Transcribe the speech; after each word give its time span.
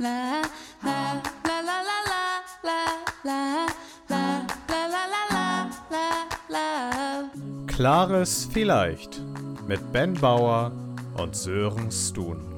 la 0.00 0.40
la 0.82 1.20
la 1.44 1.60
la 1.68 1.78
la 1.84 2.22
la 2.62 2.80
la 3.22 3.66
la 4.08 4.22
la 4.70 4.86
la 4.88 5.02
la 5.30 5.68
la 5.90 6.06
la 6.48 7.30
Klares 7.66 8.48
Vielleicht 8.50 9.20
mit 9.68 9.92
Ben 9.92 10.14
Bauer 10.14 10.72
und 11.18 11.36
Sören 11.36 11.90
Stun. 11.90 12.49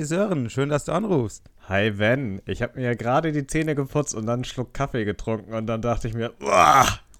Hi 0.00 0.06
Sören, 0.06 0.48
schön, 0.48 0.70
dass 0.70 0.86
du 0.86 0.92
anrufst. 0.92 1.50
Hi 1.68 1.90
Ben, 1.90 2.40
ich 2.46 2.62
habe 2.62 2.78
mir 2.78 2.86
ja 2.86 2.94
gerade 2.94 3.32
die 3.32 3.46
Zähne 3.46 3.74
geputzt 3.74 4.14
und 4.14 4.24
dann 4.24 4.36
einen 4.36 4.44
Schluck 4.44 4.72
Kaffee 4.72 5.04
getrunken 5.04 5.52
und 5.52 5.66
dann 5.66 5.82
dachte 5.82 6.08
ich 6.08 6.14
mir, 6.14 6.32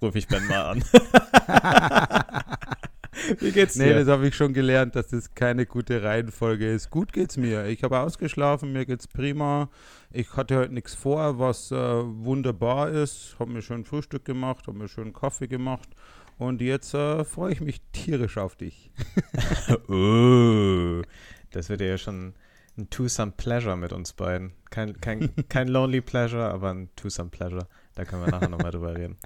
rufe 0.01 0.17
ich 0.17 0.27
Ben 0.29 0.47
mal 0.47 0.63
an. 0.63 0.83
Wie 3.39 3.53
geht's 3.53 3.77
Nee, 3.77 3.89
dir? 3.89 3.97
das 3.97 4.09
habe 4.09 4.27
ich 4.27 4.35
schon 4.35 4.55
gelernt, 4.55 4.97
dass 4.97 5.09
das 5.09 5.35
keine 5.35 5.67
gute 5.67 6.03
Reihenfolge 6.03 6.73
ist. 6.73 6.89
Gut 6.89 7.13
geht's 7.13 7.37
mir. 7.37 7.67
Ich 7.67 7.83
habe 7.83 7.99
ausgeschlafen, 7.99 8.73
mir 8.73 8.87
geht's 8.87 9.07
prima. 9.07 9.69
Ich 10.11 10.35
hatte 10.35 10.57
heute 10.57 10.73
nichts 10.73 10.95
vor, 10.95 11.39
was 11.39 11.71
äh, 11.73 11.77
wunderbar 11.77 12.89
ist. 12.89 13.37
Habe 13.39 13.53
mir 13.53 13.61
schön 13.61 13.85
Frühstück 13.85 14.25
gemacht, 14.25 14.69
habe 14.69 14.79
mir 14.79 14.89
schön 14.89 15.13
Kaffee 15.13 15.49
gemacht. 15.49 15.91
Und 16.39 16.63
jetzt 16.63 16.95
äh, 16.95 17.27
freue 17.27 17.53
ich 17.53 17.61
mich 17.61 17.83
tierisch 17.93 18.39
auf 18.39 18.57
dich. 18.57 18.91
oh, 19.87 21.03
das 21.51 21.69
wird 21.69 21.83
ja 21.83 21.99
schon 21.99 22.33
ein 22.79 22.89
Twosome 22.91 23.33
Pleasure 23.37 23.77
mit 23.77 23.93
uns 23.93 24.13
beiden. 24.13 24.53
Kein, 24.71 25.01
kein, 25.01 25.31
kein 25.49 25.69
Lonely 25.69 26.01
Pleasure, 26.01 26.51
aber 26.51 26.71
ein 26.71 26.89
Twosome 26.97 27.31
Pleasure. 27.31 27.67
Da 27.95 28.05
können 28.05 28.25
wir 28.25 28.31
nachher 28.31 28.49
nochmal 28.49 28.71
drüber 28.71 28.97
reden. 28.97 29.17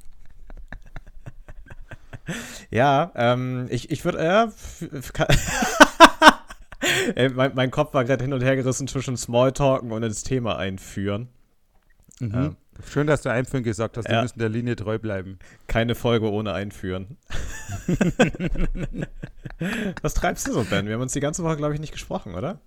Ja, 2.71 3.13
ähm, 3.15 3.67
ich, 3.71 3.91
ich 3.91 4.05
würde, 4.05 4.19
äh, 4.19 4.47
mein, 7.35 7.55
mein 7.55 7.71
Kopf 7.71 7.93
war 7.93 8.05
gerade 8.05 8.25
hin 8.25 8.33
und 8.33 8.43
her 8.43 8.57
gerissen 8.57 8.89
zwischen 8.89 9.17
Smalltalken 9.17 9.93
und 9.93 10.03
ins 10.03 10.23
Thema 10.23 10.57
einführen. 10.57 11.29
Mhm. 12.21 12.33
Ja. 12.33 12.55
Schön, 12.91 13.07
dass 13.07 13.23
du 13.23 13.31
einführen 13.31 13.63
gesagt 13.63 13.97
hast. 13.99 14.09
Wir 14.09 14.17
Ja. 14.17 14.23
müssen 14.23 14.39
der 14.39 14.49
Linie 14.49 14.75
treu 14.75 14.99
bleiben. 14.99 15.39
Keine 15.69 15.95
Folge 15.95 16.31
ohne 16.33 16.55
einführen. 16.55 17.19
Was 20.03 20.15
treibst 20.15 20.49
du 20.49 20.53
so, 20.53 20.65
Ben? 20.65 20.87
Wir 20.87 20.95
haben 20.95 21.03
uns 21.03 21.13
die 21.13 21.21
ganze 21.21 21.45
Woche, 21.45 21.57
glaube 21.57 21.75
ich, 21.75 21.81
nicht 21.81 21.93
gesprochen, 21.93 22.35
oder? 22.35 22.59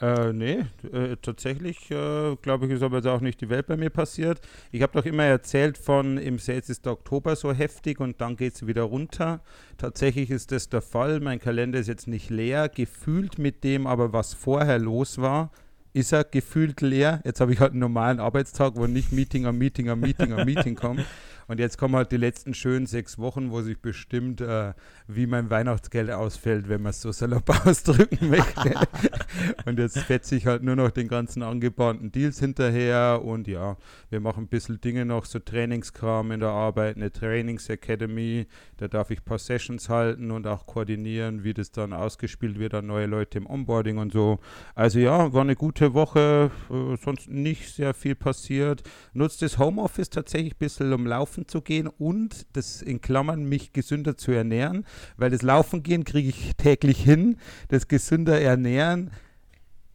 Äh, 0.00 0.32
nee, 0.32 0.64
äh, 0.92 1.16
tatsächlich, 1.22 1.88
äh, 1.90 2.34
glaube 2.42 2.66
ich, 2.66 2.72
ist 2.72 2.82
aber 2.82 2.96
jetzt 2.96 3.06
auch 3.06 3.20
nicht 3.20 3.40
die 3.40 3.48
Welt 3.48 3.68
bei 3.68 3.76
mir 3.76 3.90
passiert. 3.90 4.40
Ich 4.72 4.82
habe 4.82 4.92
doch 4.92 5.06
immer 5.06 5.22
erzählt 5.22 5.78
von, 5.78 6.18
im 6.18 6.38
Sales 6.40 6.68
ist 6.68 6.84
der 6.84 6.92
Oktober 6.94 7.36
so 7.36 7.52
heftig 7.52 8.00
und 8.00 8.20
dann 8.20 8.36
geht 8.36 8.56
es 8.56 8.66
wieder 8.66 8.82
runter. 8.82 9.40
Tatsächlich 9.78 10.30
ist 10.30 10.50
das 10.50 10.68
der 10.68 10.82
Fall. 10.82 11.20
Mein 11.20 11.38
Kalender 11.38 11.78
ist 11.78 11.86
jetzt 11.86 12.08
nicht 12.08 12.28
leer. 12.28 12.68
Gefühlt 12.68 13.38
mit 13.38 13.62
dem 13.62 13.86
aber, 13.86 14.12
was 14.12 14.34
vorher 14.34 14.80
los 14.80 15.18
war, 15.18 15.52
ist 15.92 16.12
er 16.12 16.24
gefühlt 16.24 16.80
leer. 16.80 17.20
Jetzt 17.24 17.40
habe 17.40 17.52
ich 17.52 17.60
halt 17.60 17.70
einen 17.70 17.80
normalen 17.80 18.18
Arbeitstag, 18.18 18.74
wo 18.74 18.88
nicht 18.88 19.12
Meeting 19.12 19.46
am 19.46 19.58
Meeting 19.58 19.88
am 19.88 20.00
Meeting 20.00 20.32
am 20.32 20.44
Meeting 20.44 20.74
kommt. 20.74 21.04
Und 21.46 21.60
jetzt 21.60 21.78
kommen 21.78 21.96
halt 21.96 22.12
die 22.12 22.16
letzten 22.16 22.54
schönen 22.54 22.86
sechs 22.86 23.18
Wochen, 23.18 23.50
wo 23.50 23.60
sich 23.62 23.78
bestimmt, 23.78 24.40
äh, 24.40 24.72
wie 25.06 25.26
mein 25.26 25.50
Weihnachtsgeld 25.50 26.10
ausfällt, 26.10 26.68
wenn 26.68 26.82
man 26.82 26.90
es 26.90 27.00
so 27.00 27.12
salopp 27.12 27.48
ausdrücken 27.66 28.30
möchte. 28.30 28.74
und 29.66 29.78
jetzt 29.78 29.98
fetze 29.98 30.36
ich 30.36 30.46
halt 30.46 30.62
nur 30.62 30.76
noch 30.76 30.90
den 30.90 31.08
ganzen 31.08 31.42
angebahnten 31.42 32.10
Deals 32.12 32.38
hinterher. 32.38 33.22
Und 33.24 33.46
ja, 33.46 33.76
wir 34.10 34.20
machen 34.20 34.44
ein 34.44 34.48
bisschen 34.48 34.80
Dinge 34.80 35.04
noch, 35.04 35.24
so 35.24 35.38
Trainingskram 35.38 36.30
in 36.32 36.40
der 36.40 36.50
Arbeit, 36.50 36.96
eine 36.96 37.12
Trainingsacademy. 37.12 38.46
Da 38.78 38.88
darf 38.88 39.10
ich 39.10 39.20
ein 39.20 39.24
paar 39.24 39.38
Sessions 39.38 39.88
halten 39.88 40.30
und 40.30 40.46
auch 40.46 40.66
koordinieren, 40.66 41.44
wie 41.44 41.54
das 41.54 41.70
dann 41.70 41.92
ausgespielt 41.92 42.58
wird 42.58 42.74
an 42.74 42.86
neue 42.86 43.06
Leute 43.06 43.38
im 43.38 43.46
Onboarding 43.46 43.98
und 43.98 44.12
so. 44.12 44.38
Also 44.74 44.98
ja, 44.98 45.32
war 45.32 45.42
eine 45.42 45.56
gute 45.56 45.94
Woche, 45.94 46.50
äh, 46.70 46.96
sonst 47.02 47.28
nicht 47.28 47.74
sehr 47.74 47.94
viel 47.94 48.14
passiert. 48.14 48.82
Nutzt 49.12 49.42
das 49.42 49.58
Homeoffice 49.58 50.10
tatsächlich 50.10 50.54
ein 50.54 50.58
bisschen, 50.58 50.92
um 50.92 51.06
laufen 51.34 51.48
zu 51.48 51.62
gehen 51.62 51.88
und 51.88 52.46
das 52.56 52.80
in 52.80 53.00
Klammern 53.00 53.44
mich 53.44 53.72
gesünder 53.72 54.16
zu 54.16 54.30
ernähren, 54.30 54.86
weil 55.16 55.30
das 55.30 55.42
Laufen 55.42 55.82
gehen 55.82 56.04
kriege 56.04 56.28
ich 56.28 56.54
täglich 56.56 57.02
hin. 57.02 57.38
Das 57.68 57.88
gesünder 57.88 58.40
ernähren, 58.40 59.10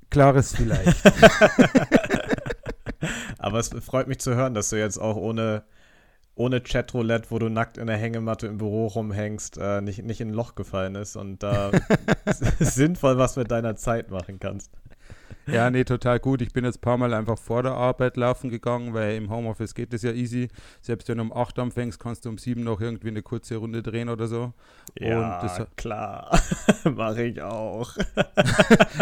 klares 0.10 0.54
vielleicht. 0.56 1.02
Aber 3.38 3.60
es 3.60 3.70
freut 3.70 4.10
mich 4.10 4.20
zu 4.20 4.36
hören, 4.36 4.54
dass 4.54 4.70
du 4.70 4.76
jetzt 4.76 4.98
auch 4.98 5.16
ohne, 5.16 5.64
ohne 6.36 6.60
Chatroulette, 6.60 7.32
wo 7.32 7.40
du 7.40 7.48
nackt 7.48 7.78
in 7.78 7.88
der 7.88 7.96
Hängematte 7.96 8.48
im 8.48 8.58
Büro 8.58 8.88
rumhängst, 8.88 9.58
äh, 9.58 9.80
nicht, 9.80 10.04
nicht 10.04 10.20
in 10.20 10.32
ein 10.32 10.34
Loch 10.34 10.56
gefallen 10.56 10.96
ist 10.96 11.16
und 11.16 11.42
da 11.42 11.72
sinnvoll 12.60 13.18
was 13.18 13.38
mit 13.38 13.50
deiner 13.50 13.78
Zeit 13.78 14.12
machen 14.12 14.40
kannst. 14.42 14.72
Ja, 15.52 15.70
nee, 15.70 15.84
total 15.84 16.20
gut. 16.20 16.42
Ich 16.42 16.54
bin 16.54 16.66
jetzt 16.66 16.78
ein 16.78 16.82
paar 16.82 16.98
Mal 16.98 17.14
einfach 17.14 17.38
vor 17.38 17.64
der 17.64 17.74
Arbeit 17.74 18.18
laufen 18.18 18.50
gegangen, 18.50 18.94
weil 18.94 19.16
im 19.16 19.30
Homeoffice 19.30 19.74
geht 19.74 19.94
das 19.94 20.02
ja 20.04 20.12
easy. 20.12 20.48
Selbst 20.82 21.08
wenn 21.10 21.18
du 21.18 21.24
um 21.24 21.34
8 21.34 21.58
anfängst, 21.60 22.00
kannst 22.00 22.26
du 22.26 22.30
um 22.30 22.38
7 22.38 22.64
noch 22.64 22.82
irgendwie 22.82 23.08
eine 23.10 23.22
kurze 23.22 23.56
Runde 23.58 23.82
drehen 23.82 24.10
oder 24.10 24.28
so. 24.28 24.54
Ja, 25.00 25.42
das- 25.42 25.66
klar. 25.76 26.40
Mache 26.84 27.24
ich 27.24 27.42
auch. 27.42 27.96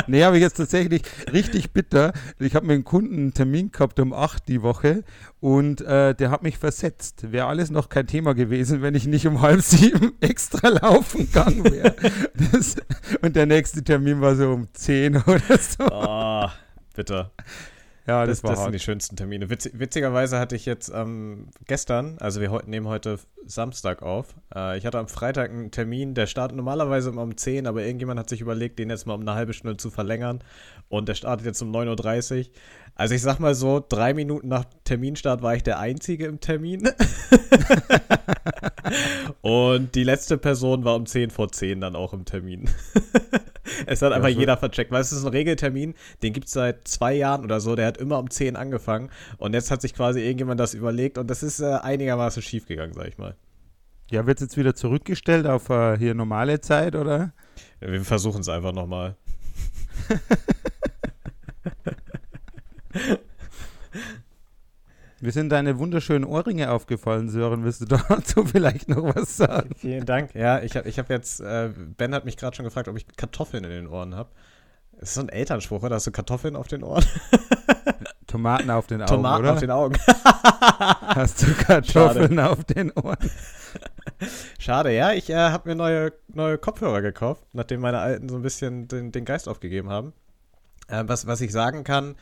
Nee, 0.07 0.23
habe 0.23 0.37
ich 0.37 0.41
jetzt 0.43 0.55
tatsächlich 0.57 1.01
richtig 1.33 1.71
bitter. 1.71 2.13
Ich 2.39 2.55
habe 2.55 2.65
mit 2.65 2.75
einem 2.75 2.83
Kunden 2.85 3.15
einen 3.15 3.33
Termin 3.33 3.71
gehabt 3.71 3.99
um 3.99 4.13
8 4.13 4.47
die 4.47 4.61
Woche 4.61 5.03
und 5.41 5.81
äh, 5.81 6.15
der 6.15 6.31
hat 6.31 6.43
mich 6.43 6.57
versetzt. 6.57 7.31
Wäre 7.31 7.47
alles 7.47 7.71
noch 7.71 7.89
kein 7.89 8.07
Thema 8.07 8.33
gewesen, 8.33 8.81
wenn 8.81 8.95
ich 8.95 9.05
nicht 9.05 9.27
um 9.27 9.41
halb 9.41 9.61
sieben 9.61 10.13
extra 10.21 10.69
laufen 10.69 11.25
gegangen 11.25 11.63
wäre. 11.65 11.95
Und 13.21 13.35
der 13.35 13.45
nächste 13.47 13.83
Termin 13.83 14.21
war 14.21 14.35
so 14.35 14.51
um 14.53 14.67
10 14.73 15.17
oder 15.17 15.57
so. 15.59 15.85
Oh, 15.91 16.36
bitter. 16.95 17.31
Ja, 18.07 18.25
Das, 18.25 18.37
das, 18.37 18.43
war 18.43 18.51
das 18.51 18.63
sind 18.63 18.71
die 18.71 18.79
schönsten 18.79 19.17
Termine. 19.17 19.49
Witz, 19.49 19.69
witzigerweise 19.73 20.39
hatte 20.39 20.55
ich 20.55 20.65
jetzt 20.65 20.89
ähm, 20.95 21.49
gestern, 21.67 22.17
also 22.19 22.39
wir 22.39 22.61
nehmen 22.65 22.87
heute 22.87 23.19
Samstag 23.45 24.01
auf, 24.01 24.33
äh, 24.55 24.77
ich 24.77 24.85
hatte 24.85 24.97
am 24.97 25.09
Freitag 25.09 25.51
einen 25.51 25.71
Termin, 25.71 26.13
der 26.13 26.25
startet 26.25 26.55
normalerweise 26.55 27.09
immer 27.09 27.23
um 27.23 27.35
10, 27.35 27.67
aber 27.67 27.83
irgendjemand 27.83 28.17
hat 28.17 28.29
sich 28.29 28.39
überlegt, 28.39 28.79
den 28.79 28.89
jetzt 28.89 29.07
mal 29.07 29.13
um 29.13 29.21
eine 29.21 29.33
halbe 29.33 29.51
Stunde 29.51 29.75
zu 29.75 29.89
verlängern 29.89 30.41
und 30.87 31.09
der 31.09 31.15
startet 31.15 31.45
jetzt 31.45 31.61
um 31.61 31.75
9.30 31.75 32.39
Uhr. 32.39 32.45
Also 32.95 33.13
ich 33.13 33.21
sag 33.21 33.39
mal 33.39 33.53
so, 33.53 33.83
drei 33.87 34.13
Minuten 34.13 34.47
nach 34.47 34.63
Terminstart 34.85 35.41
war 35.41 35.55
ich 35.55 35.63
der 35.63 35.77
Einzige 35.77 36.27
im 36.27 36.39
Termin. 36.39 36.89
und 39.41 39.93
die 39.95 40.03
letzte 40.03 40.37
Person 40.37 40.85
war 40.85 40.95
um 40.95 41.05
10 41.05 41.29
vor 41.29 41.51
10 41.51 41.81
dann 41.81 41.97
auch 41.97 42.13
im 42.13 42.23
Termin. 42.23 42.69
es 43.85 44.01
hat 44.01 44.13
einfach 44.13 44.29
so- 44.29 44.39
jeder 44.39 44.57
vercheckt, 44.57 44.91
weil 44.91 45.01
es 45.01 45.11
ist 45.11 45.23
ein 45.23 45.29
Regeltermin, 45.31 45.93
den 46.23 46.33
gibt 46.33 46.47
es 46.47 46.53
seit 46.53 46.87
zwei 46.87 47.13
Jahren 47.13 47.43
oder 47.43 47.59
so, 47.59 47.75
der 47.75 47.87
hat 47.87 47.97
immer 47.97 48.19
um 48.19 48.29
10 48.29 48.55
angefangen 48.55 49.09
und 49.37 49.53
jetzt 49.53 49.71
hat 49.71 49.81
sich 49.81 49.93
quasi 49.93 50.21
irgendjemand 50.21 50.59
das 50.59 50.73
überlegt 50.73 51.17
und 51.17 51.27
das 51.29 51.43
ist 51.43 51.59
äh, 51.59 51.65
einigermaßen 51.81 52.41
schief 52.41 52.65
gegangen, 52.67 52.93
sag 52.93 53.07
ich 53.07 53.17
mal. 53.17 53.35
Ja, 54.09 54.25
wird 54.25 54.39
jetzt 54.39 54.55
wieder 54.57 54.73
zurückgestellt 54.73 55.45
auf 55.47 55.69
äh, 55.69 55.97
hier 55.97 56.13
normale 56.13 56.61
Zeit, 56.61 56.95
oder? 56.95 57.33
Wir 57.81 58.03
versuchen 58.05 58.41
es 58.41 58.49
einfach 58.49 58.71
nochmal. 58.73 59.15
Mir 65.19 65.31
sind 65.31 65.49
deine 65.49 65.79
wunderschönen 65.79 66.25
Ohrringe 66.25 66.69
aufgefallen, 66.71 67.29
Sören. 67.29 67.63
Willst 67.63 67.81
du 67.81 67.85
dazu 67.85 68.45
vielleicht 68.45 68.87
noch 68.87 69.15
was 69.15 69.35
sagen? 69.35 69.71
Vielen 69.75 70.05
Dank. 70.05 70.35
Ja, 70.35 70.61
ich 70.61 70.77
habe 70.77 70.87
ich 70.87 70.99
hab 70.99 71.09
jetzt, 71.09 71.39
äh, 71.39 71.71
Ben 71.75 72.13
hat 72.13 72.25
mich 72.25 72.37
gerade 72.37 72.55
schon 72.55 72.65
gefragt, 72.65 72.87
ob 72.87 72.95
ich 72.95 73.07
Kartoffeln 73.15 73.63
in 73.63 73.71
den 73.71 73.87
Ohren 73.87 74.13
habe. 74.13 74.29
Das 74.99 75.09
ist 75.09 75.15
so 75.15 75.21
ein 75.21 75.29
Elternspruch, 75.29 75.81
oder? 75.81 75.95
Hast 75.95 76.05
du 76.05 76.11
Kartoffeln 76.11 76.55
auf 76.55 76.67
den 76.67 76.83
Ohren? 76.83 77.03
Tomaten 78.27 78.69
auf 78.69 78.85
den 78.85 79.01
Augen, 79.01 79.09
Tomaten 79.09 79.43
oder? 79.43 79.53
auf 79.53 79.59
den 79.59 79.71
Augen. 79.71 79.95
Hast 80.07 81.41
du 81.41 81.53
Kartoffeln 81.53 82.39
auf 82.39 82.63
den 82.65 82.91
Ohren? 82.91 83.31
Schade, 84.59 84.93
ja. 84.93 85.13
Ich 85.13 85.29
äh, 85.31 85.35
habe 85.35 85.69
mir 85.69 85.75
neue, 85.75 86.13
neue 86.27 86.59
Kopfhörer 86.59 87.01
gekauft, 87.01 87.43
nachdem 87.53 87.81
meine 87.81 87.99
alten 87.99 88.29
so 88.29 88.35
ein 88.35 88.41
bisschen 88.43 88.87
den, 88.87 89.11
den 89.11 89.25
Geist 89.25 89.47
aufgegeben 89.47 89.89
haben. 89.89 90.13
Äh, 90.89 91.05
was, 91.07 91.25
was 91.25 91.41
ich 91.41 91.51
sagen 91.51 91.83
kann, 91.83 92.15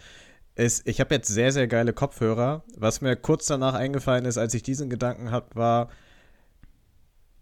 ist, 0.56 0.88
ich 0.88 1.00
habe 1.00 1.14
jetzt 1.16 1.28
sehr, 1.28 1.52
sehr 1.52 1.68
geile 1.68 1.94
Kopfhörer. 1.94 2.64
Was 2.76 3.02
mir 3.02 3.16
kurz 3.16 3.46
danach 3.48 3.74
eingefallen 3.74 4.26
ist, 4.26 4.38
als 4.38 4.54
ich 4.54 4.64
diesen 4.64 4.90
Gedanken 4.90 5.32
hatte, 5.32 5.56
war, 5.56 5.90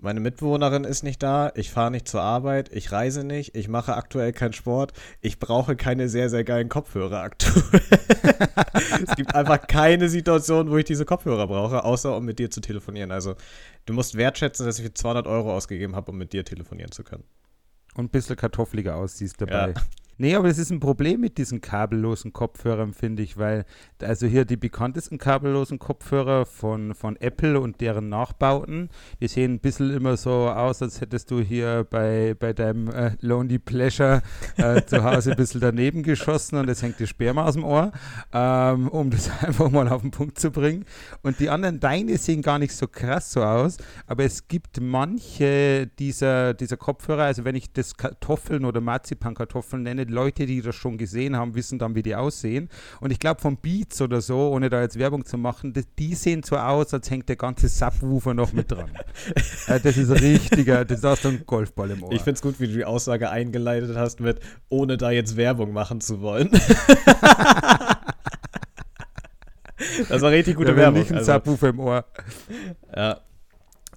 meine 0.04 0.19
Mitbewohnerin 0.19 0.83
ist 0.83 1.04
nicht 1.04 1.24
da, 1.24 1.54
ich 1.56 1.71
fahre 1.71 1.89
nicht 1.89 2.10
zur 2.10 2.21
Arbeit, 2.21 2.69
ich 2.74 2.92
reise 2.92 3.24
nicht, 3.24 3.56
ich 3.56 3.69
mache 3.69 3.95
aktuell 3.95 4.33
keinen 4.33 4.51
Sport, 4.51 4.92
ich 5.21 5.39
brauche 5.39 5.77
keine 5.77 6.10
sehr, 6.10 6.30
sehr 6.30 6.44
geilen 6.44 6.68
Kopfhörer 6.68 7.21
aktuell. 7.21 7.81
es 9.07 9.15
gibt 9.15 9.33
einfach 9.33 9.65
keine 9.65 10.10
Situation, 10.10 10.69
wo 10.69 10.75
ich 10.75 10.83
diese 10.83 11.06
Kopfhörer 11.06 11.48
brauche, 11.48 11.86
außer 11.86 12.18
um 12.18 12.25
mit 12.25 12.38
dir 12.38 12.51
zu 12.51 12.60
telefonieren. 12.60 13.12
Also 13.12 13.36
du 13.86 13.94
musst 13.94 14.15
wertschätzen, 14.15 14.65
dass 14.65 14.77
ich 14.77 14.83
für 14.86 14.94
200 14.94 15.25
Euro 15.25 15.56
ausgegeben 15.56 15.95
habe, 15.95 16.12
um 16.12 16.18
mit 16.18 16.33
dir 16.33 16.44
telefonieren 16.44 16.92
zu 16.92 17.06
können. 17.06 17.24
Und 17.95 18.06
ein 18.06 18.10
bisschen 18.10 18.36
kartoffeliger 18.36 18.98
aussiehst 18.98 19.39
dabei. 19.39 19.74
Nee, 20.18 20.36
aber 20.36 20.48
das 20.48 20.60
ist 20.60 20.69
ein 20.69 20.80
Problem 20.80 21.21
mit 21.21 21.38
diesen 21.38 21.60
kabellosen 21.60 22.33
Kopfhörern, 22.33 22.94
finde 22.94 23.24
ich, 23.24 23.38
weil 23.38 23.65
also 24.01 24.27
hier 24.27 24.45
die 24.45 24.57
bekanntesten 24.57 25.18
kabellosen 25.18 25.80
Kopfhörer 25.80 26.45
von, 26.45 26.94
von 26.94 27.15
Apple 27.18 27.60
und 27.60 27.81
deren 27.81 28.10
Nachbauten, 28.10 28.89
die 29.19 29.27
sehen 29.27 29.54
ein 29.54 29.60
bisschen 29.60 29.92
immer 29.92 30.18
so 30.18 30.50
aus, 30.50 30.81
als 30.81 31.01
hättest 31.01 31.31
du 31.31 31.42
hier 31.42 31.88
bei, 31.89 32.36
bei 32.38 32.54
deinem 32.54 32.89
äh, 32.89 33.12
Lonely 33.21 33.60
Pleasure 33.60 34.21
äh, 34.57 34.83
zu 34.86 35.04
Hause 35.04 35.31
ein 35.31 35.38
bisschen 35.38 35.62
daneben 35.62 36.04
geschossen 36.04 36.57
und 36.57 36.69
es 36.69 36.83
hängt 36.83 37.00
die 37.00 37.07
Sperma 37.07 37.45
aus 37.45 37.56
dem 37.56 37.63
Ohr, 37.63 37.92
ähm, 38.33 38.88
um 38.89 39.10
das 39.10 39.30
einfach 39.42 39.71
mal 39.71 39.88
auf 39.88 40.01
den 40.01 40.12
Punkt 40.12 40.39
zu 40.39 40.51
bringen. 40.51 40.86
Und 41.21 41.39
die 41.39 41.50
anderen, 41.50 41.80
deine 41.80 42.18
sehen 42.18 42.42
gar 42.42 42.60
nicht 42.60 42.75
so 42.75 42.88
krass 42.88 43.31
so 43.31 43.44
aus, 43.44 43.77
aber 44.06 44.24
es 44.24 44.48
gibt 44.48 44.80
manche 44.80 45.88
dieser, 46.00 46.54
dieser 46.54 46.77
Kopfhörer, 46.77 47.24
also 47.24 47.45
wenn 47.45 47.56
ich 47.56 47.74
das 47.74 47.98
Kartoffeln 47.98 48.65
oder 48.65 48.81
Marzipankartoffeln 48.81 49.83
nenne, 49.83 50.03
Leute, 50.04 50.46
die 50.46 50.62
das 50.62 50.76
schon 50.76 50.98
gesehen 50.98 51.36
haben, 51.36 51.56
wissen 51.56 51.80
dann, 51.80 51.96
wie 51.96 52.04
die 52.04 52.16
aussehen. 52.16 52.70
Und 53.02 53.12
ich 53.12 53.20
glaube, 53.20 53.42
von 53.42 53.58
Beats 53.58 54.02
oder 54.02 54.22
so, 54.22 54.50
ohne 54.52 54.70
da 54.70 54.82
jetzt 54.82 54.98
Werbung 55.00 55.26
zu 55.26 55.38
machen, 55.38 55.74
die, 55.74 55.84
die 56.00 56.16
sehen 56.16 56.44
so 56.44 56.58
aus, 56.58 56.94
als 56.94 57.10
hängt 57.10 57.30
der 57.30 57.36
ganze 57.36 57.68
Subwoofer 57.68 58.34
noch 58.34 58.54
mit 58.54 58.72
dran. 58.72 58.92
äh, 59.68 59.80
das 59.80 59.98
ist 59.98 60.12
richtiger, 60.12 60.86
das 60.86 61.04
ist 61.04 61.22
so 61.22 61.30
ein 61.30 61.44
Golfball 61.46 61.92
im 61.92 62.04
Ohr. 62.04 62.12
Ich 62.12 62.22
finde 62.22 62.34
es 62.34 62.42
gut, 62.42 62.60
wie 62.60 62.68
du 62.68 62.74
die 62.74 62.86
Aussage 62.86 63.30
eingeleitet 63.30 63.96
hast 63.98 64.20
mit, 64.20 64.40
ohne 64.70 64.98
da 64.98 65.12
jetzt 65.12 65.38
Werbung 65.38 65.74
machen 65.74 66.02
zu 66.02 66.22
wollen. 66.22 66.50
das 70.10 70.22
war 70.22 70.32
richtig 70.32 70.56
gute 70.56 70.72
ja, 70.72 70.78
Werbung. 70.78 71.00
Nicht 71.00 71.12
ein 71.12 71.18
also, 71.20 71.34
Subwoofer 71.34 71.70
im 71.70 71.80
Ohr. 71.80 72.06
Ja. 72.96 73.22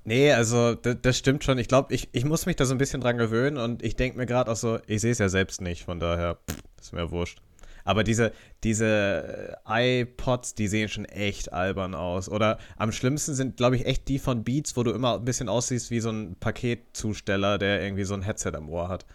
Nee, 0.07 0.33
also 0.33 0.77
das, 0.77 1.19
stimmt 1.19 1.43
schon. 1.43 1.59
Ich 1.59 1.67
glaube, 1.67 1.93
ich, 1.93 2.09
ich 2.13 2.25
muss 2.25 2.47
mich 2.47 2.55
da 2.55 2.65
so 2.65 2.73
ein 2.73 2.79
bisschen 2.79 3.01
dran 3.01 3.19
gewöhnen 3.19 3.57
und 3.57 3.83
ich 3.83 3.97
denke 3.97 4.17
mir 4.17 4.27
gerade 4.27 4.53
auch 4.53 4.57
so, 4.57 4.79
ich 4.87 5.01
sehe 5.01 5.11
es 5.11 5.19
ja 5.19 5.29
selbst 5.29 5.61
nicht, 5.61 5.85
von 5.85 5.99
daher 5.99 6.39
pff, 6.49 6.63
ist 6.81 6.93
mir 6.93 7.11
wurscht. 7.11 7.43
Aber 7.85 8.05
diese, 8.05 8.31
diese 8.63 9.59
iPods, 9.67 10.55
die 10.55 10.69
sehen 10.69 10.89
schon 10.89 11.07
echt 11.07 11.53
albern 11.53 11.97
aus. 11.97 12.29
Oder 12.29 12.59
am 12.77 12.93
schlimmsten 12.93 13.35
sind, 13.35 13.57
glaube 13.57 13.75
ich, 13.75 13.85
echt 13.85 14.07
die 14.07 14.21
von 14.21 14.45
Beats, 14.45 14.77
wo 14.77 14.85
du 14.85 14.93
immer 14.93 15.15
ein 15.15 15.25
bisschen 15.25 15.49
aussiehst 15.49 15.91
wie 15.91 16.01
so 16.01 16.11
ein 16.11 16.37
Paketzusteller, 16.39 17.59
der 17.59 17.83
irgendwie 17.83 18.05
so 18.05 18.15
ein 18.15 18.23
Headset 18.23 18.53
am 18.55 18.69
Ohr 18.69 18.89
hat. 18.89 19.07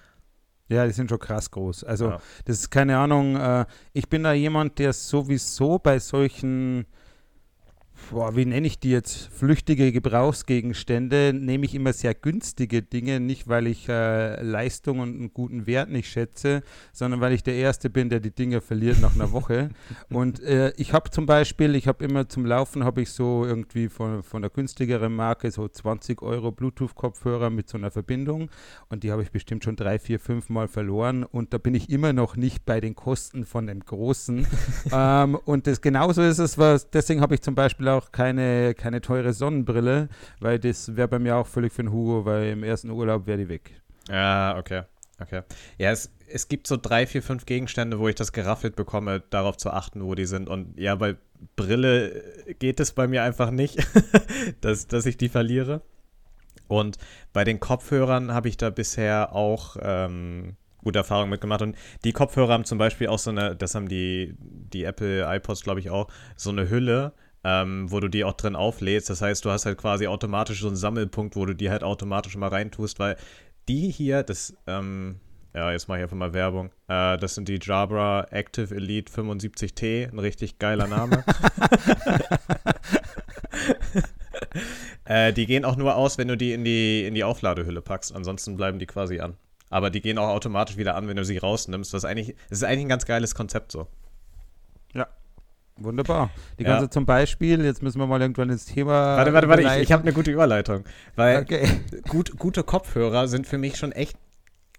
Ja, 0.68 0.86
die 0.86 0.94
sind 0.94 1.10
schon 1.10 1.20
krass 1.20 1.52
groß. 1.52 1.86
Also, 1.86 2.10
ja. 2.10 2.22
das 2.46 2.60
ist 2.60 2.70
keine 2.70 2.98
Ahnung. 2.98 3.38
Äh, 3.38 3.66
ich 3.94 4.10
bin 4.10 4.24
da 4.24 4.34
jemand, 4.34 4.78
der 4.80 4.92
sowieso 4.92 5.80
bei 5.80 6.00
solchen 6.00 6.86
boah, 8.10 8.36
wie 8.36 8.46
nenne 8.46 8.68
ich 8.68 8.80
die 8.80 8.92
jetzt, 8.92 9.30
flüchtige 9.34 9.92
Gebrauchsgegenstände, 9.92 11.34
nehme 11.34 11.66
ich 11.66 11.76
immer 11.76 11.94
sehr 11.94 12.14
günstige 12.14 12.82
Dinge, 12.82 13.20
nicht 13.20 13.48
weil 13.48 13.68
ich 13.68 13.88
äh, 13.88 14.42
Leistung 14.42 15.00
und 15.00 15.16
einen 15.16 15.34
guten 15.34 15.68
Wert 15.68 15.90
nicht 15.90 16.10
schätze, 16.10 16.64
sondern 16.94 17.22
weil 17.22 17.34
ich 17.34 17.44
der 17.44 17.56
Erste 17.56 17.90
bin, 17.90 18.10
der 18.10 18.20
die 18.20 18.34
Dinge 18.34 18.62
verliert 18.62 19.00
nach 19.00 19.16
einer 19.16 19.32
Woche. 19.32 19.70
und 20.10 20.42
äh, 20.42 20.74
ich 20.78 20.94
habe 20.94 21.10
zum 21.12 21.26
Beispiel, 21.26 21.76
ich 21.76 21.88
habe 21.88 22.04
immer 22.04 22.28
zum 22.28 22.46
Laufen, 22.46 22.84
habe 22.84 23.02
ich 23.02 23.12
so 23.12 23.46
irgendwie 23.46 23.90
von, 23.90 24.24
von 24.24 24.42
der 24.42 24.52
günstigeren 24.52 25.14
Marke 25.14 25.52
so 25.52 25.68
20 25.68 26.22
Euro 26.22 26.52
Bluetooth-Kopfhörer 26.52 27.50
mit 27.50 27.70
so 27.70 27.78
einer 27.78 27.92
Verbindung 27.92 28.50
und 28.90 29.04
die 29.04 29.12
habe 29.12 29.24
ich 29.24 29.32
bestimmt 29.32 29.64
schon 29.64 29.76
drei, 29.76 30.00
vier, 30.00 30.20
fünf 30.20 30.50
Mal 30.50 30.68
verloren 30.68 31.24
und 31.24 31.54
da 31.54 31.58
bin 31.58 31.76
ich 31.76 31.90
immer 31.90 32.14
noch 32.14 32.36
nicht 32.36 32.66
bei 32.66 32.82
den 32.82 32.96
Kosten 32.96 33.46
von 33.46 33.68
dem 33.68 33.82
Großen. 33.82 34.48
ähm, 34.92 35.36
und 35.46 35.68
das 35.68 35.82
genauso 35.82 36.22
ist 36.22 36.40
es, 36.40 36.58
was, 36.58 36.90
deswegen 36.90 37.22
habe 37.22 37.36
ich 37.36 37.42
zum 37.42 37.56
Beispiel 37.56 37.88
auch 37.94 38.12
keine, 38.12 38.74
keine 38.74 39.02
teure 39.02 39.34
Sonnenbrille, 39.34 40.10
weil 40.40 40.60
das 40.60 40.96
wäre 40.96 41.08
bei 41.08 41.20
mir 41.20 41.38
auch 41.38 41.48
völlig 41.48 41.74
für 41.74 41.84
den 41.84 41.92
Hugo, 41.92 42.26
weil 42.26 42.50
im 42.50 42.64
ersten 42.64 42.90
Urlaub 42.90 43.28
wäre 43.28 43.38
die 43.38 43.50
weg. 43.50 43.82
Ja, 44.10 44.58
okay. 44.58 44.84
Okay. 45.22 45.44
Ja, 45.78 45.92
es, 45.92 46.12
es 46.28 46.48
gibt 46.48 46.68
so 46.68 46.78
drei, 46.78 47.06
vier, 47.06 47.22
fünf 47.22 47.46
Gegenstände, 47.46 48.00
wo 48.00 48.08
ich 48.08 48.16
das 48.16 48.34
geraffelt 48.34 48.76
bekomme, 48.76 49.22
darauf 49.30 49.58
zu 49.58 49.70
achten, 49.70 50.04
wo 50.04 50.16
die 50.16 50.26
sind. 50.26 50.50
Und 50.50 50.80
ja, 50.80 50.96
bei 50.96 51.16
Brille 51.56 52.24
geht 52.60 52.80
es 52.80 52.92
bei 52.94 53.08
mir 53.08 53.24
einfach 53.24 53.52
nicht, 53.52 53.78
dass, 54.62 54.88
dass 54.88 55.06
ich 55.06 55.18
die 55.18 55.30
verliere. 55.30 55.82
Und 56.68 56.98
bei 57.34 57.44
den 57.44 57.60
Kopfhörern 57.60 58.34
habe 58.34 58.50
ich 58.50 58.58
da 58.58 58.70
bisher 58.70 59.36
auch 59.36 59.76
ähm, 59.82 60.56
gute 60.84 61.00
Erfahrungen 61.00 61.30
mitgemacht. 61.30 61.62
Und 61.62 61.76
die 62.04 62.14
Kopfhörer 62.14 62.54
haben 62.54 62.66
zum 62.66 62.78
Beispiel 62.78 63.08
auch 63.08 63.20
so 63.20 63.30
eine, 63.30 63.56
das 63.56 63.76
haben 63.76 63.88
die, 63.90 64.36
die 64.40 64.84
Apple 64.84 65.24
iPods, 65.36 65.64
glaube 65.64 65.80
ich, 65.80 65.90
auch, 65.90 66.08
so 66.36 66.50
eine 66.50 66.70
Hülle, 66.70 67.14
ähm, 67.44 67.92
wo 67.92 68.00
du 68.00 68.08
die 68.08 68.24
auch 68.24 68.34
drin 68.34 68.56
auflädst. 68.56 69.10
Das 69.10 69.22
heißt, 69.22 69.44
du 69.46 69.50
hast 69.50 69.66
halt 69.66 69.78
quasi 69.78 70.08
automatisch 70.08 70.62
so 70.62 70.68
einen 70.68 70.76
Sammelpunkt, 70.76 71.36
wo 71.36 71.46
du 71.46 71.54
die 71.54 71.70
halt 71.70 71.84
automatisch 71.84 72.36
mal 72.36 72.50
reintust, 72.50 73.00
weil 73.00 73.18
die 73.68 73.90
hier, 73.90 74.24
das, 74.24 74.54
ähm, 74.68 75.20
ja, 75.54 75.72
jetzt 75.72 75.88
mache 75.88 76.00
ich 76.00 76.04
einfach 76.04 76.18
mal 76.18 76.34
Werbung. 76.34 76.72
Äh, 76.88 77.18
das 77.18 77.36
sind 77.36 77.48
die 77.48 77.60
Jabra 77.62 78.28
Active 78.32 78.74
Elite 78.74 79.12
75T, 79.12 80.12
ein 80.12 80.20
richtig 80.20 80.60
geiler 80.60 80.88
Name. 80.88 81.24
äh, 85.06 85.34
die 85.34 85.46
gehen 85.46 85.66
auch 85.66 85.76
nur 85.76 85.96
aus, 85.96 86.18
wenn 86.18 86.28
du 86.28 86.38
die 86.38 86.54
in 86.54 86.64
die, 86.64 87.06
in 87.06 87.14
die 87.16 87.24
Aufladehülle 87.24 87.82
packst. 87.82 88.16
Ansonsten 88.16 88.56
bleiben 88.56 88.80
die 88.80 88.88
quasi 88.88 89.20
an. 89.20 89.36
Aber 89.70 89.90
die 89.90 90.02
gehen 90.02 90.18
auch 90.18 90.30
automatisch 90.30 90.78
wieder 90.78 90.96
an, 90.96 91.08
wenn 91.08 91.16
du 91.16 91.24
sie 91.24 91.38
rausnimmst. 91.38 91.94
Ist 91.94 92.06
eigentlich, 92.06 92.36
das 92.50 92.60
ist 92.60 92.64
eigentlich 92.64 92.86
ein 92.86 92.90
ganz 92.90 93.06
geiles 93.06 93.36
Konzept 93.36 93.72
so. 93.72 93.88
Ja, 94.94 95.08
Wunderbar. 95.84 96.30
Die 96.60 96.64
ganze 96.64 96.86
ja. 96.86 96.92
zum 96.92 97.06
Beispiel, 97.06 97.64
jetzt 97.64 97.82
müssen 97.82 98.00
wir 98.00 98.08
mal 98.08 98.22
irgendwann 98.22 98.50
ins 98.50 98.66
Thema. 98.66 99.18
Warte, 99.18 99.34
warte, 99.34 99.50
warte, 99.50 99.64
ich, 99.64 99.84
ich 99.84 99.92
habe 99.92 100.04
eine 100.04 100.14
gute 100.14 100.32
Überleitung. 100.32 100.84
Weil 101.16 101.42
okay. 101.42 101.68
gut, 102.10 102.38
gute 102.38 102.64
Kopfhörer 102.64 103.28
sind 103.28 103.48
für 103.48 103.58
mich 103.58 103.78
schon 103.78 103.92
echt 103.92 104.18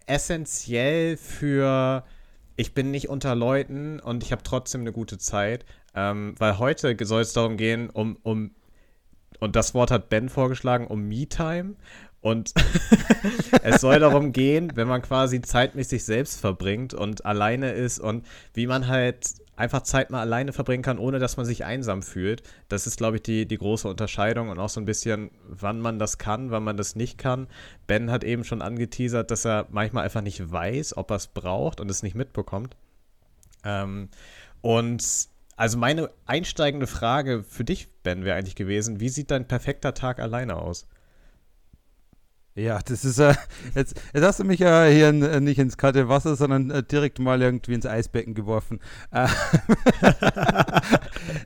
essentiell 0.06 1.16
für. 1.16 2.04
Ich 2.56 2.75
bin 2.75 2.90
nicht 2.90 3.08
unter 3.08 3.34
Leuten 3.34 3.99
und 3.99 4.22
ich 4.22 4.31
habe 4.31 4.43
trotzdem 4.43 4.82
eine 4.82 4.93
gute 4.93 5.19
Zeit. 5.19 5.64
Ähm, 5.94 6.34
weil 6.38 6.58
heute 6.58 6.96
soll 7.05 7.22
es 7.22 7.32
darum 7.32 7.56
gehen, 7.56 7.90
um, 7.90 8.16
um, 8.22 8.52
und 9.40 9.56
das 9.56 9.75
Wort 9.75 9.90
hat 9.90 10.08
Ben 10.08 10.28
vorgeschlagen, 10.28 10.87
um 10.87 11.08
Me-Time. 11.08 11.76
Und 12.20 12.52
es 13.62 13.81
soll 13.81 13.98
darum 13.98 14.32
gehen, 14.32 14.72
wenn 14.76 14.87
man 14.87 15.02
quasi 15.02 15.40
Zeit 15.40 15.75
mit 15.75 15.88
sich 15.88 16.05
selbst 16.05 16.40
verbringt 16.40 16.94
und 16.94 17.26
alleine 17.26 17.72
ist 17.72 17.98
und 17.98 18.25
wie 18.55 18.69
man 18.69 18.87
halt 18.87 19.26
einfach 19.56 19.82
Zeit 19.82 20.10
mal 20.10 20.20
alleine 20.20 20.52
verbringen 20.52 20.82
kann, 20.82 20.99
ohne 20.99 21.19
dass 21.19 21.37
man 21.37 21.46
sich 21.46 21.64
einsam 21.64 22.02
fühlt. 22.02 22.43
Das 22.69 22.87
ist, 22.87 22.96
glaube 22.96 23.16
ich, 23.16 23.22
die, 23.22 23.46
die 23.46 23.58
große 23.58 23.88
Unterscheidung 23.88 24.49
und 24.49 24.58
auch 24.58 24.69
so 24.69 24.81
ein 24.81 24.87
bisschen, 24.87 25.31
wann 25.46 25.81
man 25.81 25.99
das 25.99 26.19
kann, 26.19 26.50
wann 26.50 26.64
man 26.64 26.76
das 26.76 26.96
nicht 26.96 27.19
kann. 27.19 27.49
Ben 27.87 28.10
hat 28.10 28.25
eben 28.25 28.44
schon 28.44 28.62
angeteasert, 28.62 29.31
dass 29.31 29.44
er 29.44 29.66
manchmal 29.70 30.04
einfach 30.04 30.22
nicht 30.22 30.50
weiß, 30.50 30.96
ob 30.96 31.10
er 31.10 31.16
es 31.16 31.26
braucht 31.26 31.81
und 31.81 31.90
es 31.90 32.02
nicht 32.02 32.14
mitbekommt. 32.14 32.76
Ähm, 33.64 34.08
und 34.62 35.28
also 35.56 35.78
meine 35.78 36.10
einsteigende 36.26 36.87
Frage 36.87 37.44
für 37.44 37.64
dich, 37.64 37.88
Ben, 38.02 38.25
wäre 38.25 38.36
eigentlich 38.36 38.56
gewesen, 38.56 39.00
wie 39.00 39.10
sieht 39.10 39.31
dein 39.31 39.46
perfekter 39.46 39.94
Tag 39.94 40.19
alleine 40.19 40.56
aus? 40.56 40.88
Ja, 42.55 42.81
das 42.85 43.06
ist 43.06 43.19
äh, 43.19 43.35
jetzt, 43.75 43.99
jetzt 44.13 44.25
hast 44.25 44.41
du 44.41 44.44
mich 44.44 44.61
ja 44.61 44.85
hier 44.85 45.09
äh, 45.09 45.41
nicht 45.41 45.59
ins 45.59 45.79
kalte 45.79 46.11
Wasser, 46.11 46.37
sondern 46.37 46.71
äh, 46.71 46.82
direkt 46.82 47.19
mal 47.19 47.41
irgendwie 47.41 47.73
ins 47.73 47.87
Eisbecken 47.87 48.35
geworfen. 48.35 48.79
Äh, 49.11 49.27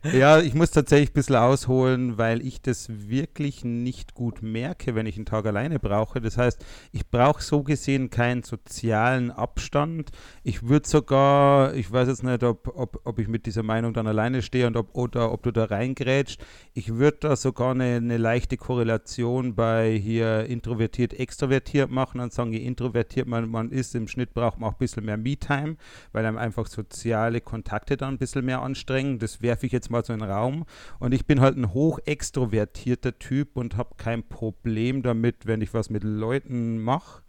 ja, 0.19 0.41
ich 0.41 0.55
muss 0.55 0.73
tatsächlich 0.73 1.11
ein 1.11 1.15
bisschen 1.15 1.37
ausholen, 1.37 2.19
weil 2.19 2.45
ich 2.45 2.61
das 2.61 2.89
wirklich 2.91 3.65
nicht 3.65 4.15
gut 4.15 4.43
merke, 4.43 4.97
wenn 4.97 5.07
ich 5.07 5.15
einen 5.15 5.27
Tag 5.27 5.47
alleine 5.47 5.79
brauche. 5.79 6.21
Das 6.21 6.39
heißt, 6.39 6.65
ich 6.91 7.09
brauche 7.09 7.41
so 7.41 7.63
gesehen 7.63 8.11
keinen 8.11 8.43
sozialen 8.43 9.31
Abstand. 9.31 10.11
Ich 10.43 10.69
würde 10.69 10.89
sogar, 10.89 11.73
ich 11.75 11.93
weiß 11.93 12.09
jetzt 12.09 12.25
nicht, 12.25 12.43
ob, 12.43 12.77
ob, 12.77 13.01
ob 13.05 13.21
ich 13.21 13.29
mit 13.29 13.47
dieser 13.47 13.63
Meinung 13.63 13.95
dann 13.95 14.09
alleine 14.09 14.43
stehe 14.43 14.67
und 14.67 14.77
ob, 14.77 14.97
oder 14.97 15.31
ob 15.31 15.45
du 15.45 15.53
da 15.53 15.67
reingrätscht. 15.67 16.45
Ich 16.75 16.97
würde 16.97 17.19
da 17.21 17.37
sogar 17.37 17.71
eine, 17.71 17.95
eine 17.95 18.17
leichte 18.17 18.57
Korrelation 18.57 19.55
bei 19.55 19.97
hier 19.97 20.47
introvertiert 20.47 20.96
introvertiert, 20.97 21.21
extrovertiert 21.21 21.91
machen 21.91 22.21
und 22.21 22.33
sagen, 22.33 22.53
je 22.53 22.61
introvertiert 22.61 23.27
man, 23.27 23.49
man 23.49 23.71
ist, 23.71 23.95
im 23.95 24.09
Schnitt 24.09 24.35
braucht 24.35 24.59
man 24.59 24.71
auch 24.71 24.75
ein 24.75 24.79
bisschen 24.79 25.05
mehr 25.05 25.17
Me-Time, 25.17 25.77
weil 26.13 26.25
einem 26.25 26.39
einfach 26.39 26.67
soziale 26.67 27.41
Kontakte 27.41 27.97
dann 27.97 28.15
ein 28.15 28.19
bisschen 28.19 28.45
mehr 28.45 28.63
anstrengen. 28.63 29.19
Das 29.19 29.43
werfe 29.43 29.67
ich 29.67 29.73
jetzt 29.73 29.91
mal 29.91 30.05
so 30.05 30.13
in 30.13 30.21
den 30.21 30.31
Raum. 30.31 30.65
Und 30.99 31.13
ich 31.13 31.27
bin 31.27 31.41
halt 31.41 31.57
ein 31.57 31.73
hoch 31.73 31.99
extrovertierter 32.05 33.19
Typ 33.19 33.57
und 33.57 33.77
habe 33.77 33.95
kein 33.97 34.27
Problem 34.27 35.03
damit, 35.03 35.47
wenn 35.47 35.61
ich 35.61 35.75
was 35.75 35.91
mit 35.91 36.05
Leuten 36.05 36.79
mache 36.79 37.23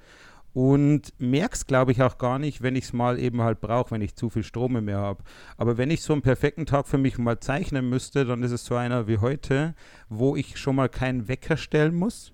und 0.54 1.14
merke 1.20 1.54
es, 1.54 1.68
glaube 1.68 1.92
ich, 1.92 2.02
auch 2.02 2.18
gar 2.18 2.40
nicht, 2.40 2.64
wenn 2.64 2.76
ich 2.76 2.86
es 2.86 2.94
mal 2.94 3.20
eben 3.20 3.42
halt 3.42 3.62
brauche, 3.62 3.92
wenn 3.92 4.02
ich 4.02 4.16
zu 4.16 4.30
viel 4.30 4.44
Strom 4.44 4.74
mir 4.84 4.98
habe. 4.98 5.24
Aber 5.56 5.78
wenn 5.78 5.92
ich 5.92 6.02
so 6.02 6.14
einen 6.14 6.24
perfekten 6.24 6.66
Tag 6.66 6.88
für 6.88 6.98
mich 6.98 7.18
mal 7.20 7.40
zeichnen 7.40 7.88
müsste, 7.90 8.26
dann 8.26 8.42
ist 8.42 8.52
es 8.52 8.66
so 8.66 8.76
einer 8.76 9.08
wie 9.08 9.20
heute, 9.20 9.76
wo 10.10 10.36
ich 10.36 10.58
schon 10.58 10.76
mal 10.76 10.90
keinen 10.90 11.28
Wecker 11.28 11.58
stellen 11.58 11.94
muss 11.94 12.34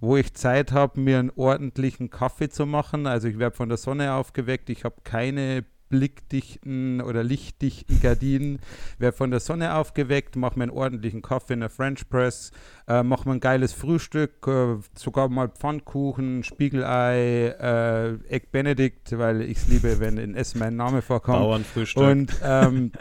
wo 0.00 0.16
ich 0.16 0.34
Zeit 0.34 0.72
habe, 0.72 1.00
mir 1.00 1.18
einen 1.18 1.32
ordentlichen 1.34 2.10
Kaffee 2.10 2.48
zu 2.48 2.66
machen. 2.66 3.06
Also 3.06 3.28
ich 3.28 3.38
werde 3.38 3.56
von 3.56 3.68
der 3.68 3.78
Sonne 3.78 4.14
aufgeweckt, 4.14 4.70
ich 4.70 4.84
habe 4.84 4.96
keine 5.04 5.64
blickdichten 5.88 7.00
oder 7.00 7.22
lichtdichten 7.22 8.00
Gardinen, 8.00 8.58
werde 8.98 9.16
von 9.16 9.30
der 9.30 9.40
Sonne 9.40 9.74
aufgeweckt, 9.74 10.36
mache 10.36 10.58
mir 10.58 10.64
einen 10.64 10.72
ordentlichen 10.72 11.22
Kaffee 11.22 11.54
in 11.54 11.60
der 11.60 11.70
French 11.70 12.08
Press, 12.08 12.50
äh, 12.88 13.02
mache 13.02 13.28
mir 13.28 13.34
ein 13.34 13.40
geiles 13.40 13.72
Frühstück, 13.72 14.46
äh, 14.46 14.76
sogar 14.96 15.28
mal 15.28 15.48
Pfannkuchen, 15.48 16.44
Spiegelei, 16.44 17.48
äh, 17.48 18.14
Egg 18.32 18.46
Benedict, 18.52 19.18
weil 19.18 19.42
ich 19.42 19.58
es 19.58 19.68
liebe, 19.68 19.98
wenn 19.98 20.18
in 20.18 20.34
Essen 20.36 20.60
mein 20.60 20.76
Name 20.76 21.02
vorkommt. 21.02 21.38
Bauernfrühstück. 21.38 22.02
Und 22.02 22.40
ähm, 22.44 22.92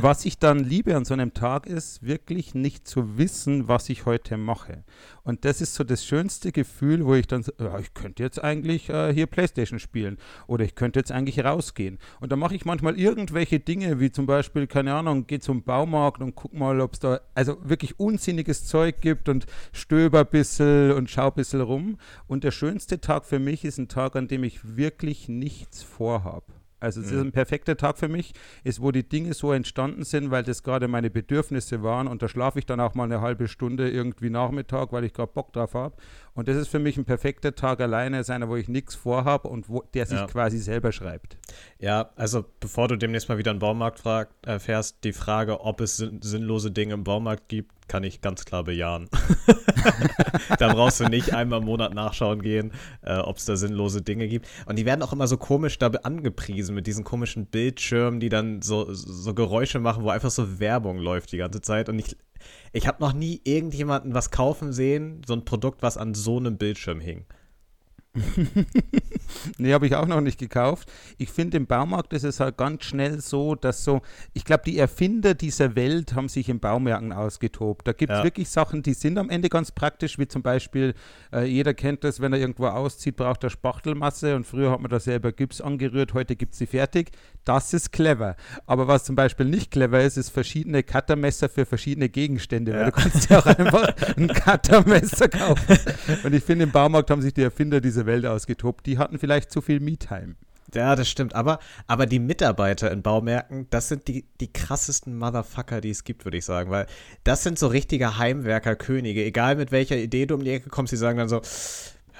was 0.00 0.24
ich 0.24 0.38
dann 0.38 0.60
liebe 0.60 0.94
an 0.96 1.04
so 1.04 1.14
einem 1.14 1.34
Tag 1.34 1.66
ist, 1.66 2.04
wirklich 2.06 2.54
nicht 2.54 2.86
zu 2.86 3.18
wissen, 3.18 3.66
was 3.66 3.88
ich 3.88 4.06
heute 4.06 4.36
mache. 4.36 4.84
Und 5.24 5.44
das 5.44 5.60
ist 5.60 5.74
so 5.74 5.82
das 5.82 6.06
schönste 6.06 6.52
Gefühl, 6.52 7.04
wo 7.04 7.14
ich 7.14 7.26
dann 7.26 7.42
so, 7.42 7.50
ja, 7.58 7.80
ich 7.80 7.92
könnte 7.92 8.22
jetzt 8.22 8.42
eigentlich 8.42 8.88
äh, 8.88 9.12
hier 9.12 9.26
Playstation 9.26 9.80
spielen 9.80 10.18
oder 10.46 10.64
ich 10.64 10.76
könnte 10.76 11.00
jetzt 11.00 11.10
eigentlich 11.10 11.44
rausgehen. 11.44 11.98
Und 12.20 12.30
dann 12.30 12.38
mache 12.38 12.54
ich 12.54 12.64
manchmal 12.64 12.96
irgendwelche 12.96 13.58
Dinge, 13.58 13.98
wie 13.98 14.12
zum 14.12 14.26
Beispiel, 14.26 14.68
keine 14.68 14.94
Ahnung, 14.94 15.26
gehe 15.26 15.40
zum 15.40 15.64
Baumarkt 15.64 16.22
und 16.22 16.36
guck 16.36 16.54
mal, 16.54 16.80
ob 16.80 16.92
es 16.92 17.00
da 17.00 17.20
also 17.34 17.56
wirklich 17.64 17.98
unsinniges 17.98 18.66
Zeug 18.66 18.75
gibt 19.00 19.28
und 19.28 19.46
stöber 19.72 20.20
ein 20.20 20.26
bisschen 20.26 20.92
und 20.92 21.10
schau 21.10 21.28
ein 21.28 21.34
bisschen 21.34 21.60
rum. 21.60 21.98
Und 22.26 22.44
der 22.44 22.50
schönste 22.50 23.00
Tag 23.00 23.24
für 23.24 23.38
mich 23.38 23.64
ist 23.64 23.78
ein 23.78 23.88
Tag, 23.88 24.16
an 24.16 24.28
dem 24.28 24.44
ich 24.44 24.76
wirklich 24.76 25.28
nichts 25.28 25.82
vorhabe. 25.82 26.52
Also 26.78 27.00
es 27.00 27.10
ist 27.10 27.18
ein 27.18 27.32
perfekter 27.32 27.76
Tag 27.78 27.96
für 27.96 28.08
mich, 28.08 28.34
ist, 28.62 28.82
wo 28.82 28.92
die 28.92 29.08
Dinge 29.08 29.32
so 29.32 29.50
entstanden 29.50 30.04
sind, 30.04 30.30
weil 30.30 30.42
das 30.42 30.62
gerade 30.62 30.88
meine 30.88 31.08
Bedürfnisse 31.08 31.82
waren 31.82 32.06
und 32.06 32.22
da 32.22 32.28
schlafe 32.28 32.58
ich 32.58 32.66
dann 32.66 32.80
auch 32.80 32.94
mal 32.94 33.04
eine 33.04 33.22
halbe 33.22 33.48
Stunde 33.48 33.90
irgendwie 33.90 34.28
Nachmittag, 34.28 34.92
weil 34.92 35.04
ich 35.04 35.14
gerade 35.14 35.32
Bock 35.32 35.54
drauf 35.54 35.72
habe. 35.72 35.96
Und 36.36 36.48
das 36.48 36.56
ist 36.56 36.68
für 36.68 36.78
mich 36.78 36.96
ein 36.96 37.04
perfekter 37.04 37.54
Tag 37.54 37.80
alleine, 37.80 38.20
ist 38.20 38.30
einer, 38.30 38.48
wo 38.48 38.56
ich 38.56 38.68
nichts 38.68 38.94
vorhabe 38.94 39.48
und 39.48 39.68
wo, 39.68 39.82
der 39.94 40.06
sich 40.06 40.18
Ja. 40.18 40.26
quasi 40.26 40.58
selber 40.58 40.92
schreibt. 40.92 41.38
Ja, 41.78 42.10
also 42.14 42.44
bevor 42.60 42.88
du 42.88 42.96
demnächst 42.96 43.28
mal 43.28 43.38
wieder 43.38 43.50
einen 43.50 43.58
Baumarkt 43.60 43.98
frag, 44.00 44.28
äh, 44.46 44.58
fährst, 44.58 44.98
die 45.02 45.12
Frage, 45.12 45.60
ob 45.62 45.80
es 45.80 45.96
sinn 45.96 46.20
sinnlose 46.22 46.70
Dinge 46.70 46.94
im 46.94 47.04
Baumarkt 47.04 47.48
gibt, 47.48 47.72
kann 47.88 48.04
ich 48.04 48.20
ganz 48.20 48.44
klar 48.44 48.64
bejahen. 48.64 49.08
da 50.58 50.72
brauchst 50.72 51.00
du 51.00 51.04
nicht 51.04 51.34
einmal 51.34 51.60
im 51.60 51.66
Monat 51.66 51.94
nachschauen 51.94 52.42
gehen, 52.42 52.72
äh, 53.02 53.16
ob 53.16 53.36
es 53.38 53.44
da 53.44 53.56
sinnlose 53.56 54.02
Dinge 54.02 54.28
gibt. 54.28 54.46
Und 54.66 54.76
die 54.76 54.84
werden 54.84 55.02
auch 55.02 55.12
immer 55.12 55.26
so 55.26 55.36
komisch 55.36 55.78
da 55.78 55.88
angepriesen 55.88 56.74
mit 56.74 56.86
diesen 56.86 57.04
komischen 57.04 57.46
Bildschirmen, 57.46 58.20
die 58.20 58.28
dann 58.28 58.62
so, 58.62 58.92
so 58.92 59.34
Geräusche 59.34 59.78
machen, 59.78 60.02
wo 60.04 60.10
einfach 60.10 60.30
so 60.30 60.58
Werbung 60.58 60.98
läuft 60.98 61.32
die 61.32 61.38
ganze 61.38 61.60
Zeit. 61.60 61.88
Und 61.88 61.98
ich, 61.98 62.16
ich 62.72 62.86
habe 62.86 63.02
noch 63.02 63.12
nie 63.12 63.40
irgendjemanden 63.44 64.14
was 64.14 64.30
kaufen 64.30 64.72
sehen, 64.72 65.22
so 65.26 65.34
ein 65.34 65.44
Produkt, 65.44 65.82
was 65.82 65.96
an 65.96 66.14
so 66.14 66.38
einem 66.38 66.56
Bildschirm 66.58 67.00
hing. 67.00 67.24
Nee, 69.58 69.72
habe 69.72 69.86
ich 69.86 69.94
auch 69.94 70.06
noch 70.06 70.20
nicht 70.20 70.38
gekauft. 70.38 70.90
Ich 71.18 71.30
finde, 71.30 71.56
im 71.56 71.66
Baumarkt 71.66 72.12
ist 72.12 72.24
es 72.24 72.40
halt 72.40 72.56
ganz 72.56 72.84
schnell 72.84 73.20
so, 73.20 73.54
dass 73.54 73.84
so, 73.84 74.00
ich 74.34 74.44
glaube, 74.44 74.62
die 74.66 74.78
Erfinder 74.78 75.34
dieser 75.34 75.76
Welt 75.76 76.14
haben 76.14 76.28
sich 76.28 76.48
in 76.48 76.60
Baumärkten 76.60 77.12
ausgetobt. 77.12 77.86
Da 77.86 77.92
gibt 77.92 78.12
es 78.12 78.18
Ja. 78.18 78.24
wirklich 78.24 78.48
Sachen, 78.48 78.82
die 78.82 78.94
sind 78.94 79.18
am 79.18 79.30
Ende 79.30 79.48
ganz 79.48 79.72
praktisch, 79.72 80.18
wie 80.18 80.28
zum 80.28 80.42
Beispiel, 80.42 80.94
äh, 81.32 81.44
jeder 81.44 81.74
kennt 81.74 82.04
das, 82.04 82.20
wenn 82.20 82.32
er 82.32 82.38
irgendwo 82.38 82.66
auszieht, 82.66 83.16
braucht 83.16 83.44
er 83.44 83.50
Spachtelmasse 83.50 84.36
und 84.36 84.46
früher 84.46 84.70
hat 84.70 84.80
man 84.80 84.90
da 84.90 85.00
selber 85.00 85.32
Gips 85.32 85.60
angerührt, 85.60 86.14
heute 86.14 86.36
gibt 86.36 86.52
es 86.52 86.58
sie 86.58 86.66
fertig. 86.66 87.10
Das 87.44 87.72
ist 87.74 87.92
clever. 87.92 88.36
Aber 88.66 88.88
was 88.88 89.04
zum 89.04 89.14
Beispiel 89.16 89.46
nicht 89.46 89.70
clever 89.70 90.02
ist, 90.02 90.16
ist 90.16 90.30
verschiedene 90.30 90.82
Cuttermesser 90.82 91.48
für 91.48 91.66
verschiedene 91.66 92.08
Gegenstände, 92.08 92.72
weil 92.72 92.80
Ja. 92.80 92.84
du 92.86 92.92
kannst 92.92 93.30
ja 93.30 93.38
auch 93.38 93.46
einfach 93.46 93.94
ein 94.16 94.28
Cuttermesser 94.28 95.28
kaufen. 95.28 95.78
Und 96.24 96.34
ich 96.34 96.42
finde, 96.42 96.64
im 96.64 96.72
Baumarkt 96.72 97.10
haben 97.10 97.22
sich 97.22 97.34
die 97.34 97.42
Erfinder 97.42 97.80
dieser 97.80 98.06
Welt 98.06 98.26
ausgetobt. 98.26 98.86
Die 98.86 98.98
hatten 98.98 99.18
vielleicht 99.18 99.35
zu 99.44 99.60
viel 99.60 99.80
Me-Time. 99.80 100.36
Ja, 100.74 100.96
das 100.96 101.08
stimmt. 101.08 101.34
Aber, 101.34 101.58
aber 101.86 102.06
die 102.06 102.18
Mitarbeiter 102.18 102.90
in 102.90 103.02
Baumärkten, 103.02 103.66
das 103.70 103.88
sind 103.88 104.08
die, 104.08 104.24
die 104.40 104.52
krassesten 104.52 105.16
Motherfucker, 105.16 105.80
die 105.80 105.90
es 105.90 106.04
gibt, 106.04 106.24
würde 106.24 106.38
ich 106.38 106.44
sagen. 106.44 106.70
Weil 106.70 106.86
das 107.24 107.42
sind 107.42 107.58
so 107.58 107.68
richtige 107.68 108.18
Heimwerker-Könige. 108.18 109.24
Egal 109.24 109.56
mit 109.56 109.72
welcher 109.72 109.96
Idee 109.96 110.26
du 110.26 110.34
um 110.34 110.44
die 110.44 110.50
Ecke 110.50 110.68
kommst, 110.68 110.92
die 110.92 110.96
sagen 110.96 111.18
dann 111.18 111.28
so, 111.28 111.40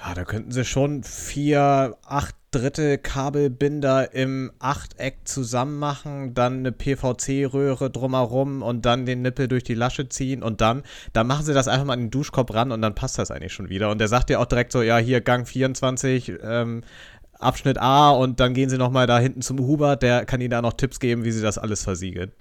ja, 0.01 0.13
da 0.13 0.25
könnten 0.25 0.51
sie 0.51 0.65
schon 0.65 1.03
vier, 1.03 1.97
acht 2.05 2.35
Drittel 2.51 2.97
Kabelbinder 2.97 4.13
im 4.13 4.51
Achteck 4.59 5.27
zusammen 5.27 5.77
machen, 5.79 6.33
dann 6.33 6.59
eine 6.59 6.71
PVC-Röhre 6.71 7.89
drumherum 7.89 8.61
und 8.61 8.85
dann 8.85 9.05
den 9.05 9.21
Nippel 9.21 9.49
durch 9.49 9.63
die 9.63 9.73
Lasche 9.73 10.07
ziehen 10.07 10.41
und 10.41 10.61
dann, 10.61 10.83
dann 11.11 11.27
machen 11.27 11.45
sie 11.45 11.53
das 11.53 11.67
einfach 11.67 11.85
mal 11.85 11.93
an 11.93 12.03
den 12.03 12.09
Duschkopf 12.09 12.53
ran 12.53 12.71
und 12.71 12.81
dann 12.81 12.95
passt 12.95 13.19
das 13.19 13.31
eigentlich 13.31 13.53
schon 13.53 13.69
wieder. 13.69 13.91
Und 13.91 13.99
der 13.99 14.07
sagt 14.07 14.29
dir 14.29 14.39
auch 14.39 14.45
direkt 14.45 14.71
so, 14.71 14.81
ja, 14.81 14.97
hier 14.97 15.19
Gang 15.19 15.45
24, 15.45 16.33
ähm, 16.41 16.83
Abschnitt 17.37 17.77
A 17.79 18.11
und 18.11 18.39
dann 18.39 18.53
gehen 18.53 18.69
sie 18.69 18.77
nochmal 18.77 19.07
da 19.07 19.19
hinten 19.19 19.41
zum 19.41 19.59
Hubert, 19.59 20.01
der 20.01 20.25
kann 20.25 20.41
ihnen 20.41 20.51
da 20.51 20.61
noch 20.61 20.73
Tipps 20.73 20.99
geben, 20.99 21.25
wie 21.25 21.31
sie 21.31 21.41
das 21.41 21.57
alles 21.57 21.83
versiegeln. 21.83 22.31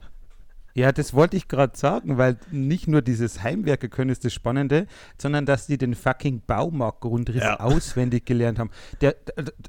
Ja, 0.76 0.92
das 0.92 1.14
wollte 1.14 1.38
ich 1.38 1.48
gerade 1.48 1.74
sagen, 1.74 2.18
weil 2.18 2.36
nicht 2.50 2.86
nur 2.86 3.00
dieses 3.00 3.42
Heimwerker 3.42 3.88
können 3.88 4.10
ist 4.10 4.26
das 4.26 4.34
Spannende, 4.34 4.86
sondern 5.16 5.46
dass 5.46 5.66
die 5.66 5.78
den 5.78 5.94
fucking 5.94 6.42
Baumarktgrundriss 6.46 7.42
Ja. 7.42 7.60
auswendig 7.60 8.26
gelernt 8.26 8.58
haben. 8.58 8.70
Der, 9.00 9.16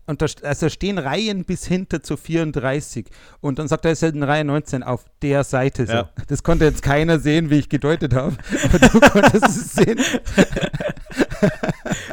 und 0.06 0.22
da, 0.22 0.26
also 0.44 0.68
stehen 0.68 0.98
Reihen 0.98 1.46
bis 1.46 1.66
hinter 1.66 2.04
zu 2.04 2.18
34 2.18 3.06
und 3.40 3.58
dann 3.58 3.70
sagt 3.70 3.86
er, 3.86 3.92
es 3.92 4.04
ist 4.04 4.16
in 4.16 4.24
Reihe 4.24 4.44
19 4.44 4.84
auf 4.84 5.06
der 5.22 5.46
Seite. 5.46 5.86
So. 5.88 5.94
Ja. 5.94 6.10
Das 6.28 6.44
konnte 6.44 6.66
jetzt 6.66 6.82
keiner 6.82 7.20
sehen, 7.20 7.50
wie 7.50 7.60
ich 7.60 7.70
gedeutet 7.70 8.14
habe, 8.14 8.36
aber 8.66 8.80
du 8.80 9.00
konntest 9.12 9.46
es 9.46 9.72
sehen. 9.76 10.00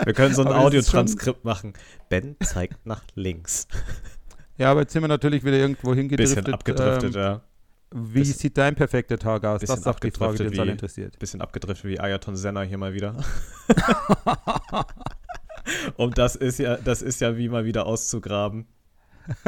Wir 0.04 0.12
können 0.12 0.34
so 0.36 0.42
ein 0.44 0.52
Audiotranskript 0.52 1.44
machen. 1.44 1.72
Ben 2.08 2.36
zeigt 2.44 2.86
nach 2.86 3.02
links. 3.16 3.66
Ja, 4.56 4.70
aber 4.70 4.82
jetzt 4.82 4.92
sind 4.92 5.02
wir 5.02 5.08
natürlich 5.08 5.42
wieder 5.44 5.56
irgendwo 5.56 5.94
hingedriftet. 5.94 6.44
Bisschen 6.44 6.54
abgedriftet, 6.54 7.16
ähm, 7.16 7.20
ja. 7.20 7.40
Wie 7.96 8.18
Bisschen- 8.20 8.38
sieht 8.38 8.58
dein 8.58 8.74
perfekter 8.74 9.18
Tag 9.18 9.44
aus? 9.44 9.60
Das 9.60 9.78
ist 9.78 9.86
auch 9.86 10.00
die 10.00 10.10
Frage, 10.10 10.36
die 10.36 10.46
uns 10.48 10.58
alle 10.58 10.72
interessiert. 10.72 11.16
Bisschen 11.20 11.40
abgedriftet 11.40 11.88
wie 11.88 12.00
Ayaton 12.00 12.34
Senna 12.34 12.62
hier 12.62 12.76
mal 12.76 12.92
wieder. 12.92 13.14
Und 15.96 16.18
das 16.18 16.34
ist 16.34 16.58
ja, 16.58 16.76
das 16.76 17.02
ist 17.02 17.20
ja 17.20 17.36
wie 17.36 17.48
mal 17.48 17.64
wieder 17.64 17.86
auszugraben. 17.86 18.66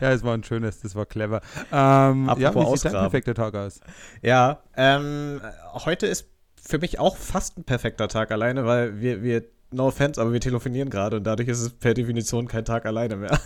Ja, 0.00 0.12
es 0.12 0.22
war 0.22 0.34
ein 0.34 0.44
schönes, 0.44 0.80
das 0.82 0.94
war 0.94 1.06
clever. 1.06 1.40
Ähm, 1.72 2.26
ja, 2.26 2.36
wie 2.36 2.42
sieht 2.42 2.44
dein 2.44 2.56
ausgraben. 2.64 2.98
perfekter 3.00 3.34
Tag 3.34 3.54
aus? 3.54 3.80
Ja, 4.20 4.62
ähm, 4.76 5.40
heute 5.72 6.06
ist 6.06 6.28
für 6.62 6.78
mich 6.78 6.98
auch 6.98 7.16
fast 7.16 7.56
ein 7.56 7.64
perfekter 7.64 8.06
Tag 8.08 8.30
alleine, 8.30 8.66
weil 8.66 9.00
wir, 9.00 9.22
wir, 9.22 9.44
no 9.70 9.86
offense, 9.88 10.20
aber 10.20 10.32
wir 10.32 10.40
telefonieren 10.40 10.90
gerade 10.90 11.16
und 11.16 11.24
dadurch 11.24 11.48
ist 11.48 11.60
es 11.60 11.70
per 11.70 11.94
Definition 11.94 12.48
kein 12.48 12.64
Tag 12.64 12.86
alleine 12.86 13.16
mehr. 13.16 13.38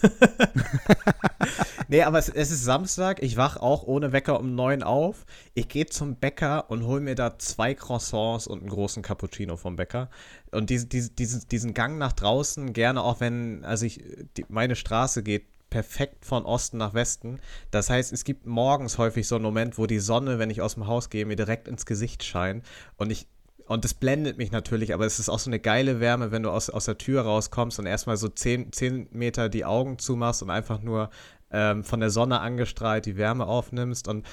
nee, 1.89 2.03
aber 2.03 2.19
es, 2.19 2.29
es 2.29 2.51
ist 2.51 2.65
Samstag, 2.65 3.23
ich 3.23 3.37
wach 3.37 3.57
auch 3.57 3.85
ohne 3.85 4.13
Wecker 4.13 4.39
um 4.39 4.55
neun 4.55 4.83
auf. 4.83 5.25
Ich 5.55 5.69
gehe 5.69 5.87
zum 5.87 6.17
Bäcker 6.17 6.71
und 6.71 6.85
hole 6.85 7.01
mir 7.01 7.15
da 7.15 7.39
zwei 7.39 7.75
Croissants 7.75 8.47
und 8.47 8.61
einen 8.61 8.71
großen 8.71 9.03
Cappuccino 9.03 9.57
vom 9.57 9.77
Bäcker. 9.77 10.11
Und 10.51 10.71
diese, 10.71 10.87
diese, 10.87 11.11
diesen, 11.11 11.49
diesen 11.49 11.75
Gang 11.75 11.99
nach 11.99 12.13
draußen, 12.13 12.73
gerne 12.73 13.03
auch 13.03 13.21
wenn, 13.21 13.65
also 13.65 13.87
ich, 13.87 14.03
die, 14.37 14.45
meine 14.49 14.77
Straße 14.77 15.23
geht 15.23 15.47
perfekt 15.71 16.25
von 16.27 16.45
Osten 16.45 16.77
nach 16.77 16.95
Westen. 16.95 17.41
Das 17.71 17.89
heißt, 17.89 18.13
es 18.13 18.25
gibt 18.25 18.45
morgens 18.45 18.99
häufig 18.99 19.27
so 19.27 19.37
einen 19.37 19.45
Moment, 19.45 19.79
wo 19.79 19.87
die 19.87 20.01
Sonne, 20.01 20.39
wenn 20.39 20.51
ich 20.51 20.61
aus 20.61 20.75
dem 20.75 20.87
Haus 20.87 21.09
gehe, 21.09 21.25
mir 21.25 21.37
direkt 21.37 21.69
ins 21.69 21.87
Gesicht 21.87 22.25
scheint. 22.25 22.67
Und 22.97 23.11
ich, 23.11 23.29
und 23.71 23.85
das 23.85 23.95
blendet 23.95 24.37
mich 24.37 24.51
natürlich, 24.51 24.93
aber 24.95 25.07
es 25.07 25.21
ist 25.21 25.29
auch 25.29 25.39
so 25.39 25.49
eine 25.49 25.61
geile 25.61 26.01
Wärme, 26.01 26.33
wenn 26.33 26.43
du 26.43 26.51
aus, 26.51 26.71
aus 26.71 26.87
der 26.87 26.99
Tür 26.99 27.23
rauskommst 27.23 27.79
und 27.79 27.87
erstmal 27.87 28.17
so 28.17 28.27
10, 28.27 28.73
10 28.73 29.11
Meter 29.13 29.49
die 29.49 29.65
Augen 29.65 29.97
zumachst 30.01 30.43
und 30.43 30.51
einfach 30.51 30.83
nur 30.83 31.09
ähm, 31.53 31.85
von 31.85 32.01
der 32.01 32.11
Sonne 32.11 32.41
angestrahlt 32.41 33.07
die 33.07 33.17
Wärme 33.17 33.47
aufnimmst. 33.47 34.09
Und 34.09 34.27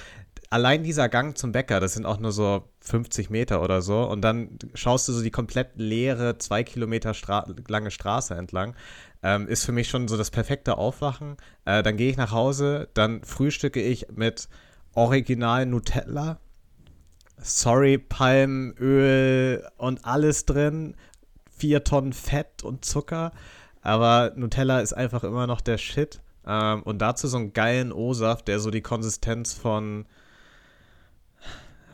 allein 0.49 0.83
dieser 0.83 1.07
Gang 1.07 1.37
zum 1.37 1.51
Bäcker, 1.51 1.79
das 1.79 1.93
sind 1.93 2.07
auch 2.07 2.17
nur 2.17 2.31
so 2.31 2.67
50 2.79 3.29
Meter 3.29 3.61
oder 3.61 3.83
so. 3.83 4.09
Und 4.09 4.21
dann 4.21 4.57
schaust 4.73 5.07
du 5.07 5.13
so 5.13 5.21
die 5.21 5.29
komplett 5.29 5.73
leere, 5.75 6.39
zwei 6.39 6.63
Kilometer 6.63 7.13
Stra 7.13 7.45
lange 7.67 7.91
Straße 7.91 8.33
entlang. 8.33 8.75
Ähm, 9.21 9.47
ist 9.47 9.65
für 9.65 9.71
mich 9.71 9.87
schon 9.87 10.07
so 10.07 10.17
das 10.17 10.31
perfekte 10.31 10.79
Aufwachen. 10.79 11.37
Äh, 11.63 11.83
dann 11.83 11.95
gehe 11.95 12.09
ich 12.09 12.17
nach 12.17 12.31
Hause, 12.31 12.89
dann 12.95 13.23
frühstücke 13.23 13.83
ich 13.83 14.07
mit 14.15 14.49
Original 14.95 15.67
Nutella. 15.67 16.39
Sorry, 17.37 17.97
Palmöl 17.97 19.67
und 19.77 20.05
alles 20.05 20.45
drin. 20.45 20.95
Vier 21.57 21.83
Tonnen 21.83 22.13
Fett 22.13 22.63
und 22.63 22.85
Zucker. 22.85 23.31
Aber 23.81 24.33
Nutella 24.35 24.79
ist 24.79 24.93
einfach 24.93 25.23
immer 25.23 25.47
noch 25.47 25.61
der 25.61 25.77
Shit. 25.77 26.21
Ähm, 26.45 26.83
und 26.83 26.99
dazu 26.99 27.27
so 27.27 27.37
einen 27.37 27.53
geilen 27.53 27.91
O-Saft, 27.91 28.47
der 28.47 28.59
so 28.59 28.71
die 28.71 28.81
Konsistenz 28.81 29.53
von 29.53 30.05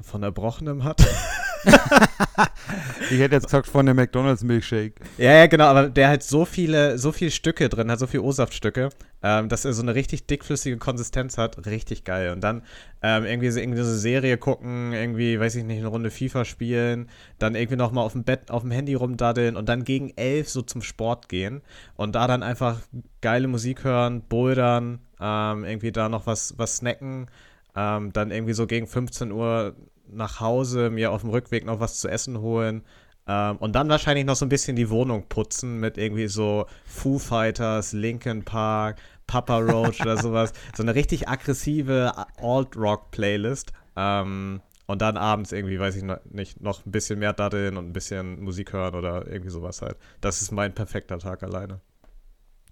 von 0.01 0.21
Erbrochenem 0.21 0.83
hat. 0.83 1.01
Ich 3.09 3.19
hätte 3.19 3.35
jetzt 3.35 3.45
gesagt 3.45 3.67
von 3.67 3.87
einem 3.87 3.95
McDonalds 3.95 4.43
Milkshake. 4.43 4.95
Ja, 5.17 5.33
ja, 5.33 5.47
genau, 5.47 5.65
aber 5.65 5.89
der 5.89 6.09
hat 6.09 6.23
so 6.23 6.45
viele, 6.45 6.97
so 6.97 7.11
viele 7.11 7.31
Stücke 7.31 7.69
drin, 7.69 7.91
hat 7.91 7.99
so 7.99 8.07
viele 8.07 8.23
O-Saftstücke, 8.23 8.89
ähm, 9.21 9.49
dass 9.49 9.65
er 9.65 9.73
so 9.73 9.81
eine 9.81 9.93
richtig 9.93 10.25
dickflüssige 10.25 10.77
Konsistenz 10.77 11.37
hat. 11.37 11.65
Richtig 11.65 12.05
geil. 12.05 12.31
Und 12.31 12.41
dann 12.41 12.63
ähm, 13.01 13.25
irgendwie, 13.25 13.51
so, 13.51 13.59
irgendwie 13.59 13.81
so 13.81 13.87
eine 13.87 13.97
Serie 13.97 14.37
gucken, 14.37 14.93
irgendwie, 14.93 15.39
weiß 15.39 15.55
ich 15.55 15.63
nicht, 15.63 15.79
eine 15.79 15.87
Runde 15.87 16.11
FIFA 16.11 16.45
spielen, 16.45 17.09
dann 17.39 17.55
irgendwie 17.55 17.75
nochmal 17.75 18.05
auf 18.05 18.13
dem 18.13 18.23
Bett, 18.23 18.49
auf 18.49 18.61
dem 18.61 18.71
Handy 18.71 18.95
rumdaddeln 18.95 19.55
und 19.57 19.69
dann 19.69 19.83
gegen 19.83 20.11
elf 20.15 20.49
so 20.49 20.61
zum 20.61 20.81
Sport 20.81 21.29
gehen 21.29 21.61
und 21.95 22.15
da 22.15 22.27
dann 22.27 22.41
einfach 22.41 22.79
geile 23.21 23.47
Musik 23.47 23.83
hören, 23.83 24.21
bouldern, 24.21 24.99
ähm, 25.19 25.65
irgendwie 25.65 25.91
da 25.91 26.09
noch 26.09 26.25
was, 26.25 26.57
was 26.57 26.77
snacken, 26.77 27.27
ähm, 27.75 28.11
dann 28.13 28.31
irgendwie 28.31 28.53
so 28.53 28.65
gegen 28.65 28.87
15 28.87 29.31
Uhr 29.31 29.75
nach 30.07 30.39
Hause, 30.39 30.89
mir 30.89 31.11
auf 31.11 31.21
dem 31.21 31.29
Rückweg 31.29 31.65
noch 31.65 31.79
was 31.79 31.99
zu 31.99 32.07
essen 32.07 32.41
holen. 32.41 32.83
Ähm, 33.27 33.57
und 33.57 33.73
dann 33.73 33.89
wahrscheinlich 33.89 34.25
noch 34.25 34.35
so 34.35 34.45
ein 34.45 34.49
bisschen 34.49 34.75
die 34.75 34.89
Wohnung 34.89 35.27
putzen 35.29 35.79
mit 35.79 35.97
irgendwie 35.97 36.27
so 36.27 36.65
Foo 36.85 37.19
Fighters, 37.19 37.93
Linkin 37.93 38.43
Park, 38.43 38.99
Papa 39.27 39.57
Roach 39.59 40.01
oder 40.01 40.17
sowas. 40.17 40.53
So 40.75 40.83
eine 40.83 40.95
richtig 40.95 41.27
aggressive 41.27 42.13
Alt-Rock-Playlist. 42.37 43.71
Ähm, 43.95 44.61
und 44.85 45.01
dann 45.01 45.15
abends 45.15 45.51
irgendwie, 45.53 45.79
weiß 45.79 45.95
ich 45.95 46.03
nicht, 46.29 46.61
noch 46.61 46.85
ein 46.85 46.91
bisschen 46.91 47.19
mehr 47.19 47.33
daddeln 47.33 47.77
und 47.77 47.87
ein 47.87 47.93
bisschen 47.93 48.41
Musik 48.43 48.73
hören 48.73 48.95
oder 48.95 49.25
irgendwie 49.27 49.49
sowas 49.49 49.81
halt. 49.81 49.95
Das 50.19 50.41
ist 50.41 50.51
mein 50.51 50.73
perfekter 50.75 51.19
Tag 51.19 51.41
alleine. 51.43 51.79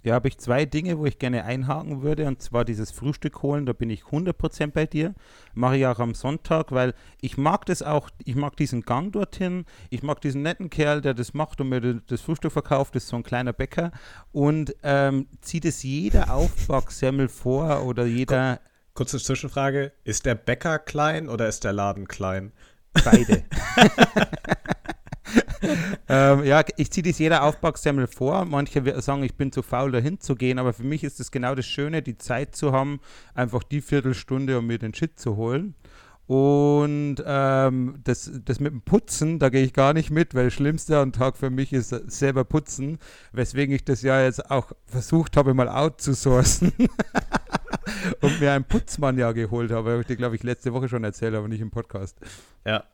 Ja, 0.03 0.15
habe 0.15 0.27
ich 0.27 0.39
zwei 0.39 0.65
Dinge, 0.65 0.97
wo 0.97 1.05
ich 1.05 1.19
gerne 1.19 1.43
einhaken 1.45 2.01
würde, 2.01 2.25
und 2.25 2.41
zwar 2.41 2.65
dieses 2.65 2.91
Frühstück 2.91 3.43
holen, 3.43 3.65
da 3.65 3.73
bin 3.73 3.89
ich 3.89 4.03
100% 4.03 4.71
bei 4.71 4.87
dir. 4.87 5.13
Mache 5.53 5.77
ich 5.77 5.85
auch 5.85 5.99
am 5.99 6.15
Sonntag, 6.15 6.71
weil 6.71 6.93
ich 7.21 7.37
mag 7.37 7.65
das 7.67 7.83
auch, 7.83 8.09
ich 8.23 8.35
mag 8.35 8.57
diesen 8.57 8.81
Gang 8.81 9.11
dorthin, 9.11 9.65
ich 9.89 10.01
mag 10.01 10.19
diesen 10.21 10.41
netten 10.41 10.69
Kerl, 10.71 11.01
der 11.01 11.13
das 11.13 11.33
macht 11.33 11.61
und 11.61 11.69
mir 11.69 11.81
das 11.81 12.21
Frühstück 12.21 12.51
verkauft, 12.51 12.95
das 12.95 13.03
ist 13.03 13.09
so 13.09 13.17
ein 13.17 13.23
kleiner 13.23 13.53
Bäcker 13.53 13.91
und 14.31 14.75
ähm, 14.81 15.27
zieht 15.41 15.65
es 15.65 15.83
jeder 15.83 16.33
Aufbacksemmel 16.33 17.27
vor 17.27 17.85
oder 17.85 18.05
jeder... 18.05 18.59
Kurze 18.93 19.19
Zwischenfrage, 19.19 19.93
ist 20.03 20.25
der 20.25 20.35
Bäcker 20.35 20.79
klein 20.79 21.29
oder 21.29 21.47
ist 21.47 21.63
der 21.63 21.73
Laden 21.73 22.07
klein? 22.07 22.51
Beide. 23.05 23.43
ähm, 26.09 26.43
ja, 26.43 26.63
ich 26.77 26.91
ziehe 26.91 27.03
das 27.03 27.19
jeder 27.19 27.43
Aufbacksemmel 27.43 28.07
vor. 28.07 28.45
Manche 28.45 29.01
sagen, 29.01 29.23
ich 29.23 29.35
bin 29.35 29.51
zu 29.51 29.61
faul, 29.61 29.91
dahin 29.91 30.19
zu 30.19 30.35
gehen, 30.35 30.59
aber 30.59 30.73
für 30.73 30.83
mich 30.83 31.03
ist 31.03 31.19
es 31.19 31.31
genau 31.31 31.55
das 31.55 31.65
Schöne, 31.65 32.01
die 32.01 32.17
Zeit 32.17 32.55
zu 32.55 32.71
haben, 32.71 32.99
einfach 33.33 33.63
die 33.63 33.81
Viertelstunde, 33.81 34.57
um 34.57 34.67
mir 34.67 34.77
den 34.77 34.93
Shit 34.93 35.19
zu 35.19 35.35
holen. 35.35 35.75
Und 36.27 37.17
ähm, 37.25 37.99
das, 38.05 38.31
das 38.45 38.61
mit 38.61 38.71
dem 38.71 38.81
Putzen, 38.83 39.37
da 39.37 39.49
gehe 39.49 39.65
ich 39.65 39.73
gar 39.73 39.93
nicht 39.93 40.11
mit, 40.11 40.33
weil 40.33 40.45
das 40.45 40.53
Schlimmste 40.53 40.97
am 40.97 41.11
Tag 41.11 41.35
für 41.35 41.49
mich 41.49 41.73
ist 41.73 41.89
selber 41.89 42.45
putzen, 42.45 42.99
weswegen 43.33 43.75
ich 43.75 43.83
das 43.83 44.01
ja 44.01 44.23
jetzt 44.23 44.49
auch 44.49 44.71
versucht 44.85 45.35
habe, 45.35 45.53
mal 45.53 45.67
outzusourcen. 45.67 46.71
und 48.21 48.39
mir 48.39 48.53
einen 48.53 48.63
Putzmann 48.63 49.17
ja 49.17 49.33
geholt 49.33 49.71
habe, 49.71 49.91
habe 49.91 50.01
ich 50.01 50.07
dir, 50.07 50.15
glaube 50.15 50.35
ich, 50.35 50.43
letzte 50.43 50.71
Woche 50.71 50.87
schon 50.87 51.03
erzählt, 51.03 51.35
aber 51.35 51.49
nicht 51.49 51.59
im 51.59 51.71
Podcast. 51.71 52.17
Ja. 52.65 52.85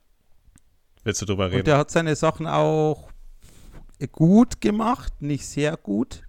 Willst 1.04 1.22
du 1.22 1.26
drüber 1.26 1.48
reden? 1.48 1.60
Und 1.60 1.68
der 1.68 1.78
hat 1.78 1.92
seine 1.92 2.16
Sachen 2.16 2.48
auch 2.48 3.10
gut 4.12 4.62
gemacht, 4.62 5.22
nicht 5.22 5.46
sehr 5.46 5.78
gut. 5.78 6.24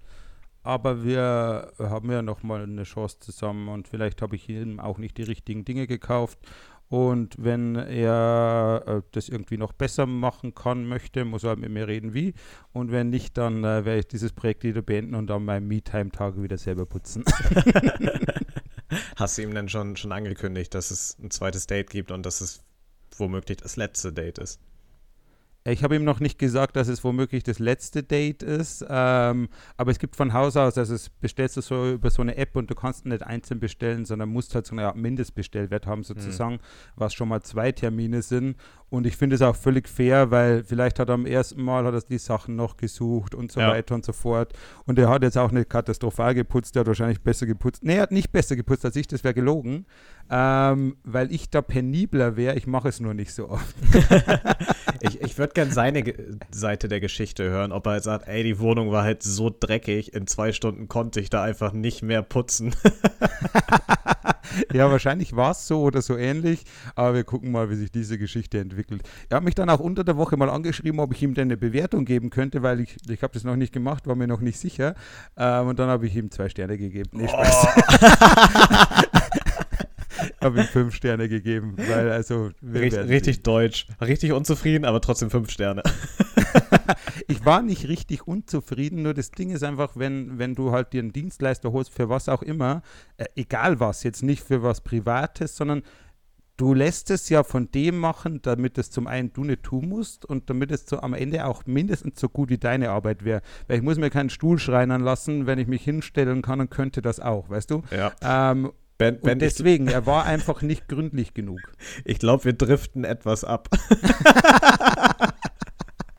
Aber 0.63 1.05
wir 1.05 1.73
haben 1.79 2.11
ja 2.11 2.21
nochmal 2.21 2.63
eine 2.63 2.83
Chance 2.83 3.21
zusammen 3.21 3.69
und 3.69 3.89
vielleicht 3.89 4.21
habe 4.21 4.37
ich 4.37 4.49
ihm 4.49 4.81
auch 4.81 4.99
nicht 4.99 5.17
die 5.17 5.23
richtigen 5.23 5.65
Dinge 5.65 5.87
gekauft. 5.87 6.39
Und 6.89 7.37
wenn 7.39 7.77
er 7.77 8.83
äh, 8.87 9.03
das 9.13 9.29
irgendwie 9.29 9.59
noch 9.59 9.73
besser 9.73 10.07
machen 10.07 10.55
kann, 10.55 10.87
möchte, 10.87 11.27
muss 11.27 11.45
er 11.45 11.57
mit 11.57 11.71
mir 11.71 11.87
reden, 11.87 12.15
wie. 12.15 12.33
Und 12.73 12.91
wenn 12.91 13.11
nicht, 13.11 13.37
dann 13.37 13.63
äh, 13.63 13.85
werde 13.85 13.99
ich 13.99 14.09
dieses 14.09 14.33
Projekt 14.33 14.65
wieder 14.65 14.81
beenden 14.81 15.15
und 15.15 15.31
an 15.31 15.45
meinem 15.45 15.69
Me-Time-Tag 15.69 16.41
wieder 16.41 16.57
selber 16.57 16.87
putzen. 16.87 17.25
Hast 19.17 19.37
du 19.37 19.43
ihm 19.43 19.55
denn 19.55 19.69
schon, 19.69 19.97
schon 19.97 20.13
angekündigt, 20.13 20.75
dass 20.75 20.91
es 20.91 21.19
ein 21.23 21.31
zweites 21.31 21.67
Date 21.67 21.91
gibt 21.91 22.11
und 22.11 22.25
dass 22.25 22.41
es 22.41 22.65
womöglich 23.21 23.59
das 23.59 23.77
letzte 23.77 24.13
Date 24.13 24.39
ist? 24.39 24.61
Ich 25.71 25.85
habe 25.85 25.97
ihm 25.97 26.05
noch 26.05 26.21
nicht 26.21 26.39
gesagt, 26.39 26.77
dass 26.77 26.89
es 26.89 27.05
womöglich 27.05 27.43
das 27.43 27.59
letzte 27.59 28.03
Date 28.03 28.43
ist, 28.43 28.85
ähm, 28.89 29.49
aber 29.77 29.91
es 29.91 29.99
gibt 29.99 30.17
von 30.17 30.33
Haus 30.33 30.57
aus, 30.57 30.79
also 30.79 30.95
es 30.95 31.09
bestellst 31.09 31.57
du 31.57 31.61
so 31.61 31.93
über 31.93 32.11
so 32.11 32.23
eine 32.23 32.37
App 32.37 32.57
und 32.57 32.71
du 32.71 32.75
kannst 32.75 33.07
nicht 33.07 33.23
einzeln 33.23 33.61
bestellen, 33.61 34.05
sondern 34.05 34.29
musst 34.29 34.55
halt 34.55 34.67
so 34.67 34.75
eine 34.75 34.87
Art 34.87 34.97
Mindestbestellwert 34.97 35.87
haben 35.87 36.05
sozusagen, 36.05 36.55
mhm. 36.55 36.61
was 36.97 37.15
schon 37.15 37.29
mal 37.29 37.43
zwei 37.43 37.73
Termine 37.73 38.23
sind 38.23 38.57
und 38.91 39.07
ich 39.07 39.17
finde 39.17 39.37
es 39.37 39.43
auch 39.43 39.57
völlig 39.57 39.87
fair, 39.87 40.31
weil 40.31 40.65
vielleicht 40.65 40.99
hat 40.99 41.09
er 41.09 41.15
am 41.15 41.27
ersten 41.27 41.63
Mal 41.63 41.85
hat 41.85 41.93
er 41.93 42.01
die 42.01 42.19
Sachen 42.19 42.57
noch 42.57 42.79
gesucht 42.79 43.35
und 43.35 43.53
so 43.53 43.61
ja. 43.61 43.69
weiter 43.69 43.95
und 43.95 44.05
so 44.05 44.15
fort. 44.15 44.55
Und 44.87 44.99
er 44.99 45.11
hat 45.11 45.23
jetzt 45.23 45.37
auch 45.37 45.51
nicht 45.51 45.69
katastrophal 45.69 46.35
geputzt, 46.35 46.75
der 46.75 46.81
hat 46.81 46.87
wahrscheinlich 46.87 47.21
besser 47.21 47.45
geputzt. 47.45 47.85
Nee, 47.85 47.97
er 47.97 48.03
hat 48.03 48.13
nicht 48.13 48.33
besser 48.33 48.57
geputzt 48.57 48.87
als 48.87 48.97
ich, 48.97 49.07
das 49.07 49.25
wäre 49.25 49.35
gelogen. 49.35 49.85
Ähm, 50.31 50.97
weil 51.05 51.33
ich 51.33 51.51
da 51.51 51.61
penibler 51.61 52.37
wäre, 52.37 52.57
ich 52.57 52.67
mache 52.67 52.89
es 52.89 52.99
nur 52.99 53.13
nicht 53.13 53.35
so 53.35 53.51
oft. 53.51 53.75
ich 55.01 55.21
ich 55.21 55.39
würde 55.39 55.53
gerne 55.53 55.73
seine 55.73 56.03
Seite 56.51 56.89
der 56.89 57.01
Geschichte 57.01 57.49
hören, 57.49 57.73
ob 57.73 57.87
er 57.87 57.93
halt 57.93 58.05
sagt, 58.05 58.29
ey, 58.29 58.43
die 58.43 58.59
Wohnung 58.59 58.91
war 58.91 59.05
halt 59.05 59.23
so 59.23 59.51
dreckig, 59.51 60.15
in 60.15 60.27
zwei 60.27 60.53
Stunden 60.53 60.89
konnte 60.89 61.21
ich 61.21 61.31
da 61.31 61.43
einfach 61.43 61.73
nicht 61.73 62.03
mehr 62.03 62.23
putzen. 62.23 62.75
ja, 64.73 64.91
wahrscheinlich 64.91 65.37
war 65.37 65.53
es 65.53 65.67
so 65.67 65.83
oder 65.83 66.03
so 66.03 66.17
ähnlich, 66.17 66.65
aber 66.95 67.15
wir 67.15 67.25
gucken 67.25 67.51
mal, 67.53 67.71
wie 67.71 67.77
sich 67.77 67.91
diese 67.91 68.19
Geschichte 68.19 68.59
entwickelt. 68.59 69.03
Er 69.29 69.39
hat 69.39 69.45
mich 69.45 69.55
dann 69.55 69.71
auch 69.71 69.81
unter 69.81 70.05
der 70.05 70.17
Woche 70.17 70.37
mal 70.37 70.51
angeschrieben, 70.51 71.01
ob 71.01 71.13
ich 71.13 71.23
ihm 71.23 71.35
denn 71.35 71.49
eine 71.49 71.57
Bewertung 71.57 72.05
geben 72.05 72.31
könnte, 72.31 72.63
weil 72.63 72.81
ich, 72.81 72.97
ich 73.09 73.23
habe 73.23 73.33
das 73.33 73.45
noch 73.45 73.57
nicht 73.57 73.73
gemacht, 73.73 74.07
war 74.07 74.17
mir 74.17 74.27
noch 74.27 74.41
nicht 74.41 74.59
sicher. 74.59 74.95
Ähm, 75.37 75.69
und 75.69 75.79
dann 75.79 75.89
habe 75.89 76.07
ich 76.07 76.17
ihm 76.17 76.31
zwei 76.31 76.49
Sterne 76.49 76.79
gegeben. 76.79 77.11
Nee, 77.13 77.29
Spaß. 77.29 77.67
Oh. 77.77 79.29
habe 80.41 80.61
ihm 80.61 80.67
fünf 80.67 80.95
Sterne 80.95 81.29
gegeben, 81.29 81.77
weil 81.77 82.11
also 82.11 82.51
richtig, 82.63 83.09
richtig 83.09 83.43
deutsch, 83.43 83.87
richtig 84.01 84.33
unzufrieden, 84.33 84.85
aber 84.85 85.01
trotzdem 85.01 85.31
fünf 85.31 85.51
Sterne. 85.51 85.83
ich 87.29 87.45
war 87.45 87.63
nicht 87.63 87.89
richtig 87.89 88.27
unzufrieden, 88.27 89.03
nur 89.03 89.15
das 89.15 89.31
Ding 89.31 89.51
ist 89.51 89.63
einfach, 89.63 89.93
wenn, 89.97 90.39
wenn 90.39 90.55
du 90.55 90.73
halt 90.73 90.93
dir 90.93 91.01
einen 91.01 91.13
Dienstleister 91.13 91.73
holst, 91.73 91.93
für 91.93 92.09
was 92.09 92.29
auch 92.29 92.43
immer, 92.43 92.83
äh, 93.17 93.27
egal 93.37 93.81
was, 93.81 94.03
jetzt 94.03 94.23
nicht 94.23 94.43
für 94.43 94.63
was 94.63 94.81
Privates, 94.81 95.57
sondern 95.57 95.83
du 96.59 96.75
lässt 96.75 97.11
es 97.11 97.31
ja 97.31 97.43
von 97.45 97.71
dem 97.71 97.99
machen, 97.99 98.43
damit 98.43 98.77
es 98.77 98.91
zum 98.91 99.07
einen 99.07 99.33
du 99.33 99.45
nicht 99.45 99.63
tun 99.63 99.89
musst 99.89 100.27
und 100.27 100.51
damit 100.51 100.71
es 100.71 100.87
so 100.87 101.01
am 101.01 101.15
Ende 101.15 101.47
auch 101.47 101.65
mindestens 101.65 102.21
so 102.21 102.29
gut 102.29 102.51
wie 102.51 102.59
deine 102.59 102.91
Arbeit 102.91 103.25
wäre. 103.25 103.41
Weil 103.67 103.79
ich 103.79 103.83
muss 103.83 103.97
mir 103.97 104.11
keinen 104.11 104.29
Stuhl 104.29 104.59
schreinern 104.59 105.01
lassen, 105.01 105.47
wenn 105.47 105.59
ich 105.59 105.69
mich 105.69 105.83
hinstellen 105.83 106.43
kann 106.43 106.61
und 106.61 106.71
könnte 106.71 107.01
das 107.01 107.21
auch, 107.21 107.49
weißt 107.49 107.71
du? 107.71 107.83
Ja. 107.91 108.13
Ähm, 108.21 108.73
ben, 108.99 109.21
ben, 109.21 109.35
und 109.35 109.39
deswegen, 109.43 109.89
er 109.89 110.07
war 110.07 110.25
einfach 110.25 110.61
nicht 110.63 110.89
gründlich 110.89 111.33
genug. 111.33 111.61
Ich 112.05 112.19
glaube, 112.19 112.45
wir 112.45 112.53
driften 112.53 113.05
etwas 113.05 113.45
ab. 113.45 113.69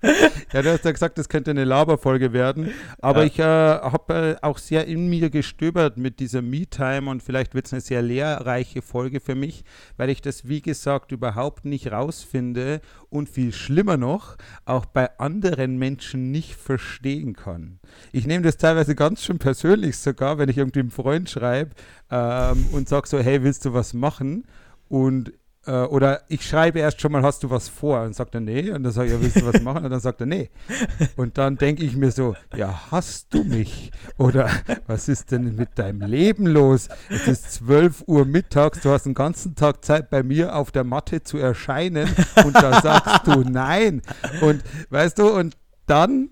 ja, 0.54 0.62
du 0.62 0.72
hast 0.72 0.86
ja 0.86 0.92
gesagt, 0.92 1.18
das 1.18 1.28
könnte 1.28 1.52
eine 1.52 1.66
Laberfolge 1.66 2.32
werden. 2.32 2.72
Aber 3.02 3.22
ja. 3.22 3.26
ich 3.26 3.40
äh, 3.40 3.44
habe 3.44 4.38
äh, 4.42 4.46
auch 4.46 4.58
sehr 4.58 4.88
in 4.88 5.10
mir 5.10 5.30
gestöbert 5.30 5.98
mit 5.98 6.20
dieser 6.20 6.42
Me-Time 6.42 7.10
und 7.10 7.22
vielleicht 7.22 7.54
wird 7.54 7.66
es 7.66 7.74
eine 7.74 7.82
sehr 7.82 8.02
lehrreiche 8.02 8.82
Folge 8.82 9.20
für 9.20 9.36
mich, 9.36 9.64
weil 9.98 10.10
ich 10.10 10.22
das, 10.22 10.48
wie 10.48 10.62
gesagt, 10.62 11.12
überhaupt 11.12 11.66
nicht 11.66 11.92
rausfinde 11.92 12.82
und 13.10 13.28
viel 13.28 13.52
schlimmer 13.52 13.98
noch, 13.98 14.38
auch 14.66 14.86
bei 14.86 15.18
anderen 15.20 15.78
Menschen 15.78 16.32
nicht 16.32 16.56
verstehen 16.56 17.34
kann. 17.34 17.80
Ich 18.12 18.26
nehme 18.26 18.44
das 18.44 18.58
teilweise 18.58 18.96
ganz 18.96 19.24
schön 19.24 19.40
persönlich 19.40 19.98
sogar, 19.98 20.38
wenn 20.38 20.50
ich 20.50 20.58
irgendwie 20.58 20.80
einem 20.80 20.92
Freund 20.92 21.30
schreibe 21.30 21.72
ähm, 22.10 22.68
und 22.72 22.88
sage 22.88 23.08
so, 23.08 23.20
hey, 23.20 23.44
willst 23.44 23.66
du 23.66 23.74
was 23.74 23.94
machen? 23.94 24.46
Und 24.88 25.34
äh, 25.66 25.72
oder 25.72 26.22
ich 26.28 26.46
schreibe 26.46 26.80
erst 26.80 27.02
schon 27.02 27.12
mal, 27.12 27.24
hast 27.24 27.44
du 27.44 27.50
was 27.50 27.70
vor? 27.70 28.02
Und 28.02 28.16
sagt 28.16 28.36
er, 28.36 28.42
nee. 28.42 28.72
Und 28.72 28.84
dann 28.84 28.92
sage 28.92 29.08
ich, 29.08 29.14
ja, 29.14 29.22
willst 29.22 29.42
du 29.42 29.46
was 29.46 29.62
machen? 29.64 29.86
Und 29.86 29.92
dann 29.92 30.00
sagt 30.00 30.22
er, 30.22 30.28
nee. 30.28 30.50
Und 31.16 31.38
dann 31.38 31.58
denke 31.58 31.84
ich 31.84 31.96
mir 31.96 32.12
so, 32.12 32.36
ja, 32.56 32.92
hast 32.92 33.34
du 33.34 33.44
mich? 33.44 33.92
Oder 34.18 34.50
was 34.88 35.08
ist 35.08 35.32
denn 35.32 35.56
mit 35.56 35.78
deinem 35.78 36.02
Leben 36.02 36.48
los? 36.48 36.90
Es 37.10 37.28
ist 37.28 37.52
12 37.54 38.04
Uhr 38.08 38.26
mittags, 38.26 38.82
du 38.82 38.90
hast 38.90 39.06
den 39.06 39.14
ganzen 39.14 39.56
Tag 39.56 39.84
Zeit 39.84 40.10
bei 40.10 40.24
mir 40.24 40.56
auf 40.56 40.72
der 40.72 40.84
Matte 40.84 41.24
zu 41.24 41.38
erscheinen 41.38 42.10
und 42.44 42.56
da 42.56 42.82
sagst 42.82 43.28
du 43.28 43.42
nein. 43.42 44.02
Und 44.42 44.64
weißt 44.90 45.20
du, 45.20 45.30
und 45.30 45.58
dann 45.86 46.30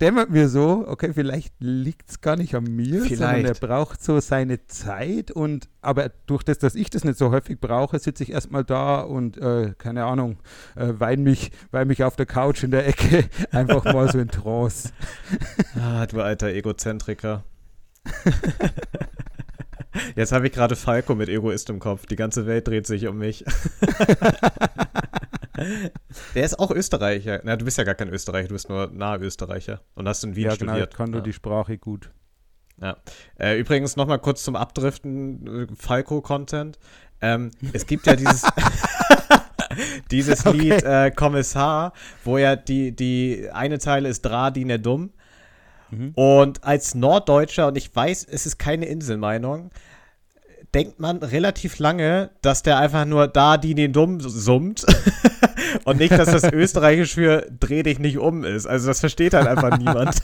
dämmert 0.00 0.30
mir 0.30 0.48
so, 0.48 0.84
okay, 0.86 1.12
vielleicht 1.14 1.54
liegt 1.58 2.10
es 2.10 2.20
gar 2.20 2.36
nicht 2.36 2.54
an 2.54 2.64
mir, 2.64 3.02
vielleicht. 3.02 3.16
sondern 3.16 3.44
er 3.44 3.54
braucht 3.54 4.02
so 4.02 4.20
seine 4.20 4.66
Zeit 4.66 5.30
und 5.30 5.68
aber 5.80 6.10
durch 6.26 6.42
das, 6.42 6.58
dass 6.58 6.74
ich 6.74 6.90
das 6.90 7.04
nicht 7.04 7.18
so 7.18 7.30
häufig 7.30 7.60
brauche, 7.60 7.98
sitze 7.98 8.22
ich 8.22 8.32
erstmal 8.32 8.64
da 8.64 9.00
und 9.00 9.38
äh, 9.38 9.74
keine 9.78 10.04
Ahnung, 10.04 10.38
äh, 10.74 10.92
wein 10.98 11.22
mich, 11.22 11.50
wein 11.70 11.88
mich 11.88 12.04
auf 12.04 12.16
der 12.16 12.26
Couch 12.26 12.62
in 12.62 12.70
der 12.70 12.86
Ecke 12.86 13.24
einfach 13.52 13.84
mal 13.84 14.10
so 14.10 14.18
in 14.18 14.28
Trance. 14.28 14.90
ah, 15.80 16.06
du 16.06 16.20
alter 16.20 16.48
Egozentriker. 16.48 17.44
Jetzt 20.14 20.32
habe 20.32 20.46
ich 20.46 20.52
gerade 20.52 20.76
Falco 20.76 21.14
mit 21.14 21.28
Egoist 21.28 21.70
im 21.70 21.78
Kopf. 21.78 22.06
Die 22.06 22.16
ganze 22.16 22.46
Welt 22.46 22.68
dreht 22.68 22.86
sich 22.86 23.06
um 23.06 23.18
mich. 23.18 23.44
Der 26.34 26.44
ist 26.44 26.58
auch 26.58 26.70
Österreicher. 26.70 27.40
Na, 27.44 27.56
du 27.56 27.64
bist 27.64 27.78
ja 27.78 27.84
gar 27.84 27.94
kein 27.94 28.08
Österreicher, 28.08 28.48
du 28.48 28.54
bist 28.54 28.68
nur 28.68 28.90
nahe 28.92 29.18
Österreicher 29.18 29.80
und 29.94 30.08
hast 30.08 30.24
in 30.24 30.36
Wien 30.36 30.44
ja, 30.44 30.50
studiert. 30.52 30.90
genau, 30.90 30.96
kann 30.96 31.10
nur 31.10 31.20
ja. 31.20 31.24
die 31.24 31.32
Sprache 31.32 31.78
gut. 31.78 32.10
Ja. 32.80 32.96
Äh, 33.38 33.58
übrigens 33.58 33.96
nochmal 33.96 34.18
kurz 34.18 34.44
zum 34.44 34.54
Abdriften, 34.56 35.64
äh, 35.64 35.66
Falco-Content. 35.74 36.78
Ähm, 37.20 37.50
es 37.72 37.86
gibt 37.86 38.06
ja 38.06 38.16
dieses, 38.16 38.42
dieses 40.10 40.44
Okay. 40.44 40.58
Lied 40.58 40.82
äh, 40.82 41.10
Kommissar, 41.10 41.92
wo 42.24 42.36
ja 42.36 42.56
die, 42.56 42.94
die 42.94 43.48
eine 43.52 43.78
Zeile 43.78 44.08
ist 44.08 44.22
Dra, 44.22 44.50
Dine 44.50 44.78
Dumm. 44.78 45.12
Mhm. 45.90 46.12
Und 46.14 46.64
als 46.64 46.94
Norddeutscher, 46.94 47.68
und 47.68 47.78
ich 47.78 47.94
weiß, 47.94 48.24
es 48.24 48.44
ist 48.44 48.58
keine 48.58 48.86
Inselmeinung, 48.86 49.70
denkt 50.76 51.00
man 51.00 51.22
relativ 51.22 51.78
lange, 51.78 52.32
dass 52.42 52.62
der 52.62 52.78
einfach 52.78 53.06
nur 53.06 53.28
da, 53.28 53.56
die 53.56 53.74
den 53.74 53.94
dumm 53.94 54.20
summt. 54.20 54.84
und 55.86 55.98
nicht, 55.98 56.12
dass 56.12 56.30
das 56.30 56.44
Österreichisch 56.52 57.14
für 57.14 57.50
dreh 57.50 57.82
dich 57.82 57.98
nicht 57.98 58.18
um 58.18 58.44
ist. 58.44 58.66
Also 58.66 58.88
das 58.88 59.00
versteht 59.00 59.32
halt 59.32 59.46
einfach 59.46 59.78
niemand. 59.78 60.22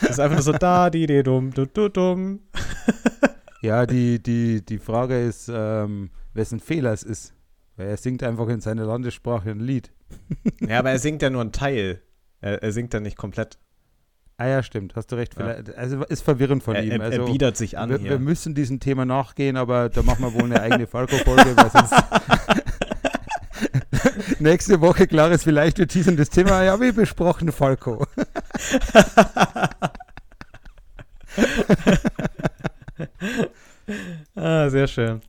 Das 0.00 0.10
ist 0.10 0.20
einfach 0.20 0.36
nur 0.36 0.42
so 0.42 0.52
da, 0.52 0.88
die, 0.88 1.06
die, 1.06 1.22
dumm, 1.22 1.50
du, 1.52 1.66
du, 1.66 1.90
dumm. 1.90 2.40
Ja, 3.60 3.84
die, 3.84 4.22
die, 4.22 4.64
die 4.64 4.78
Frage 4.78 5.22
ist, 5.22 5.50
ähm, 5.52 6.08
wessen 6.32 6.60
Fehler 6.60 6.94
es 6.94 7.02
ist. 7.02 7.34
Weil 7.76 7.88
er 7.88 7.98
singt 7.98 8.22
einfach 8.22 8.48
in 8.48 8.62
seiner 8.62 8.86
Landessprache 8.86 9.50
ein 9.50 9.60
Lied. 9.60 9.92
Ja, 10.60 10.78
aber 10.78 10.92
er 10.92 10.98
singt 10.98 11.20
ja 11.20 11.28
nur 11.28 11.42
einen 11.42 11.52
Teil. 11.52 12.00
Er, 12.40 12.62
er 12.62 12.72
singt 12.72 12.94
ja 12.94 13.00
nicht 13.00 13.18
komplett. 13.18 13.58
Ah 14.36 14.48
ja, 14.48 14.62
stimmt, 14.64 14.96
hast 14.96 15.12
du 15.12 15.16
recht. 15.16 15.36
Ja. 15.38 15.54
Also 15.76 16.02
ist 16.04 16.22
verwirrend 16.22 16.62
von 16.64 16.74
Er, 16.74 16.82
ihm. 16.82 16.90
er, 16.92 17.00
Also, 17.02 17.22
er 17.22 17.26
biedert 17.30 17.56
sich 17.56 17.78
an 17.78 17.90
wir, 17.90 17.98
hier. 17.98 18.10
wir 18.10 18.18
müssen 18.18 18.54
diesem 18.54 18.80
Thema 18.80 19.04
nachgehen, 19.04 19.56
aber 19.56 19.88
da 19.88 20.02
machen 20.02 20.24
wir 20.24 20.34
wohl 20.34 20.42
eine 20.44 20.60
eigene 20.60 20.86
Falco-Folge, 20.88 21.56
weil 21.56 21.70
sonst 21.70 21.94
nächste 24.40 24.80
Woche, 24.80 25.06
klar 25.06 25.30
ist 25.30 25.44
vielleicht, 25.44 25.78
wir 25.78 25.86
teasern 25.86 26.16
das 26.16 26.30
Thema, 26.30 26.64
ja, 26.64 26.80
wie 26.80 26.90
besprochen, 26.90 27.52
Falco. 27.52 28.04
ah, 34.34 34.68
sehr 34.68 34.86
schön. 34.86 35.20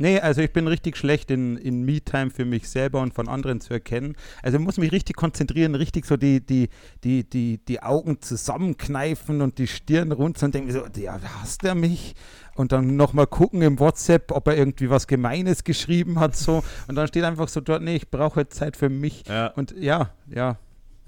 Nee, 0.00 0.18
also 0.18 0.40
ich 0.40 0.50
bin 0.50 0.66
richtig 0.66 0.96
schlecht 0.96 1.30
in, 1.30 1.58
in 1.58 1.82
Me-Time 1.84 2.30
für 2.30 2.46
mich 2.46 2.70
selber 2.70 3.02
und 3.02 3.12
von 3.12 3.28
anderen 3.28 3.60
zu 3.60 3.74
erkennen. 3.74 4.16
Also 4.42 4.56
ich 4.56 4.64
muss 4.64 4.78
mich 4.78 4.92
richtig 4.92 5.14
konzentrieren, 5.14 5.74
richtig 5.74 6.06
so 6.06 6.16
die, 6.16 6.40
die, 6.40 6.70
die, 7.04 7.28
die, 7.28 7.58
die 7.58 7.82
Augen 7.82 8.22
zusammenkneifen 8.22 9.42
und 9.42 9.58
die 9.58 9.66
Stirn 9.66 10.10
runter 10.12 10.46
und 10.46 10.54
denken 10.54 10.72
so, 10.72 10.86
ja, 10.98 11.20
hasst 11.42 11.64
er 11.64 11.74
mich? 11.74 12.14
Und 12.54 12.72
dann 12.72 12.96
nochmal 12.96 13.26
gucken 13.26 13.60
im 13.60 13.78
WhatsApp, 13.78 14.32
ob 14.32 14.48
er 14.48 14.56
irgendwie 14.56 14.88
was 14.88 15.06
Gemeines 15.06 15.64
geschrieben 15.64 16.18
hat 16.18 16.34
so. 16.34 16.64
Und 16.88 16.94
dann 16.94 17.06
steht 17.06 17.24
einfach 17.24 17.48
so 17.48 17.60
dort, 17.60 17.82
nee, 17.82 17.96
ich 17.96 18.10
brauche 18.10 18.48
Zeit 18.48 18.78
für 18.78 18.88
mich. 18.88 19.24
Ja. 19.28 19.48
Und 19.48 19.74
ja, 19.76 20.14
ja, 20.28 20.56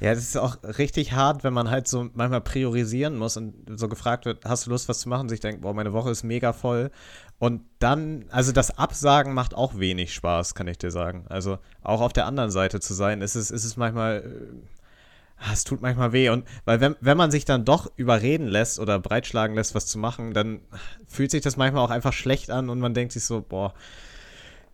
Ja, 0.00 0.14
das 0.14 0.22
ist 0.22 0.36
auch 0.36 0.56
richtig 0.78 1.12
hart, 1.12 1.44
wenn 1.44 1.52
man 1.52 1.70
halt 1.70 1.88
so 1.88 2.08
manchmal 2.14 2.40
priorisieren 2.40 3.16
muss 3.16 3.36
und 3.36 3.54
so 3.78 3.88
gefragt 3.88 4.24
wird, 4.24 4.44
hast 4.44 4.66
du 4.66 4.70
Lust, 4.70 4.88
was 4.88 5.00
zu 5.00 5.08
machen? 5.08 5.28
Sich 5.28 5.40
denkt, 5.40 5.62
boah, 5.62 5.74
meine 5.74 5.92
Woche 5.92 6.10
ist 6.10 6.22
mega 6.22 6.52
voll. 6.52 6.90
Und 7.38 7.62
dann, 7.78 8.24
also 8.30 8.52
das 8.52 8.78
Absagen 8.78 9.32
macht 9.32 9.54
auch 9.54 9.78
wenig 9.78 10.12
Spaß, 10.12 10.54
kann 10.54 10.66
ich 10.66 10.78
dir 10.78 10.90
sagen. 10.90 11.24
Also 11.28 11.58
auch 11.82 12.00
auf 12.00 12.12
der 12.12 12.26
anderen 12.26 12.50
Seite 12.50 12.80
zu 12.80 12.94
sein, 12.94 13.22
ist 13.22 13.36
es, 13.36 13.50
ist 13.50 13.64
es 13.64 13.76
manchmal, 13.76 14.18
äh, 14.18 15.52
es 15.52 15.62
tut 15.62 15.80
manchmal 15.80 16.12
weh. 16.12 16.30
Und 16.30 16.46
weil 16.64 16.80
wenn, 16.80 16.96
wenn 17.00 17.16
man 17.16 17.30
sich 17.30 17.44
dann 17.44 17.64
doch 17.64 17.90
überreden 17.96 18.48
lässt 18.48 18.80
oder 18.80 18.98
breitschlagen 18.98 19.54
lässt, 19.54 19.74
was 19.74 19.86
zu 19.86 19.98
machen, 19.98 20.34
dann 20.34 20.60
fühlt 21.06 21.30
sich 21.30 21.42
das 21.42 21.56
manchmal 21.56 21.84
auch 21.84 21.90
einfach 21.90 22.12
schlecht 22.12 22.50
an 22.50 22.70
und 22.70 22.80
man 22.80 22.94
denkt 22.94 23.12
sich 23.12 23.24
so, 23.24 23.40
boah, 23.40 23.72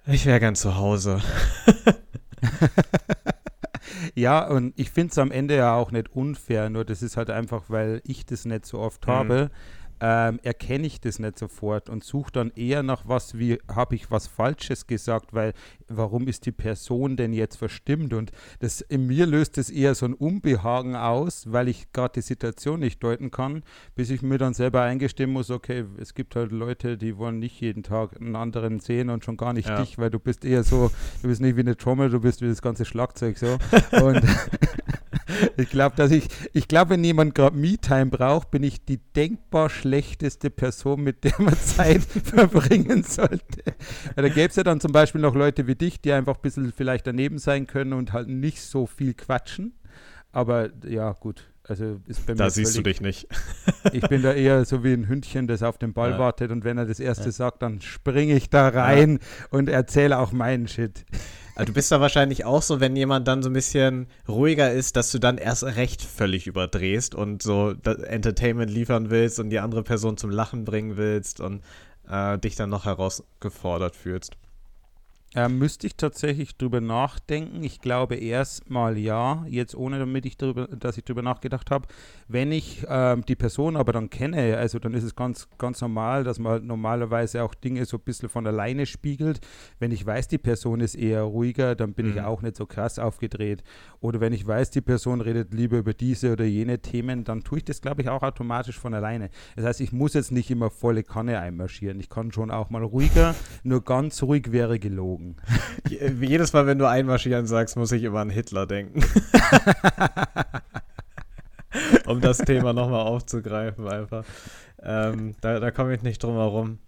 ich 0.07 0.27
wäre 0.27 0.41
gern 0.41 0.57
zu 0.57 0.77
Hause. 0.77 1.21
Ja, 4.15 4.47
und 4.49 4.73
ich 4.77 4.91
finde 4.91 5.13
es 5.13 5.19
am 5.19 5.31
Ende 5.31 5.57
ja 5.57 5.75
auch 5.75 5.91
nicht 5.91 6.11
unfair, 6.15 6.71
nur 6.71 6.85
das 6.85 7.03
ist 7.03 7.17
halt 7.17 7.31
einfach, 7.31 7.65
weil 7.69 8.01
ich 8.05 8.27
das 8.27 8.45
nicht 8.45 8.67
so 8.67 8.79
oft 8.79 9.07
Mhm. 9.07 9.11
habe, 9.13 9.51
ähm, 10.07 10.39
erkenne 10.43 10.87
ich 10.87 11.01
das 11.01 11.19
nicht 11.19 11.39
sofort 11.39 11.89
und 11.89 12.05
suche 12.05 12.31
dann 12.31 12.53
eher 12.57 12.83
nach 12.83 13.05
was 13.07 13.39
wie, 13.39 13.59
habe 13.75 13.95
ich 13.95 14.11
was 14.11 14.27
Falsches 14.27 14.87
gesagt, 14.87 15.33
weil 15.33 15.55
warum 15.89 16.29
ist 16.29 16.45
die 16.45 16.53
Person 16.53 17.17
denn 17.17 17.33
jetzt 17.33 17.57
verstimmt? 17.57 18.13
Und 18.13 18.31
das 18.59 18.83
in 18.83 19.07
mir 19.07 19.25
löst 19.25 19.57
es 19.57 19.71
eher 19.71 19.95
so 19.95 20.05
ein 20.05 20.13
Unbehagen 20.13 20.95
aus, 20.95 21.51
weil 21.51 21.69
ich 21.69 21.91
gerade 21.93 22.13
die 22.17 22.21
Situation 22.21 22.81
nicht 22.81 23.03
deuten 23.03 23.31
kann, 23.31 23.63
bis 23.95 24.11
ich 24.11 24.21
mir 24.21 24.37
dann 24.37 24.53
selber 24.53 24.83
eingestehen 24.83 25.31
muss, 25.31 25.51
okay, 25.51 25.87
es 25.99 26.13
gibt 26.13 26.37
halt 26.37 26.53
Leute, 26.53 26.99
die 26.99 27.17
wollen 27.17 27.39
nicht 27.39 27.59
jeden 27.63 27.83
Tag 27.83 28.21
einen 28.21 28.37
anderen 28.37 28.81
sehen 28.81 29.09
und 29.09 29.25
schon 29.25 29.39
gar 29.39 29.55
nicht 29.55 29.71
Ja. 29.71 29.81
dich, 29.81 29.97
weil 29.97 30.11
du 30.11 30.19
bist 30.19 30.45
eher 30.45 30.65
so, 30.65 30.91
du 31.23 31.29
bist 31.29 31.41
nicht 31.41 31.57
wie 31.57 31.61
eine 31.61 31.79
Trommel, 31.79 32.11
du 32.11 32.21
bist 32.21 32.43
wie 32.43 32.49
das 32.49 32.61
ganze 32.61 32.85
Schlagzeug 32.85 33.39
so. 33.39 33.57
Und 34.03 34.23
ich 35.57 35.71
glaube, 35.71 35.97
dass 35.97 36.11
ich, 36.11 36.29
ich 36.53 36.69
glaube, 36.69 36.91
wenn 36.91 37.05
jemand 37.05 37.35
gerade 37.35 37.57
Me-Time 37.57 38.07
braucht, 38.07 38.51
bin 38.51 38.63
ich 38.63 38.85
die 38.85 38.99
denkbar 38.99 39.71
schlechteste 39.71 40.51
Person, 40.51 41.03
mit 41.03 41.25
der 41.25 41.35
man 41.39 41.57
Zeit 41.59 42.03
verbringen 42.03 43.03
sollte. 43.03 43.63
Weil 44.15 44.29
da 44.29 44.29
gäbe 44.29 44.49
es 44.49 44.57
ja 44.57 44.63
dann 44.63 44.81
zum 44.81 44.93
Beispiel 44.93 45.21
noch 45.21 45.35
Leute 45.35 45.67
wie 45.67 45.75
dich, 45.75 46.01
die 46.01 46.13
einfach 46.13 46.37
ein 46.37 46.43
bisschen 46.43 46.73
vielleicht 46.73 47.07
daneben 47.07 47.39
sein 47.39 47.67
können 47.67 47.93
und 47.93 48.13
halt 48.13 48.29
nicht 48.29 48.61
so 48.61 48.87
viel 48.87 49.15
quatschen. 49.15 49.75
Aber 50.33 50.71
ja, 50.87 51.13
gut. 51.13 51.54
Also 51.67 51.99
ist 52.07 52.27
bei 52.27 52.35
mir 52.35 52.39
Da 52.39 52.51
siehst 52.51 52.77
du 52.77 52.83
völlig- 52.83 52.99
dich 52.99 53.01
nicht. 53.01 53.29
ich 53.93 54.03
bin 54.09 54.23
da 54.23 54.33
eher 54.35 54.65
so 54.67 54.85
wie 54.85 54.93
ein 54.93 55.09
Hündchen, 55.09 55.47
das 55.47 55.63
auf 55.63 55.79
den 55.79 55.95
Ball 55.95 56.11
Ja. 56.11 56.19
wartet 56.19 56.51
und 56.51 56.63
wenn 56.65 56.77
er 56.77 56.85
das 56.85 57.01
erste 57.01 57.27
Ja. 57.27 57.33
sagt, 57.33 57.63
dann 57.63 57.81
springe 57.81 58.35
ich 58.35 58.51
da 58.51 58.69
rein 58.69 59.19
und 59.51 59.69
erzähle 59.71 60.19
auch 60.19 60.33
meinen 60.33 60.69
Shit. 60.69 61.07
Also 61.57 61.69
du 61.69 61.73
bist 61.73 61.91
da 61.91 62.01
wahrscheinlich 62.01 62.45
auch 62.45 62.61
so, 62.63 62.81
wenn 62.81 62.97
jemand 62.97 63.29
dann 63.29 63.43
so 63.43 63.49
ein 63.49 63.53
bisschen 63.55 64.09
ruhiger 64.29 64.73
ist, 64.73 64.97
dass 64.97 65.11
du 65.13 65.19
dann 65.19 65.39
erst 65.39 65.63
recht 65.65 66.03
völlig 66.03 66.47
überdrehst 66.47 67.15
und 67.15 67.43
so 67.43 67.73
das 67.73 67.99
Entertainment 67.99 68.71
liefern 68.71 69.09
willst 69.09 69.39
und 69.41 69.49
die 69.51 69.61
andere 69.61 69.85
Person 69.85 70.17
zum 70.19 70.31
Lachen 70.31 70.65
bringen 70.67 70.97
willst 70.99 71.41
und 71.41 71.63
äh, 72.11 72.37
dich 72.39 72.57
dann 72.57 72.69
noch 72.71 72.85
herausgefordert 72.85 73.97
fühlst. 73.97 74.37
Äh, 75.35 75.49
müsste 75.49 75.87
ich 75.87 75.97
tatsächlich 75.97 76.57
drüber 76.57 76.81
nachdenken. 76.81 77.65
Ich 77.65 77.81
glaube 77.81 78.15
erstmal 78.15 78.97
ja, 78.99 79.45
jetzt 79.49 79.75
ohne 79.75 79.99
damit 79.99 80.27
ich 80.27 80.37
drüber, 80.37 80.69
dass 80.69 80.97
ich 80.97 81.05
drüber 81.05 81.23
nachgedacht 81.23 81.71
habe. 81.73 81.89
Wenn 82.29 82.53
ich 82.53 82.85
ähm, 82.89 83.25
die 83.27 83.35
Person 83.35 83.77
aber 83.77 83.93
dann 83.93 84.11
kenne, 84.11 84.57
also 84.57 84.79
dann 84.79 84.95
ist 84.95 85.03
es 85.03 85.17
ganz, 85.17 85.49
ganz 85.59 85.81
normal, 85.81 86.23
dass 86.23 86.39
man 86.39 86.53
halt 86.53 86.65
normalerweise 86.65 87.43
auch 87.43 87.55
Dinge 87.55 87.85
so 87.85 87.97
ein 87.97 88.03
bisschen 88.05 88.29
von 88.29 88.47
alleine 88.47 88.87
spiegelt. 88.87 89.41
Wenn 89.81 89.91
ich 89.91 90.07
weiß, 90.07 90.29
die 90.29 90.39
Person 90.39 90.79
ist 90.81 90.95
eher 90.95 91.23
ruhiger, 91.23 91.75
dann 91.75 91.95
bin 91.95 92.07
ich 92.07 92.15
Mhm. 92.17 92.25
auch 92.25 92.43
nicht 92.43 92.57
so 92.57 92.67
krass 92.67 93.01
aufgedreht. 93.01 93.65
Oder 94.01 94.21
wenn 94.21 94.33
ich 94.33 94.47
weiß, 94.47 94.71
die 94.71 94.83
Person 94.83 95.21
redet 95.21 95.53
lieber 95.53 95.79
über 95.79 95.95
diese 95.95 96.33
oder 96.33 96.45
jene 96.45 96.79
Themen, 96.81 97.25
dann 97.25 97.43
tue 97.43 97.59
ich 97.59 97.65
das, 97.65 97.81
glaube 97.81 98.03
ich, 98.03 98.09
auch 98.09 98.23
automatisch 98.23 98.79
von 98.79 98.95
alleine. 98.95 99.31
Das 99.57 99.65
heißt, 99.65 99.81
ich 99.81 99.93
muss 99.93 100.15
jetzt 100.15 100.31
nicht 100.31 100.51
immer 100.51 100.71
volle 100.71 101.03
Kanne 101.03 101.41
einmarschieren. 101.41 101.99
Ich 101.99 102.09
kann 102.09 102.31
schon 102.31 102.51
auch 102.53 102.71
mal 102.71 102.85
ruhiger, 102.85 103.35
nur 103.65 103.83
ganz 103.83 104.23
ruhig 104.23 104.53
wäre 104.53 104.79
gelogen. 104.79 105.24
Je- 105.89 106.13
Jedes 106.21 106.53
Mal, 106.53 106.67
wenn 106.67 106.79
du 106.79 106.89
einmarschieren 106.89 107.47
sagst, 107.47 107.77
muss 107.77 107.93
ich 107.93 108.03
immer 108.03 108.21
an 108.21 108.31
Hitler 108.31 108.67
denken. 108.67 109.05
um 112.07 112.21
das 112.21 112.39
Thema 112.39 112.73
nochmal 112.73 113.07
aufzugreifen, 113.07 113.89
einfach. 113.89 114.25
Ähm, 114.83 115.35
da 115.41 115.61
da 115.61 115.71
komme 115.71 115.95
ich 115.95 116.03
nicht 116.03 116.23
drum 116.23 116.37
herum. 116.37 116.79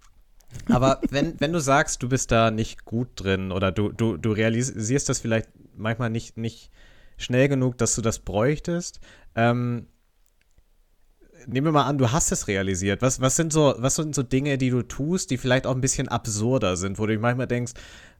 Aber 0.68 1.00
wenn, 1.10 1.38
wenn 1.40 1.52
du 1.52 1.60
sagst, 1.60 2.02
du 2.02 2.08
bist 2.08 2.30
da 2.30 2.50
nicht 2.50 2.84
gut 2.84 3.08
drin 3.16 3.52
oder 3.52 3.72
du, 3.72 3.90
du, 3.90 4.16
du 4.16 4.32
realisierst 4.32 5.08
das 5.08 5.18
vielleicht 5.18 5.50
manchmal 5.76 6.10
nicht, 6.10 6.36
nicht 6.36 6.70
schnell 7.16 7.48
genug, 7.48 7.78
dass 7.78 7.94
du 7.94 8.02
das 8.02 8.20
bräuchtest, 8.20 9.00
ähm, 9.34 9.86
nehmen 11.46 11.66
wir 11.66 11.72
mal 11.72 11.84
an, 11.84 11.98
du 11.98 12.12
hast 12.12 12.32
es 12.32 12.48
realisiert. 12.48 13.02
Was, 13.02 13.20
was, 13.20 13.36
sind 13.36 13.52
so, 13.52 13.74
was 13.78 13.96
sind 13.96 14.14
so 14.14 14.22
Dinge, 14.22 14.56
die 14.56 14.70
du 14.70 14.82
tust, 14.82 15.30
die 15.30 15.36
vielleicht 15.36 15.66
auch 15.66 15.74
ein 15.74 15.80
bisschen 15.80 16.08
absurder 16.08 16.76
sind, 16.76 16.98
wo 16.98 17.06
du 17.06 17.18
manchmal 17.18 17.46
denkst, 17.48 17.72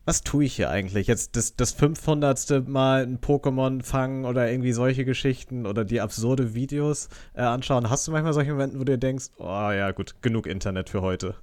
was 0.06 0.22
tue 0.22 0.44
ich 0.44 0.54
hier 0.54 0.70
eigentlich? 0.70 1.08
Jetzt 1.08 1.36
das, 1.36 1.56
das 1.56 1.72
500. 1.72 2.66
Mal 2.68 3.02
ein 3.02 3.18
Pokémon 3.18 3.82
fangen 3.82 4.24
oder 4.24 4.48
irgendwie 4.48 4.72
solche 4.72 5.04
Geschichten 5.04 5.66
oder 5.66 5.84
die 5.84 6.00
absurde 6.00 6.54
Videos 6.54 7.08
äh, 7.34 7.42
anschauen. 7.42 7.90
Hast 7.90 8.06
du 8.06 8.12
manchmal 8.12 8.32
solche 8.32 8.52
Momente, 8.52 8.76
wo 8.76 8.84
du 8.84 8.92
dir 8.92 8.98
denkst, 8.98 9.26
oh 9.36 9.70
ja, 9.70 9.90
gut, 9.90 10.14
genug 10.22 10.46
Internet 10.46 10.88
für 10.88 11.02
heute? 11.02 11.34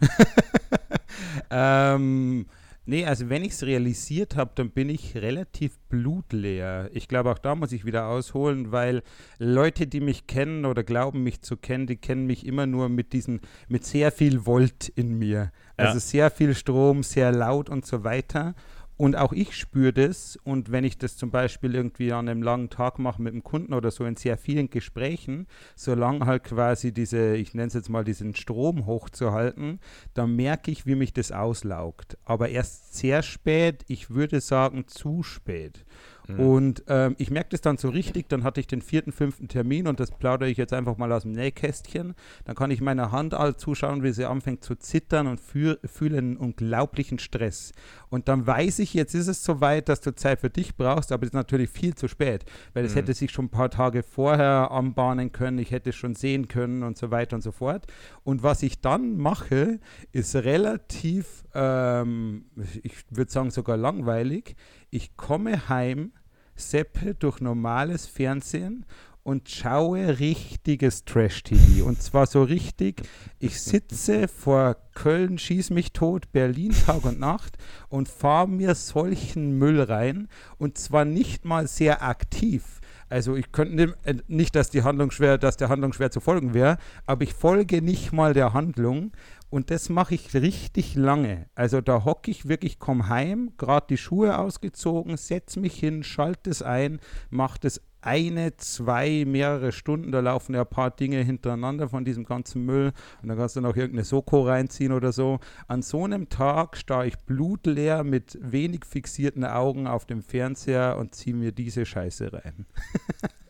ähm, 1.50 2.46
nee, 2.84 3.04
also 3.06 3.28
wenn 3.28 3.42
ich 3.44 3.52
es 3.52 3.62
realisiert 3.64 4.36
habe, 4.36 4.52
dann 4.54 4.70
bin 4.70 4.88
ich 4.88 5.16
relativ 5.16 5.78
blutleer. 5.88 6.90
Ich 6.92 7.08
glaube, 7.08 7.30
auch 7.30 7.38
da 7.38 7.54
muss 7.54 7.72
ich 7.72 7.84
wieder 7.84 8.06
ausholen, 8.06 8.72
weil 8.72 9.02
Leute, 9.38 9.86
die 9.86 10.00
mich 10.00 10.26
kennen 10.26 10.64
oder 10.64 10.82
glauben, 10.82 11.22
mich 11.22 11.42
zu 11.42 11.56
kennen, 11.56 11.86
die 11.86 11.96
kennen 11.96 12.26
mich 12.26 12.46
immer 12.46 12.66
nur 12.66 12.88
mit 12.88 13.12
diesen, 13.12 13.40
mit 13.68 13.84
sehr 13.84 14.12
viel 14.12 14.46
Volt 14.46 14.88
in 14.88 15.18
mir. 15.18 15.52
Also 15.76 15.94
Ja. 15.94 16.00
sehr 16.00 16.30
viel 16.30 16.54
Strom, 16.54 17.02
sehr 17.02 17.32
laut 17.32 17.68
und 17.70 17.86
so 17.86 18.04
weiter. 18.04 18.54
Und 19.02 19.16
auch 19.16 19.32
ich 19.32 19.56
spüre 19.56 19.92
das. 19.92 20.38
Und 20.44 20.70
wenn 20.70 20.84
ich 20.84 20.96
das 20.96 21.16
zum 21.16 21.32
Beispiel 21.32 21.74
irgendwie 21.74 22.12
an 22.12 22.28
einem 22.28 22.40
langen 22.40 22.70
Tag 22.70 23.00
mache 23.00 23.20
mit 23.20 23.32
einem 23.32 23.42
Kunden 23.42 23.74
oder 23.74 23.90
so 23.90 24.04
in 24.04 24.14
sehr 24.14 24.38
vielen 24.38 24.70
Gesprächen, 24.70 25.48
solange 25.74 26.24
halt 26.24 26.44
quasi 26.44 26.92
diese, 26.92 27.34
ich 27.34 27.52
nenne 27.52 27.66
es 27.66 27.74
jetzt 27.74 27.88
mal, 27.88 28.04
diesen 28.04 28.36
Strom 28.36 28.86
hochzuhalten, 28.86 29.80
dann 30.14 30.36
merke 30.36 30.70
ich, 30.70 30.86
wie 30.86 30.94
mich 30.94 31.12
das 31.12 31.32
auslaugt. 31.32 32.16
Aber 32.24 32.50
erst 32.50 32.94
sehr 32.94 33.24
spät, 33.24 33.84
ich 33.88 34.10
würde 34.10 34.40
sagen 34.40 34.86
zu 34.86 35.24
spät. 35.24 35.84
Mhm. 36.28 36.40
Und 36.40 36.84
ähm, 36.88 37.14
ich 37.18 37.30
merke 37.30 37.50
das 37.50 37.60
dann 37.60 37.76
so 37.76 37.88
richtig, 37.88 38.28
dann 38.28 38.44
hatte 38.44 38.60
ich 38.60 38.66
den 38.66 38.82
vierten, 38.82 39.12
fünften 39.12 39.48
Termin 39.48 39.86
und 39.86 40.00
das 40.00 40.10
plaudere 40.10 40.48
ich 40.48 40.56
jetzt 40.56 40.72
einfach 40.72 40.96
mal 40.96 41.12
aus 41.12 41.22
dem 41.22 41.32
Nähkästchen. 41.32 42.14
Dann 42.44 42.56
kann 42.56 42.70
ich 42.70 42.80
meiner 42.80 43.12
Hand 43.12 43.34
all 43.34 43.56
zuschauen, 43.56 44.02
wie 44.02 44.12
sie 44.12 44.24
anfängt 44.24 44.64
zu 44.64 44.74
zittern 44.74 45.26
und 45.26 45.40
fühle 45.40 45.78
einen 46.18 46.36
unglaublichen 46.36 47.18
Stress. 47.18 47.72
Und 48.08 48.28
dann 48.28 48.46
weiß 48.46 48.78
ich, 48.80 48.94
jetzt 48.94 49.14
ist 49.14 49.28
es 49.28 49.42
soweit, 49.42 49.88
dass 49.88 50.00
du 50.00 50.14
Zeit 50.14 50.40
für 50.40 50.50
dich 50.50 50.76
brauchst, 50.76 51.12
aber 51.12 51.22
es 51.22 51.28
ist 51.28 51.34
natürlich 51.34 51.70
viel 51.70 51.94
zu 51.94 52.08
spät, 52.08 52.44
weil 52.74 52.84
es 52.84 52.92
mhm. 52.92 52.96
hätte 52.96 53.14
sich 53.14 53.30
schon 53.30 53.46
ein 53.46 53.50
paar 53.50 53.70
Tage 53.70 54.02
vorher 54.02 54.70
anbahnen 54.70 55.32
können, 55.32 55.58
ich 55.58 55.70
hätte 55.70 55.90
es 55.90 55.96
schon 55.96 56.14
sehen 56.14 56.48
können 56.48 56.82
und 56.82 56.98
so 56.98 57.10
weiter 57.10 57.36
und 57.36 57.42
so 57.42 57.52
fort. 57.52 57.86
Und 58.24 58.42
was 58.42 58.62
ich 58.62 58.80
dann 58.80 59.16
mache, 59.16 59.80
ist 60.12 60.34
relativ, 60.36 61.44
ähm, 61.54 62.44
ich 62.82 62.94
würde 63.10 63.30
sagen 63.30 63.50
sogar 63.50 63.76
langweilig 63.76 64.56
ich 64.92 65.16
komme 65.16 65.70
heim, 65.70 66.12
seppe 66.54 67.14
durch 67.14 67.40
normales 67.40 68.06
Fernsehen 68.06 68.84
und 69.22 69.48
schaue 69.48 70.18
richtiges 70.18 71.06
Trash-TV. 71.06 71.86
Und 71.86 72.02
zwar 72.02 72.26
so 72.26 72.42
richtig, 72.42 73.02
ich 73.38 73.60
sitze 73.60 74.28
vor 74.28 74.76
Köln, 74.94 75.38
schieß 75.38 75.70
mich 75.70 75.92
tot, 75.92 76.30
Berlin 76.32 76.72
Tag 76.72 77.04
und 77.04 77.18
Nacht 77.18 77.56
und 77.88 78.08
fahre 78.08 78.48
mir 78.48 78.74
solchen 78.74 79.56
Müll 79.58 79.80
rein. 79.80 80.28
Und 80.58 80.76
zwar 80.76 81.06
nicht 81.06 81.46
mal 81.46 81.66
sehr 81.68 82.02
aktiv. 82.02 82.80
Also 83.12 83.36
ich 83.36 83.52
könnte 83.52 83.94
äh, 84.04 84.14
nicht, 84.26 84.54
dass 84.54 84.70
die 84.70 84.84
Handlung 84.84 85.10
schwer, 85.10 85.36
dass 85.36 85.58
der 85.58 85.68
Handlung 85.68 85.92
schwer 85.92 86.10
zu 86.10 86.20
folgen 86.20 86.54
wäre, 86.54 86.78
aber 87.04 87.24
ich 87.24 87.34
folge 87.34 87.82
nicht 87.82 88.10
mal 88.10 88.32
der 88.32 88.54
Handlung 88.54 89.12
und 89.50 89.70
das 89.70 89.90
mache 89.90 90.14
ich 90.14 90.32
richtig 90.32 90.94
lange. 90.94 91.44
Also 91.54 91.82
da 91.82 92.06
hocke 92.06 92.30
ich 92.30 92.48
wirklich, 92.48 92.78
komme 92.78 93.10
heim, 93.10 93.50
gerade 93.58 93.88
die 93.90 93.98
Schuhe 93.98 94.38
ausgezogen, 94.38 95.18
setze 95.18 95.60
mich 95.60 95.78
hin, 95.78 96.04
schalte 96.04 96.48
es 96.48 96.62
ein, 96.62 97.00
mache 97.28 97.60
das 97.60 97.82
eine, 98.02 98.56
zwei, 98.56 99.24
mehrere 99.26 99.72
Stunden. 99.72 100.12
Da 100.12 100.20
laufen 100.20 100.54
ja 100.54 100.62
ein 100.62 100.66
paar 100.66 100.90
Dinge 100.90 101.22
hintereinander 101.22 101.88
von 101.88 102.04
diesem 102.04 102.24
ganzen 102.24 102.64
Müll. 102.64 102.92
Und 103.22 103.28
dann 103.28 103.38
kannst 103.38 103.56
du 103.56 103.60
noch 103.60 103.76
irgendeine 103.76 104.04
Soko 104.04 104.42
reinziehen 104.42 104.92
oder 104.92 105.12
so. 105.12 105.40
An 105.68 105.82
so 105.82 106.04
einem 106.04 106.28
Tag 106.28 106.76
starre 106.76 107.06
ich 107.06 107.18
blutleer 107.18 108.04
mit 108.04 108.38
wenig 108.40 108.84
fixierten 108.84 109.44
Augen 109.44 109.86
auf 109.86 110.04
dem 110.04 110.22
Fernseher 110.22 110.96
und 110.98 111.14
ziehe 111.14 111.34
mir 111.34 111.52
diese 111.52 111.86
Scheiße 111.86 112.32
rein. 112.32 112.66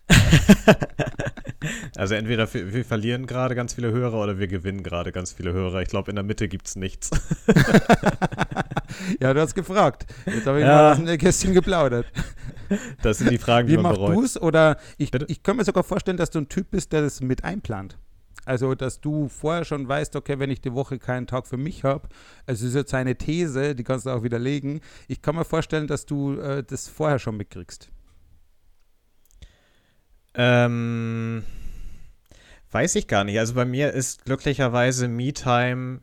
Also 1.96 2.14
entweder 2.14 2.52
wir, 2.52 2.72
wir 2.72 2.84
verlieren 2.84 3.26
gerade 3.26 3.54
ganz 3.54 3.74
viele 3.74 3.92
Hörer 3.92 4.20
oder 4.20 4.38
wir 4.38 4.48
gewinnen 4.48 4.82
gerade 4.82 5.12
ganz 5.12 5.32
viele 5.32 5.52
Hörer. 5.52 5.82
Ich 5.82 5.88
glaube, 5.88 6.10
in 6.10 6.16
der 6.16 6.24
Mitte 6.24 6.48
gibt 6.48 6.66
es 6.66 6.76
nichts. 6.76 7.10
ja, 9.20 9.32
du 9.32 9.40
hast 9.40 9.54
gefragt. 9.54 10.06
Jetzt 10.26 10.46
habe 10.46 10.60
ich 10.60 10.66
ja. 10.66 10.74
mal 10.74 10.92
aus 10.92 10.98
dem 10.98 11.18
Kästchen 11.18 11.54
geplaudert. 11.54 12.06
Das 13.02 13.18
sind 13.18 13.30
die 13.30 13.38
Fragen, 13.38 13.68
die 13.68 13.74
Wie 13.74 13.82
man 13.82 13.94
bereut. 13.94 14.16
du's? 14.16 14.40
Oder 14.40 14.78
ich, 14.98 15.10
ich 15.28 15.42
kann 15.42 15.56
mir 15.56 15.64
sogar 15.64 15.84
vorstellen, 15.84 16.16
dass 16.16 16.30
du 16.30 16.40
ein 16.40 16.48
Typ 16.48 16.70
bist, 16.70 16.92
der 16.92 17.02
das 17.02 17.20
mit 17.20 17.44
einplant. 17.44 17.98
Also, 18.44 18.74
dass 18.74 19.00
du 19.00 19.28
vorher 19.28 19.64
schon 19.64 19.86
weißt, 19.86 20.16
okay, 20.16 20.38
wenn 20.38 20.50
ich 20.50 20.60
die 20.60 20.72
Woche 20.72 20.98
keinen 20.98 21.26
Tag 21.26 21.46
für 21.46 21.56
mich 21.56 21.84
habe, 21.84 22.08
also 22.44 22.66
ist 22.66 22.74
jetzt 22.74 22.92
eine 22.92 23.16
These, 23.16 23.76
die 23.76 23.84
kannst 23.84 24.06
du 24.06 24.10
auch 24.10 24.24
widerlegen. 24.24 24.80
Ich 25.06 25.22
kann 25.22 25.36
mir 25.36 25.44
vorstellen, 25.44 25.86
dass 25.86 26.06
du 26.06 26.38
äh, 26.40 26.64
das 26.64 26.88
vorher 26.88 27.20
schon 27.20 27.36
mitkriegst. 27.36 27.88
Ähm, 30.34 31.44
weiß 32.72 32.96
ich 32.96 33.06
gar 33.06 33.22
nicht. 33.22 33.38
Also 33.38 33.54
bei 33.54 33.64
mir 33.64 33.92
ist 33.92 34.24
glücklicherweise 34.24 35.06
Me-Time 35.06 36.00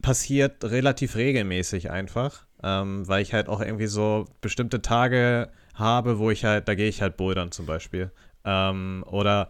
passiert 0.00 0.64
relativ 0.64 1.16
regelmäßig 1.16 1.90
einfach, 1.90 2.46
ähm, 2.62 3.06
weil 3.08 3.22
ich 3.22 3.32
halt 3.34 3.48
auch 3.48 3.60
irgendwie 3.60 3.86
so 3.86 4.26
bestimmte 4.40 4.82
Tage 4.82 5.50
habe, 5.74 6.18
wo 6.18 6.30
ich 6.30 6.44
halt, 6.44 6.68
da 6.68 6.74
gehe 6.74 6.88
ich 6.88 7.02
halt 7.02 7.16
bouldern 7.16 7.52
zum 7.52 7.66
Beispiel. 7.66 8.10
Ähm, 8.44 9.04
oder 9.06 9.48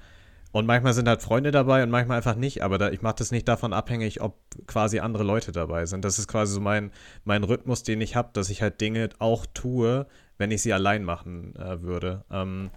und 0.54 0.66
manchmal 0.66 0.92
sind 0.92 1.08
halt 1.08 1.20
Freunde 1.20 1.50
dabei 1.50 1.82
und 1.82 1.90
manchmal 1.90 2.18
einfach 2.18 2.36
nicht, 2.36 2.62
aber 2.62 2.78
da, 2.78 2.90
ich 2.90 3.02
mache 3.02 3.16
das 3.18 3.32
nicht 3.32 3.48
davon 3.48 3.72
abhängig, 3.72 4.20
ob 4.20 4.36
quasi 4.68 5.00
andere 5.00 5.24
Leute 5.24 5.50
dabei 5.50 5.84
sind. 5.84 6.04
Das 6.04 6.20
ist 6.20 6.28
quasi 6.28 6.54
so 6.54 6.60
mein, 6.60 6.92
mein 7.24 7.42
Rhythmus, 7.42 7.82
den 7.82 8.00
ich 8.00 8.14
habe, 8.14 8.30
dass 8.34 8.50
ich 8.50 8.62
halt 8.62 8.80
Dinge 8.80 9.08
auch 9.18 9.46
tue, 9.52 10.06
wenn 10.38 10.52
ich 10.52 10.62
sie 10.62 10.72
allein 10.72 11.02
machen 11.02 11.56
äh, 11.56 11.82
würde. 11.82 12.24
Ähm, 12.30 12.70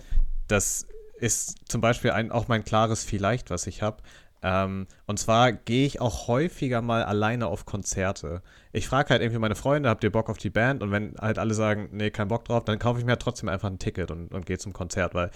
das 0.48 0.88
ist 1.20 1.70
zum 1.70 1.80
Beispiel 1.80 2.10
ein, 2.10 2.32
auch 2.32 2.48
mein 2.48 2.64
klares 2.64 3.04
Vielleicht, 3.04 3.52
was 3.52 3.68
ich 3.68 3.84
habe. 3.84 3.98
Ähm, 4.44 4.88
und 5.06 5.18
zwar 5.18 5.52
gehe 5.52 5.86
ich 5.86 6.00
auch 6.00 6.28
häufiger 6.28 6.82
mal 6.82 7.04
alleine 7.04 7.48
auf 7.48 7.66
Konzerte. 7.66 8.42
Ich 8.72 8.88
frage 8.88 9.10
halt 9.10 9.22
irgendwie 9.22 9.40
meine 9.40 9.56
Freunde, 9.56 9.90
habt 9.90 10.04
ihr 10.04 10.12
Bock 10.12 10.30
auf 10.30 10.38
die 10.38 10.50
Band? 10.50 10.84
Und 10.84 10.92
wenn 10.92 11.16
halt 11.20 11.40
alle 11.40 11.54
sagen, 11.54 11.90
nee, 11.92 12.12
kein 12.12 12.28
Bock 12.28 12.46
drauf, 12.46 12.64
dann 12.66 12.80
kaufe 12.80 13.00
ich 13.00 13.06
mir 13.06 13.12
halt 13.12 13.22
trotzdem 13.22 13.50
einfach 13.50 13.70
ein 13.70 13.80
Ticket 13.80 14.12
und, 14.12 14.34
und 14.34 14.46
gehe 14.46 14.58
zum 14.58 14.74
Konzert, 14.74 15.14
weil 15.14 15.32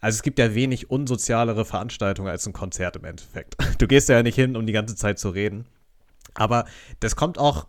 also 0.00 0.16
es 0.16 0.22
gibt 0.22 0.38
ja 0.38 0.54
wenig 0.54 0.90
unsozialere 0.90 1.64
Veranstaltungen 1.64 2.28
als 2.28 2.46
ein 2.46 2.52
Konzert 2.52 2.96
im 2.96 3.04
Endeffekt. 3.04 3.56
Du 3.78 3.86
gehst 3.86 4.08
ja 4.08 4.22
nicht 4.22 4.36
hin, 4.36 4.56
um 4.56 4.66
die 4.66 4.72
ganze 4.72 4.96
Zeit 4.96 5.18
zu 5.18 5.28
reden. 5.28 5.66
Aber 6.34 6.64
das 7.00 7.16
kommt 7.16 7.38
auch 7.38 7.66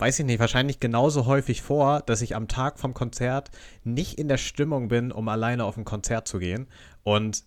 weiß 0.00 0.18
ich 0.18 0.26
nicht, 0.26 0.40
wahrscheinlich 0.40 0.80
genauso 0.80 1.26
häufig 1.26 1.62
vor, 1.62 2.00
dass 2.00 2.22
ich 2.22 2.34
am 2.34 2.48
Tag 2.48 2.78
vom 2.78 2.94
Konzert 2.94 3.50
nicht 3.84 4.18
in 4.18 4.28
der 4.28 4.38
Stimmung 4.38 4.88
bin, 4.88 5.12
um 5.12 5.28
alleine 5.28 5.64
auf 5.64 5.76
ein 5.76 5.84
Konzert 5.84 6.26
zu 6.26 6.38
gehen. 6.38 6.68
Und 7.02 7.44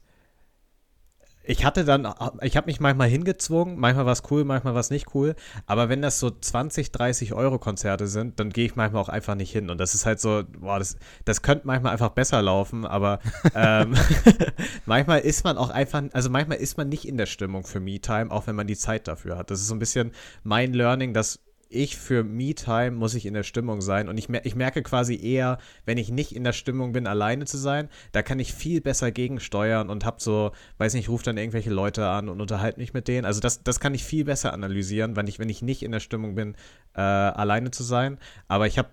ich 1.43 1.65
hatte 1.65 1.83
dann, 1.83 2.07
ich 2.41 2.55
habe 2.57 2.67
mich 2.67 2.79
manchmal 2.79 3.09
hingezwungen, 3.09 3.77
manchmal 3.77 4.05
war 4.05 4.13
es 4.13 4.23
cool, 4.31 4.45
manchmal 4.45 4.73
war 4.73 4.79
es 4.79 4.89
nicht 4.89 5.13
cool, 5.13 5.35
aber 5.65 5.89
wenn 5.89 6.01
das 6.01 6.19
so 6.19 6.29
20, 6.29 6.91
30 6.91 7.33
Euro 7.33 7.59
Konzerte 7.59 8.07
sind, 8.07 8.39
dann 8.39 8.49
gehe 8.49 8.65
ich 8.65 8.75
manchmal 8.75 9.01
auch 9.01 9.09
einfach 9.09 9.35
nicht 9.35 9.51
hin 9.51 9.69
und 9.69 9.77
das 9.77 9.93
ist 9.93 10.05
halt 10.05 10.19
so, 10.19 10.43
boah, 10.59 10.79
das, 10.79 10.97
das 11.25 11.41
könnte 11.41 11.67
manchmal 11.67 11.91
einfach 11.91 12.09
besser 12.09 12.41
laufen, 12.41 12.85
aber 12.85 13.19
ähm, 13.55 13.95
manchmal 14.85 15.19
ist 15.19 15.43
man 15.43 15.57
auch 15.57 15.69
einfach, 15.69 16.03
also 16.13 16.29
manchmal 16.29 16.57
ist 16.57 16.77
man 16.77 16.89
nicht 16.89 17.07
in 17.07 17.17
der 17.17 17.25
Stimmung 17.25 17.65
für 17.65 17.79
Me-Time, 17.79 18.31
auch 18.31 18.47
wenn 18.47 18.55
man 18.55 18.67
die 18.67 18.77
Zeit 18.77 19.07
dafür 19.07 19.37
hat. 19.37 19.51
Das 19.51 19.59
ist 19.59 19.67
so 19.67 19.75
ein 19.75 19.79
bisschen 19.79 20.11
mein 20.43 20.73
Learning, 20.73 21.13
dass 21.13 21.39
ich 21.73 21.97
für 21.97 22.23
Me-Time 22.23 22.91
muss 22.91 23.15
ich 23.15 23.25
in 23.25 23.33
der 23.33 23.43
Stimmung 23.43 23.81
sein. 23.81 24.07
Und 24.07 24.17
ich, 24.17 24.29
mer 24.29 24.45
ich 24.45 24.55
merke 24.55 24.83
quasi 24.83 25.19
eher, 25.19 25.57
wenn 25.85 25.97
ich 25.97 26.09
nicht 26.09 26.35
in 26.35 26.43
der 26.43 26.53
Stimmung 26.53 26.93
bin, 26.93 27.07
alleine 27.07 27.45
zu 27.45 27.57
sein, 27.57 27.89
da 28.11 28.21
kann 28.21 28.39
ich 28.39 28.53
viel 28.53 28.79
besser 28.79 29.11
gegensteuern 29.11 29.89
und 29.89 30.05
hab 30.05 30.21
so, 30.21 30.51
weiß 30.77 30.93
nicht, 30.93 31.09
rufe 31.09 31.23
dann 31.23 31.37
irgendwelche 31.37 31.71
Leute 31.71 32.07
an 32.07 32.29
und 32.29 32.41
unterhalte 32.41 32.79
mich 32.79 32.93
mit 32.93 33.07
denen. 33.07 33.25
Also 33.25 33.39
das, 33.41 33.63
das 33.63 33.79
kann 33.79 33.93
ich 33.93 34.03
viel 34.03 34.25
besser 34.25 34.53
analysieren, 34.53 35.15
wenn 35.15 35.27
ich, 35.27 35.39
wenn 35.39 35.49
ich 35.49 35.61
nicht 35.61 35.83
in 35.83 35.91
der 35.91 35.99
Stimmung 35.99 36.35
bin, 36.35 36.55
äh, 36.95 37.01
alleine 37.01 37.71
zu 37.71 37.83
sein. 37.83 38.19
Aber 38.47 38.67
ich 38.67 38.77
habe 38.77 38.89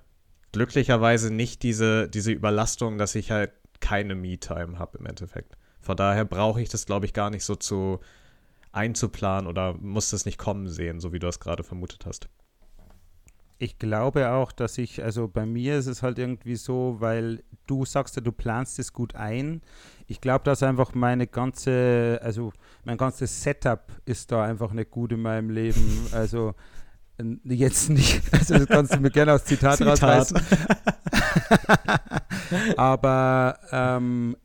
glücklicherweise 0.53 1.33
nicht 1.33 1.63
diese, 1.63 2.09
diese 2.09 2.33
Überlastung, 2.33 2.99
dass 2.99 3.15
ich 3.15 3.31
halt 3.31 3.53
keine 3.81 4.15
Me-Time 4.15 4.79
habe 4.79 4.99
im 4.99 5.07
Endeffekt. 5.07 5.57
Von 5.81 5.97
daher 5.97 6.25
brauche 6.25 6.61
ich 6.61 6.69
das, 6.69 6.87
glaube 6.87 7.07
ich, 7.07 7.13
gar 7.13 7.31
nicht 7.31 7.45
so 7.45 7.55
zu 7.55 8.01
einzuplanen 8.73 9.47
oder 9.47 9.75
muss 9.75 10.11
das 10.11 10.27
nicht 10.27 10.39
kommen 10.39 10.69
sehen, 10.69 11.01
so 11.01 11.13
wie 11.13 11.19
du 11.19 11.27
es 11.27 11.41
gerade 11.41 11.63
vermutet 11.63 12.07
hast 12.07 12.29
ich 13.61 13.79
glaube 13.79 14.31
auch, 14.31 14.53
dass 14.53 14.79
ich, 14.79 15.05
also 15.05 15.29
bei 15.29 15.45
mir 15.45 15.77
ist 15.77 15.87
es 15.87 16.03
halt 16.03 16.19
irgendwie 16.19 16.57
so, 16.57 16.97
weil 16.99 17.43
du 17.67 17.85
sagst 17.85 18.17
ja, 18.17 18.23
du 18.23 18.33
planst 18.33 18.79
es 18.79 18.95
gut 18.95 19.15
ein. 19.15 19.61
Ich 20.07 20.23
glaube, 20.23 20.45
dass 20.45 20.63
einfach 20.63 20.95
meine 20.95 21.27
ganze, 21.27 22.19
also 22.23 22.55
mein 22.85 22.97
ganzes 22.97 23.43
Setup 23.43 23.93
ist 24.07 24.33
da 24.33 24.45
einfach 24.45 24.73
nicht 24.73 24.91
gut 24.91 25.13
in 25.13 25.21
meinem 25.21 25.51
Leben. 25.51 26.09
Also 26.13 26.55
jetzt 27.45 27.91
nicht, 27.91 28.23
also 28.33 28.55
das 28.55 28.67
kannst 28.67 28.95
du 28.95 29.01
mir 29.01 29.11
gerne 29.11 29.35
aus 29.35 29.45
Zitat, 29.45 29.77
Zitat. 29.77 30.03
rausreißen. 30.03 30.41
Aber 32.79 33.59
ähm, 33.71 34.39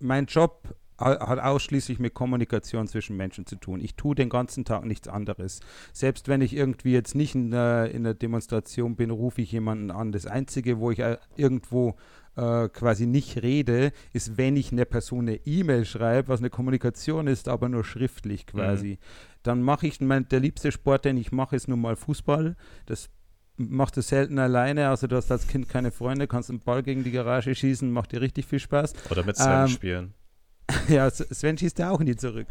mein 0.00 0.26
Job 0.26 0.74
hat 0.98 1.38
ausschließlich 1.38 1.98
mit 1.98 2.14
Kommunikation 2.14 2.88
zwischen 2.88 3.16
Menschen 3.16 3.46
zu 3.46 3.56
tun. 3.56 3.80
Ich 3.80 3.94
tue 3.96 4.14
den 4.14 4.28
ganzen 4.28 4.64
Tag 4.64 4.84
nichts 4.84 5.08
anderes. 5.08 5.60
Selbst 5.92 6.28
wenn 6.28 6.40
ich 6.40 6.56
irgendwie 6.56 6.92
jetzt 6.92 7.14
nicht 7.14 7.34
in 7.34 7.50
der, 7.50 7.90
in 7.90 8.04
der 8.04 8.14
Demonstration 8.14 8.96
bin, 8.96 9.10
rufe 9.10 9.42
ich 9.42 9.52
jemanden 9.52 9.90
an. 9.90 10.12
Das 10.12 10.26
Einzige, 10.26 10.78
wo 10.78 10.90
ich 10.90 11.00
äh, 11.00 11.18
irgendwo 11.36 11.96
äh, 12.36 12.68
quasi 12.68 13.06
nicht 13.06 13.42
rede, 13.42 13.92
ist, 14.12 14.36
wenn 14.36 14.56
ich 14.56 14.72
einer 14.72 14.84
Person 14.84 15.28
eine 15.28 15.46
E-Mail 15.46 15.84
schreibe, 15.84 16.28
was 16.28 16.40
eine 16.40 16.50
Kommunikation 16.50 17.26
ist, 17.26 17.48
aber 17.48 17.68
nur 17.68 17.84
schriftlich 17.84 18.46
quasi. 18.46 18.92
Mhm. 18.92 18.98
Dann 19.42 19.62
mache 19.62 19.86
ich, 19.86 20.00
mein, 20.00 20.28
der 20.28 20.40
liebste 20.40 20.72
Sport, 20.72 21.04
den 21.04 21.16
ich 21.16 21.32
mache, 21.32 21.56
ist 21.56 21.68
nun 21.68 21.80
mal 21.80 21.96
Fußball. 21.96 22.56
Das 22.86 23.10
machst 23.56 23.96
du 23.96 24.02
selten 24.02 24.38
alleine, 24.38 24.88
also 24.88 25.06
du 25.06 25.16
hast 25.16 25.30
als 25.30 25.46
Kind 25.46 25.68
keine 25.68 25.90
Freunde, 25.90 26.26
kannst 26.26 26.50
einen 26.50 26.60
Ball 26.60 26.82
gegen 26.82 27.04
die 27.04 27.10
Garage 27.10 27.54
schießen, 27.54 27.90
macht 27.90 28.12
dir 28.12 28.20
richtig 28.20 28.46
viel 28.46 28.58
Spaß. 28.58 28.92
Oder 29.10 29.24
mit 29.24 29.36
Sven 29.36 29.62
ähm, 29.62 29.68
spielen. 29.68 30.14
ja, 30.88 31.10
Sven 31.10 31.56
schießt 31.58 31.78
ja 31.78 31.90
auch 31.90 32.00
in 32.00 32.06
die 32.06 32.16
zurück. 32.16 32.46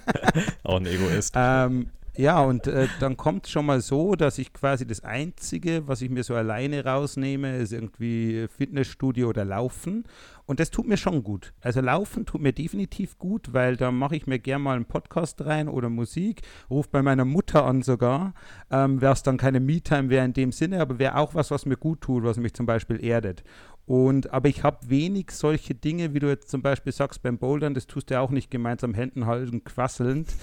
auch 0.64 0.76
ein 0.76 0.86
Egoist. 0.86 1.34
Ähm, 1.36 1.90
Ja, 2.16 2.42
und 2.42 2.68
äh, 2.68 2.86
dann 3.00 3.16
kommt 3.16 3.48
schon 3.48 3.66
mal 3.66 3.80
so, 3.80 4.14
dass 4.14 4.38
ich 4.38 4.52
quasi 4.52 4.86
das 4.86 5.02
Einzige, 5.02 5.88
was 5.88 6.00
ich 6.00 6.10
mir 6.10 6.22
so 6.22 6.36
alleine 6.36 6.84
rausnehme, 6.84 7.56
ist 7.56 7.72
irgendwie 7.72 8.46
Fitnessstudio 8.56 9.28
oder 9.30 9.44
Laufen. 9.44 10.04
Und 10.46 10.60
das 10.60 10.70
tut 10.70 10.86
mir 10.86 10.96
schon 10.96 11.24
gut. 11.24 11.54
Also 11.60 11.80
Laufen 11.80 12.24
tut 12.24 12.40
mir 12.40 12.52
definitiv 12.52 13.18
gut, 13.18 13.52
weil 13.52 13.76
da 13.76 13.90
mache 13.90 14.14
ich 14.14 14.28
mir 14.28 14.38
gerne 14.38 14.62
mal 14.62 14.76
einen 14.76 14.84
Podcast 14.84 15.44
rein 15.44 15.68
oder 15.68 15.88
Musik, 15.88 16.42
rufe 16.70 16.88
bei 16.92 17.02
meiner 17.02 17.24
Mutter 17.24 17.64
an 17.64 17.82
sogar. 17.82 18.34
Ähm, 18.70 19.00
wäre 19.00 19.14
es 19.14 19.24
dann 19.24 19.36
keine 19.36 19.58
Me-Time 19.58 20.08
wäre 20.08 20.24
in 20.24 20.34
dem 20.34 20.52
Sinne, 20.52 20.80
aber 20.80 21.00
wäre 21.00 21.16
auch 21.16 21.34
was, 21.34 21.50
was 21.50 21.66
mir 21.66 21.76
gut 21.76 22.02
tut, 22.02 22.22
was 22.22 22.36
mich 22.36 22.54
zum 22.54 22.66
Beispiel 22.66 23.02
erdet. 23.04 23.42
Und, 23.86 24.32
aber 24.32 24.48
ich 24.48 24.62
habe 24.62 24.88
wenig 24.88 25.30
solche 25.30 25.74
Dinge, 25.74 26.14
wie 26.14 26.18
du 26.18 26.28
jetzt 26.28 26.48
zum 26.48 26.62
Beispiel 26.62 26.92
sagst 26.92 27.22
beim 27.22 27.36
Bouldern, 27.36 27.74
das 27.74 27.86
tust 27.86 28.08
du 28.08 28.14
ja 28.14 28.20
auch 28.20 28.30
nicht 28.30 28.50
gemeinsam 28.50 28.94
Händen 28.94 29.26
halten, 29.26 29.62
quasselnd. 29.62 30.34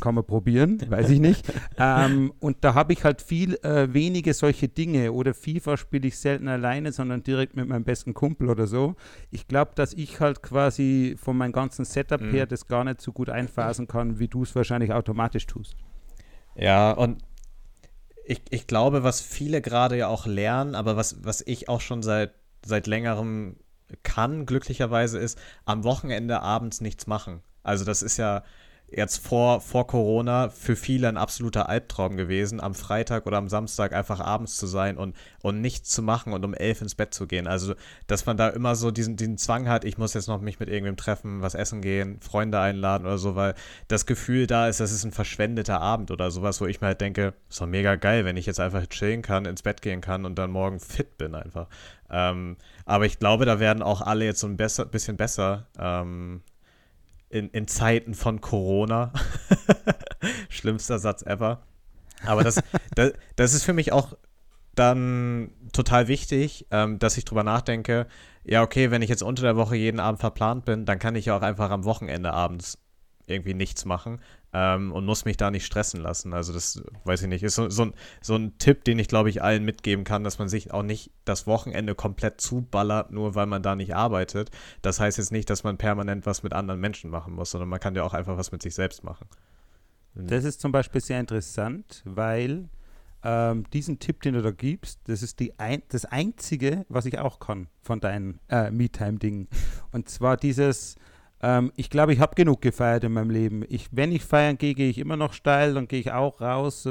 Kann 0.00 0.16
man 0.16 0.24
probieren, 0.24 0.80
weiß 0.88 1.10
ich 1.10 1.20
nicht. 1.20 1.44
ähm, 1.78 2.32
und 2.40 2.58
da 2.62 2.74
habe 2.74 2.92
ich 2.92 3.04
halt 3.04 3.22
viel 3.22 3.54
äh, 3.62 3.92
wenige 3.92 4.34
solche 4.34 4.68
Dinge. 4.68 5.12
Oder 5.12 5.32
FIFA 5.32 5.76
spiele 5.76 6.08
ich 6.08 6.18
selten 6.18 6.48
alleine, 6.48 6.90
sondern 6.90 7.22
direkt 7.22 7.54
mit 7.54 7.68
meinem 7.68 7.84
besten 7.84 8.14
Kumpel 8.14 8.50
oder 8.50 8.66
so. 8.66 8.96
Ich 9.30 9.46
glaube, 9.46 9.72
dass 9.76 9.92
ich 9.92 10.18
halt 10.18 10.42
quasi 10.42 11.16
von 11.18 11.36
meinem 11.36 11.52
ganzen 11.52 11.84
Setup 11.84 12.20
mhm. 12.20 12.30
her 12.32 12.46
das 12.46 12.66
gar 12.66 12.82
nicht 12.82 13.00
so 13.00 13.12
gut 13.12 13.30
einphasen 13.30 13.86
kann, 13.86 14.18
wie 14.18 14.28
du 14.28 14.42
es 14.42 14.56
wahrscheinlich 14.56 14.92
automatisch 14.92 15.46
tust. 15.46 15.76
Ja, 16.56 16.90
und 16.90 17.22
ich, 18.24 18.42
ich 18.50 18.66
glaube, 18.66 19.04
was 19.04 19.20
viele 19.20 19.62
gerade 19.62 19.96
ja 19.96 20.08
auch 20.08 20.26
lernen, 20.26 20.74
aber 20.74 20.96
was, 20.96 21.24
was 21.24 21.42
ich 21.46 21.68
auch 21.68 21.80
schon 21.80 22.02
seit 22.02 22.32
seit 22.64 22.86
längerem 22.86 23.56
kann, 24.02 24.46
glücklicherweise, 24.46 25.18
ist 25.18 25.38
am 25.64 25.84
Wochenende 25.84 26.40
abends 26.40 26.80
nichts 26.80 27.06
machen. 27.06 27.42
Also 27.62 27.84
das 27.84 28.02
ist 28.02 28.16
ja 28.16 28.42
jetzt 28.90 29.18
vor, 29.18 29.60
vor 29.60 29.86
Corona 29.86 30.48
für 30.48 30.74
viele 30.74 31.08
ein 31.08 31.16
absoluter 31.16 31.68
Albtraum 31.68 32.16
gewesen, 32.16 32.60
am 32.60 32.74
Freitag 32.74 33.26
oder 33.26 33.36
am 33.36 33.48
Samstag 33.48 33.92
einfach 33.92 34.20
abends 34.20 34.56
zu 34.56 34.66
sein 34.66 34.96
und, 34.96 35.14
und 35.42 35.60
nichts 35.60 35.90
zu 35.90 36.02
machen 36.02 36.32
und 36.32 36.44
um 36.44 36.54
elf 36.54 36.80
ins 36.80 36.94
Bett 36.94 37.12
zu 37.12 37.26
gehen. 37.26 37.46
Also, 37.46 37.74
dass 38.06 38.24
man 38.24 38.36
da 38.36 38.48
immer 38.48 38.76
so 38.76 38.90
diesen, 38.90 39.16
diesen 39.16 39.36
Zwang 39.36 39.68
hat, 39.68 39.84
ich 39.84 39.98
muss 39.98 40.14
jetzt 40.14 40.28
noch 40.28 40.40
mich 40.40 40.58
mit 40.58 40.68
irgendwem 40.68 40.96
treffen, 40.96 41.42
was 41.42 41.54
essen 41.54 41.82
gehen, 41.82 42.18
Freunde 42.20 42.60
einladen 42.60 43.06
oder 43.06 43.18
so, 43.18 43.36
weil 43.36 43.54
das 43.88 44.06
Gefühl 44.06 44.46
da 44.46 44.68
ist, 44.68 44.80
das 44.80 44.92
ist 44.92 45.04
ein 45.04 45.12
verschwendeter 45.12 45.80
Abend 45.80 46.10
oder 46.10 46.30
sowas, 46.30 46.60
wo 46.60 46.66
ich 46.66 46.80
mir 46.80 46.88
halt 46.88 47.00
denke, 47.00 47.34
ist 47.50 47.60
doch 47.60 47.66
mega 47.66 47.96
geil, 47.96 48.24
wenn 48.24 48.36
ich 48.36 48.46
jetzt 48.46 48.60
einfach 48.60 48.86
chillen 48.86 49.22
kann, 49.22 49.44
ins 49.44 49.62
Bett 49.62 49.82
gehen 49.82 50.00
kann 50.00 50.24
und 50.24 50.38
dann 50.38 50.50
morgen 50.50 50.80
fit 50.80 51.18
bin 51.18 51.34
einfach. 51.34 51.68
Ähm, 52.10 52.56
aber 52.86 53.04
ich 53.04 53.18
glaube, 53.18 53.44
da 53.44 53.60
werden 53.60 53.82
auch 53.82 54.00
alle 54.00 54.24
jetzt 54.24 54.40
so 54.40 54.46
ein 54.46 54.56
besser, 54.56 54.86
bisschen 54.86 55.18
besser 55.18 55.66
ähm, 55.78 56.40
in, 57.30 57.50
in 57.50 57.68
Zeiten 57.68 58.14
von 58.14 58.40
Corona. 58.40 59.12
Schlimmster 60.48 60.98
Satz 60.98 61.22
ever. 61.22 61.62
Aber 62.24 62.44
das, 62.44 62.60
das, 62.94 63.12
das 63.36 63.54
ist 63.54 63.64
für 63.64 63.72
mich 63.72 63.92
auch 63.92 64.16
dann 64.74 65.50
total 65.72 66.08
wichtig, 66.08 66.66
ähm, 66.70 66.98
dass 66.98 67.16
ich 67.16 67.24
drüber 67.24 67.42
nachdenke, 67.42 68.06
ja, 68.44 68.62
okay, 68.62 68.90
wenn 68.90 69.02
ich 69.02 69.10
jetzt 69.10 69.22
unter 69.22 69.42
der 69.42 69.56
Woche 69.56 69.76
jeden 69.76 70.00
Abend 70.00 70.20
verplant 70.20 70.64
bin, 70.64 70.86
dann 70.86 70.98
kann 70.98 71.16
ich 71.16 71.26
ja 71.26 71.36
auch 71.36 71.42
einfach 71.42 71.70
am 71.70 71.84
Wochenende 71.84 72.32
abends 72.32 72.78
irgendwie 73.30 73.54
nichts 73.54 73.84
machen 73.84 74.20
ähm, 74.52 74.92
und 74.92 75.04
muss 75.04 75.24
mich 75.24 75.36
da 75.36 75.50
nicht 75.50 75.66
stressen 75.66 76.00
lassen. 76.00 76.32
Also 76.32 76.52
das, 76.52 76.82
weiß 77.04 77.22
ich 77.22 77.28
nicht, 77.28 77.42
ist 77.42 77.54
so, 77.54 77.68
so, 77.68 77.86
ein, 77.86 77.94
so 78.20 78.36
ein 78.36 78.56
Tipp, 78.58 78.84
den 78.84 78.98
ich, 78.98 79.08
glaube 79.08 79.30
ich, 79.30 79.42
allen 79.42 79.64
mitgeben 79.64 80.04
kann, 80.04 80.24
dass 80.24 80.38
man 80.38 80.48
sich 80.48 80.72
auch 80.72 80.82
nicht 80.82 81.10
das 81.24 81.46
Wochenende 81.46 81.94
komplett 81.94 82.40
zuballert, 82.40 83.10
nur 83.10 83.34
weil 83.34 83.46
man 83.46 83.62
da 83.62 83.74
nicht 83.74 83.94
arbeitet. 83.94 84.50
Das 84.82 85.00
heißt 85.00 85.18
jetzt 85.18 85.32
nicht, 85.32 85.50
dass 85.50 85.64
man 85.64 85.76
permanent 85.76 86.26
was 86.26 86.42
mit 86.42 86.52
anderen 86.52 86.80
Menschen 86.80 87.10
machen 87.10 87.34
muss, 87.34 87.50
sondern 87.50 87.68
man 87.68 87.80
kann 87.80 87.94
ja 87.94 88.02
auch 88.02 88.14
einfach 88.14 88.36
was 88.36 88.52
mit 88.52 88.62
sich 88.62 88.74
selbst 88.74 89.04
machen. 89.04 89.26
Das 90.14 90.44
ist 90.44 90.60
zum 90.60 90.72
Beispiel 90.72 91.00
sehr 91.00 91.20
interessant, 91.20 92.02
weil 92.04 92.68
ähm, 93.22 93.64
diesen 93.72 93.98
Tipp, 93.98 94.22
den 94.22 94.34
du 94.34 94.42
da 94.42 94.50
gibst, 94.50 95.00
das 95.04 95.22
ist 95.22 95.40
die 95.40 95.58
ein, 95.58 95.82
das 95.88 96.04
Einzige, 96.04 96.86
was 96.88 97.04
ich 97.04 97.18
auch 97.18 97.40
kann 97.40 97.68
von 97.82 98.00
deinen 98.00 98.40
äh, 98.48 98.70
Me-Time-Dingen. 98.70 99.48
Und 99.92 100.08
zwar 100.08 100.36
dieses, 100.36 100.96
ähm, 101.42 101.72
ich 101.76 101.90
glaube, 101.90 102.12
ich 102.12 102.20
habe 102.20 102.34
genug 102.34 102.60
gefeiert 102.60 103.04
in 103.04 103.12
meinem 103.12 103.30
Leben. 103.30 103.64
Ich, 103.68 103.88
wenn 103.92 104.12
ich 104.12 104.24
feiern 104.24 104.58
gehe, 104.58 104.74
gehe 104.74 104.90
ich 104.90 104.98
immer 104.98 105.16
noch 105.16 105.32
steil, 105.32 105.74
dann 105.74 105.88
gehe 105.88 106.00
ich 106.00 106.12
auch 106.12 106.40
raus, 106.40 106.86
äh, 106.86 106.90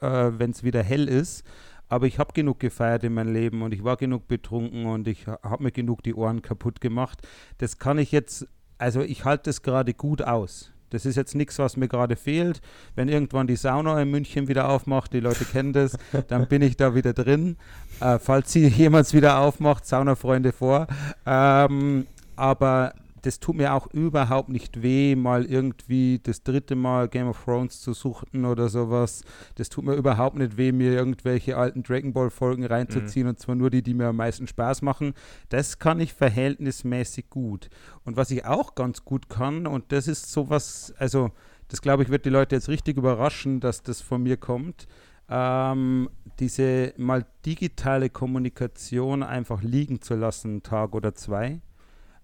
äh, 0.00 0.38
wenn 0.38 0.50
es 0.50 0.62
wieder 0.62 0.82
hell 0.82 1.08
ist. 1.08 1.44
Aber 1.88 2.06
ich 2.06 2.20
habe 2.20 2.32
genug 2.32 2.60
gefeiert 2.60 3.02
in 3.02 3.14
meinem 3.14 3.32
Leben 3.32 3.62
und 3.62 3.74
ich 3.74 3.82
war 3.82 3.96
genug 3.96 4.28
betrunken 4.28 4.86
und 4.86 5.08
ich 5.08 5.26
habe 5.26 5.62
mir 5.62 5.72
genug 5.72 6.04
die 6.04 6.14
Ohren 6.14 6.40
kaputt 6.40 6.80
gemacht. 6.80 7.26
Das 7.58 7.78
kann 7.78 7.98
ich 7.98 8.12
jetzt, 8.12 8.46
also 8.78 9.00
ich 9.00 9.24
halte 9.24 9.50
das 9.50 9.62
gerade 9.62 9.92
gut 9.92 10.22
aus. 10.22 10.70
Das 10.90 11.06
ist 11.06 11.16
jetzt 11.16 11.34
nichts, 11.34 11.58
was 11.58 11.76
mir 11.76 11.88
gerade 11.88 12.16
fehlt. 12.16 12.60
Wenn 12.94 13.08
irgendwann 13.08 13.46
die 13.46 13.56
Sauna 13.56 14.00
in 14.00 14.10
München 14.10 14.46
wieder 14.48 14.68
aufmacht, 14.68 15.12
die 15.12 15.20
Leute 15.20 15.44
kennen 15.44 15.72
das, 15.72 15.96
dann 16.28 16.46
bin 16.48 16.62
ich 16.62 16.76
da 16.76 16.94
wieder 16.94 17.12
drin. 17.12 17.56
Äh, 18.00 18.18
falls 18.20 18.52
sie 18.52 18.66
jemals 18.68 19.12
wieder 19.12 19.38
aufmacht, 19.38 19.86
Saunafreunde 19.86 20.52
vor. 20.52 20.86
Ähm, 21.26 22.06
aber 22.36 22.94
das 23.22 23.40
tut 23.40 23.56
mir 23.56 23.74
auch 23.74 23.86
überhaupt 23.88 24.48
nicht 24.48 24.82
weh, 24.82 25.14
mal 25.14 25.44
irgendwie 25.44 26.20
das 26.22 26.42
dritte 26.42 26.74
Mal 26.74 27.08
Game 27.08 27.28
of 27.28 27.44
Thrones 27.44 27.80
zu 27.80 27.92
suchten 27.92 28.44
oder 28.44 28.68
sowas. 28.68 29.22
Das 29.56 29.68
tut 29.68 29.84
mir 29.84 29.94
überhaupt 29.94 30.36
nicht 30.36 30.56
weh, 30.56 30.72
mir 30.72 30.92
irgendwelche 30.92 31.56
alten 31.56 31.82
Dragon 31.82 32.12
Ball 32.12 32.30
Folgen 32.30 32.64
reinzuziehen 32.64 33.24
mhm. 33.24 33.30
und 33.30 33.38
zwar 33.38 33.54
nur 33.54 33.70
die, 33.70 33.82
die 33.82 33.94
mir 33.94 34.08
am 34.08 34.16
meisten 34.16 34.46
Spaß 34.46 34.82
machen. 34.82 35.14
Das 35.48 35.78
kann 35.78 36.00
ich 36.00 36.14
verhältnismäßig 36.14 37.30
gut. 37.30 37.68
Und 38.04 38.16
was 38.16 38.30
ich 38.30 38.44
auch 38.44 38.74
ganz 38.74 39.04
gut 39.04 39.28
kann, 39.28 39.66
und 39.66 39.92
das 39.92 40.08
ist 40.08 40.32
sowas, 40.32 40.94
also 40.98 41.30
das 41.68 41.82
glaube 41.82 42.02
ich, 42.02 42.08
wird 42.08 42.24
die 42.24 42.30
Leute 42.30 42.56
jetzt 42.56 42.68
richtig 42.68 42.96
überraschen, 42.96 43.60
dass 43.60 43.82
das 43.82 44.00
von 44.00 44.22
mir 44.22 44.36
kommt. 44.36 44.86
Ähm, 45.28 46.10
diese 46.40 46.92
mal 46.96 47.24
digitale 47.46 48.10
Kommunikation 48.10 49.22
einfach 49.22 49.62
liegen 49.62 50.00
zu 50.00 50.16
lassen, 50.16 50.50
einen 50.50 50.62
Tag 50.62 50.94
oder 50.94 51.14
zwei 51.14 51.60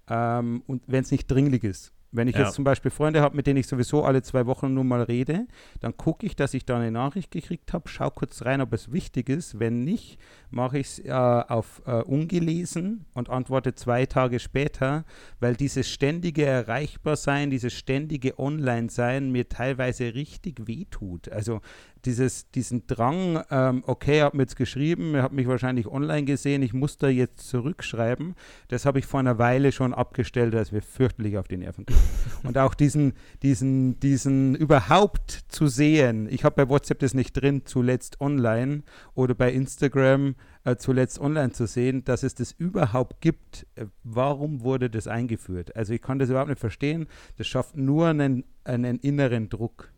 ähm, 0.09 0.63
und 0.67 0.83
wenn 0.87 1.03
es 1.03 1.11
nicht 1.11 1.31
dringlich 1.31 1.65
ist. 1.65 1.93
Wenn 2.13 2.29
ich 2.29 2.37
ja. 2.37 2.45
jetzt 2.45 2.55
zum 2.55 2.65
Beispiel 2.65 2.91
Freunde 2.91 3.21
habe, 3.21 3.37
mit 3.37 3.47
denen 3.47 3.59
ich 3.59 3.67
sowieso 3.67 4.05
alle 4.05 4.23
zwei 4.23 4.47
Wochen 4.47 4.73
nur 4.73 4.85
mal 4.85 5.03
rede, 5.03 5.47
dann 5.81 5.97
gucke 5.97 6.25
ich, 6.25 6.35
dass 6.35 6.55
ich 6.55 6.65
da 6.65 6.77
eine 6.77 6.91
Nachricht 6.91 7.31
gekriegt 7.31 7.73
habe, 7.73 7.89
schau 7.89 8.11
kurz 8.11 8.45
rein, 8.45 8.63
ob 8.63 8.73
es 8.73 8.91
wichtig 8.91 9.29
ist. 9.29 9.59
Wenn 9.59 9.85
nicht, 9.85 10.19
mache 10.51 10.79
ich 10.79 10.87
es 10.87 10.99
äh, 11.01 11.11
auf 11.11 11.83
äh, 11.85 12.03
ungelesen 12.03 13.05
und 13.13 13.29
antworte 13.29 13.75
zwei 13.75 14.07
Tage 14.07 14.39
später, 14.39 15.05
weil 15.41 15.57
dieses 15.57 15.91
ständige 15.91 16.47
Erreichbarsein, 16.47 17.51
dieses 17.51 17.75
ständige 17.75 18.39
Online-Sein 18.39 19.31
mir 19.31 19.49
teilweise 19.49 20.15
richtig 20.15 20.67
wehtut. 20.67 21.29
Also 21.29 21.61
dieses, 22.07 22.51
diesen 22.51 22.87
Drang, 22.87 23.43
ähm, 23.51 23.83
okay, 23.87 24.19
er 24.19 24.27
hat 24.27 24.35
mir 24.35 24.43
jetzt 24.43 24.57
geschrieben, 24.57 25.15
er 25.15 25.23
hat 25.23 25.33
mich 25.33 25.49
wahrscheinlich 25.49 25.87
online 25.89 26.25
gesehen, 26.25 26.63
ich 26.63 26.73
muss 26.73 26.97
da 26.99 27.09
jetzt 27.09 27.49
zurückschreiben, 27.49 28.35
das 28.69 28.87
habe 28.87 28.99
ich 28.99 29.07
vor 29.07 29.21
einer 29.21 29.39
Weile 29.39 29.73
schon 29.73 29.93
abgestellt, 29.93 30.55
als 30.55 30.73
wir 30.73 30.83
fürchterlich 30.83 31.37
auf 31.37 31.49
die 31.49 31.57
Nerven 31.57 31.85
gehen. 31.85 31.99
Und 32.45 32.57
auch 32.59 32.75
diesen, 32.75 33.15
diesen, 33.43 33.99
diesen 34.01 34.55
überhaupt 34.55 35.31
zu 35.49 35.67
sehen, 35.67 36.29
ich 36.31 36.45
habe 36.45 36.65
bei 36.65 36.71
WhatsApp 36.71 37.01
das 37.01 37.13
nicht 37.13 37.33
drin, 37.33 37.63
zuletzt 37.65 38.21
online 38.21 38.83
oder 39.15 39.35
bei 39.35 39.53
Instagram 39.53 40.37
äh, 40.65 40.77
zuletzt 40.77 41.21
online 41.21 41.53
zu 41.53 41.67
sehen, 41.67 42.05
dass 42.05 42.23
es 42.23 42.35
das 42.35 42.53
überhaupt 42.53 43.21
gibt. 43.21 43.67
Äh, 43.77 43.87
warum 44.03 44.63
wurde 44.63 44.91
das 44.91 45.07
eingeführt? 45.07 45.75
Also 45.77 45.95
ich 45.95 46.03
kann 46.03 46.19
das 46.19 46.29
überhaupt 46.29 46.51
nicht 46.51 46.61
verstehen. 46.61 47.07
Das 47.37 47.47
schafft 47.47 47.77
nur 47.77 48.09
einen, 48.09 48.45
einen 48.65 48.99
inneren 48.99 49.49
Druck. 49.49 49.93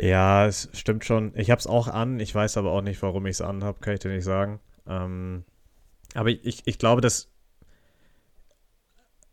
Ja, 0.00 0.46
es 0.46 0.70
stimmt 0.72 1.04
schon. 1.04 1.32
Ich 1.36 1.50
habe 1.50 1.58
es 1.58 1.66
auch 1.66 1.86
an. 1.86 2.20
Ich 2.20 2.34
weiß 2.34 2.56
aber 2.56 2.72
auch 2.72 2.80
nicht, 2.80 3.02
warum 3.02 3.26
ich 3.26 3.32
es 3.32 3.42
anhabe, 3.42 3.80
kann 3.80 3.92
ich 3.94 4.00
dir 4.00 4.08
nicht 4.08 4.24
sagen. 4.24 4.58
Ähm, 4.88 5.44
aber 6.14 6.30
ich, 6.30 6.62
ich 6.64 6.78
glaube, 6.78 7.02
dass. 7.02 7.28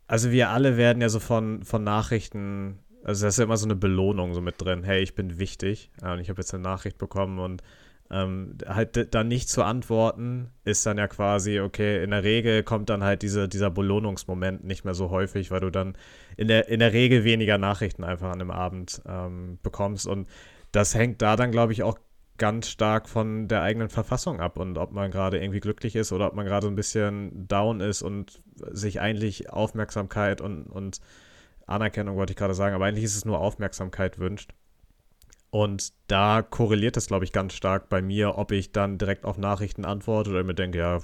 Also, 0.06 0.30
wir 0.30 0.50
alle 0.50 0.76
werden 0.76 1.00
ja 1.00 1.08
so 1.08 1.20
von, 1.20 1.62
von 1.64 1.84
Nachrichten. 1.84 2.80
Also, 3.02 3.22
da 3.22 3.28
ist 3.28 3.38
ja 3.38 3.44
immer 3.44 3.56
so 3.56 3.66
eine 3.66 3.76
Belohnung 3.76 4.34
so 4.34 4.42
mit 4.42 4.60
drin. 4.60 4.84
Hey, 4.84 5.02
ich 5.02 5.14
bin 5.14 5.38
wichtig. 5.38 5.90
und 6.02 6.18
ich 6.18 6.28
habe 6.28 6.42
jetzt 6.42 6.52
eine 6.52 6.62
Nachricht 6.62 6.98
bekommen 6.98 7.38
und 7.38 7.62
ähm, 8.10 8.56
halt 8.66 9.14
dann 9.14 9.28
nicht 9.28 9.48
zu 9.48 9.62
antworten, 9.62 10.50
ist 10.64 10.84
dann 10.84 10.98
ja 10.98 11.08
quasi, 11.08 11.60
okay, 11.60 12.02
in 12.02 12.10
der 12.10 12.24
Regel 12.24 12.62
kommt 12.62 12.88
dann 12.88 13.04
halt 13.04 13.22
diese, 13.22 13.48
dieser 13.48 13.70
Belohnungsmoment 13.70 14.64
nicht 14.64 14.84
mehr 14.84 14.94
so 14.94 15.10
häufig, 15.10 15.50
weil 15.50 15.60
du 15.60 15.70
dann 15.70 15.96
in 16.36 16.48
der, 16.48 16.68
in 16.68 16.80
der 16.80 16.92
Regel 16.92 17.24
weniger 17.24 17.58
Nachrichten 17.58 18.04
einfach 18.04 18.30
an 18.30 18.38
dem 18.38 18.50
Abend 18.50 19.02
ähm, 19.06 19.58
bekommst. 19.62 20.06
Und 20.06 20.26
das 20.72 20.94
hängt 20.94 21.22
da 21.22 21.36
dann, 21.36 21.50
glaube 21.50 21.72
ich, 21.72 21.82
auch 21.82 21.98
ganz 22.38 22.68
stark 22.68 23.08
von 23.08 23.48
der 23.48 23.62
eigenen 23.62 23.88
Verfassung 23.88 24.40
ab 24.40 24.58
und 24.58 24.78
ob 24.78 24.92
man 24.92 25.10
gerade 25.10 25.38
irgendwie 25.40 25.60
glücklich 25.60 25.96
ist 25.96 26.12
oder 26.12 26.28
ob 26.28 26.34
man 26.34 26.46
gerade 26.46 26.66
so 26.66 26.70
ein 26.70 26.76
bisschen 26.76 27.48
down 27.48 27.80
ist 27.80 28.02
und 28.02 28.40
sich 28.70 29.00
eigentlich 29.00 29.50
Aufmerksamkeit 29.50 30.40
und, 30.40 30.66
und 30.66 31.00
Anerkennung, 31.66 32.16
wollte 32.16 32.32
ich 32.32 32.36
gerade 32.36 32.54
sagen, 32.54 32.74
aber 32.74 32.86
eigentlich 32.86 33.04
ist 33.04 33.16
es 33.16 33.24
nur 33.24 33.40
Aufmerksamkeit 33.40 34.18
wünscht. 34.18 34.52
Und 35.50 35.92
da 36.06 36.42
korreliert 36.42 36.96
das, 36.96 37.06
glaube 37.06 37.24
ich, 37.24 37.32
ganz 37.32 37.54
stark 37.54 37.88
bei 37.88 38.02
mir, 38.02 38.36
ob 38.36 38.52
ich 38.52 38.72
dann 38.72 38.98
direkt 38.98 39.24
auf 39.24 39.38
Nachrichten 39.38 39.84
antworte 39.84 40.30
oder 40.30 40.44
mir 40.44 40.54
denke, 40.54 40.78
ja, 40.78 41.00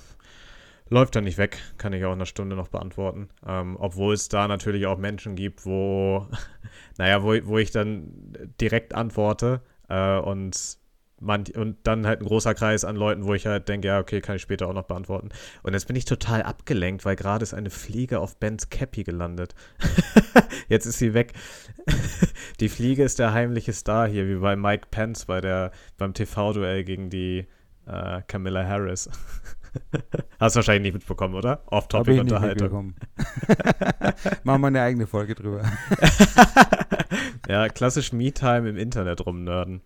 läuft 0.88 1.16
dann 1.16 1.24
nicht 1.24 1.38
weg, 1.38 1.58
kann 1.78 1.92
ich 1.92 2.04
auch 2.04 2.12
in 2.12 2.18
einer 2.18 2.26
Stunde 2.26 2.56
noch 2.56 2.68
beantworten. 2.68 3.28
Ähm, 3.46 3.76
obwohl 3.78 4.14
es 4.14 4.28
da 4.28 4.48
natürlich 4.48 4.86
auch 4.86 4.98
Menschen 4.98 5.34
gibt, 5.34 5.64
wo, 5.66 6.26
naja, 6.98 7.22
wo, 7.22 7.34
wo 7.44 7.58
ich 7.58 7.70
dann 7.70 8.12
direkt 8.60 8.94
antworte 8.94 9.62
äh, 9.88 10.18
und 10.18 10.78
man, 11.20 11.44
und 11.54 11.78
dann 11.84 12.06
halt 12.06 12.20
ein 12.20 12.26
großer 12.26 12.54
Kreis 12.54 12.84
an 12.84 12.96
Leuten, 12.96 13.24
wo 13.24 13.34
ich 13.34 13.46
halt 13.46 13.68
denke, 13.68 13.88
ja, 13.88 13.98
okay, 13.98 14.20
kann 14.20 14.36
ich 14.36 14.42
später 14.42 14.68
auch 14.68 14.74
noch 14.74 14.84
beantworten. 14.84 15.30
Und 15.62 15.72
jetzt 15.72 15.86
bin 15.86 15.96
ich 15.96 16.04
total 16.04 16.42
abgelenkt, 16.42 17.04
weil 17.04 17.16
gerade 17.16 17.42
ist 17.42 17.54
eine 17.54 17.70
Fliege 17.70 18.20
auf 18.20 18.36
Bens 18.36 18.68
Cappy 18.68 19.04
gelandet. 19.04 19.54
jetzt 20.68 20.86
ist 20.86 20.98
sie 20.98 21.14
weg. 21.14 21.32
die 22.60 22.68
Fliege 22.68 23.04
ist 23.04 23.18
der 23.18 23.32
heimliche 23.32 23.72
Star 23.72 24.08
hier, 24.08 24.28
wie 24.28 24.36
bei 24.36 24.54
Mike 24.56 24.88
Pence 24.90 25.24
bei 25.24 25.40
der, 25.40 25.70
beim 25.96 26.14
TV-Duell 26.14 26.84
gegen 26.84 27.10
die 27.10 27.46
äh, 27.86 28.22
Camilla 28.26 28.66
Harris. 28.66 29.08
Hast 30.40 30.54
du 30.54 30.58
wahrscheinlich 30.58 30.92
nicht 30.92 31.00
mitbekommen, 31.00 31.34
oder? 31.34 31.62
Off-Topic-Unterhaltung. 31.66 32.94
Machen 34.44 34.60
wir 34.60 34.66
eine 34.66 34.82
eigene 34.82 35.06
Folge 35.06 35.34
drüber. 35.34 35.62
ja, 37.48 37.68
klassisch 37.68 38.12
Me-Time 38.12 38.68
im 38.68 38.76
Internet 38.76 39.24
rumnörden. 39.24 39.82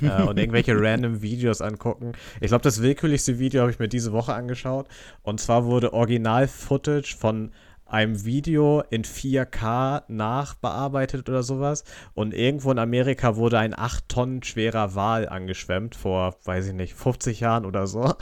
äh, 0.00 0.22
und 0.22 0.38
irgendwelche 0.38 0.74
random 0.80 1.22
Videos 1.22 1.60
angucken. 1.60 2.12
Ich 2.40 2.48
glaube, 2.48 2.62
das 2.62 2.80
willkürlichste 2.80 3.38
Video 3.38 3.62
habe 3.62 3.70
ich 3.70 3.78
mir 3.78 3.88
diese 3.88 4.12
Woche 4.12 4.34
angeschaut. 4.34 4.88
Und 5.22 5.40
zwar 5.40 5.64
wurde 5.66 5.92
Original-Footage 5.92 7.16
von 7.16 7.52
einem 7.86 8.24
Video 8.24 8.82
in 8.90 9.04
4K 9.04 10.04
nachbearbeitet 10.08 11.28
oder 11.28 11.42
sowas. 11.42 11.84
Und 12.14 12.34
irgendwo 12.34 12.70
in 12.70 12.78
Amerika 12.78 13.36
wurde 13.36 13.58
ein 13.58 13.78
8 13.78 14.08
Tonnen 14.08 14.42
schwerer 14.42 14.94
Wal 14.94 15.28
angeschwemmt 15.28 15.94
vor, 15.94 16.36
weiß 16.44 16.68
ich 16.68 16.72
nicht, 16.72 16.94
50 16.94 17.40
Jahren 17.40 17.66
oder 17.66 17.86
so. 17.86 18.14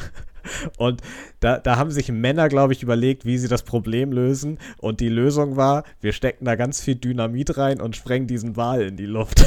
Und 0.76 1.00
da, 1.40 1.58
da 1.58 1.76
haben 1.76 1.90
sich 1.90 2.10
Männer, 2.10 2.48
glaube 2.48 2.72
ich, 2.72 2.82
überlegt, 2.82 3.24
wie 3.24 3.38
sie 3.38 3.48
das 3.48 3.62
Problem 3.62 4.12
lösen. 4.12 4.58
Und 4.78 5.00
die 5.00 5.08
Lösung 5.08 5.56
war, 5.56 5.84
wir 6.00 6.12
stecken 6.12 6.44
da 6.44 6.54
ganz 6.56 6.80
viel 6.80 6.96
Dynamit 6.96 7.56
rein 7.56 7.80
und 7.80 7.96
sprengen 7.96 8.26
diesen 8.26 8.56
Wal 8.56 8.82
in 8.82 8.96
die 8.96 9.06
Luft. 9.06 9.44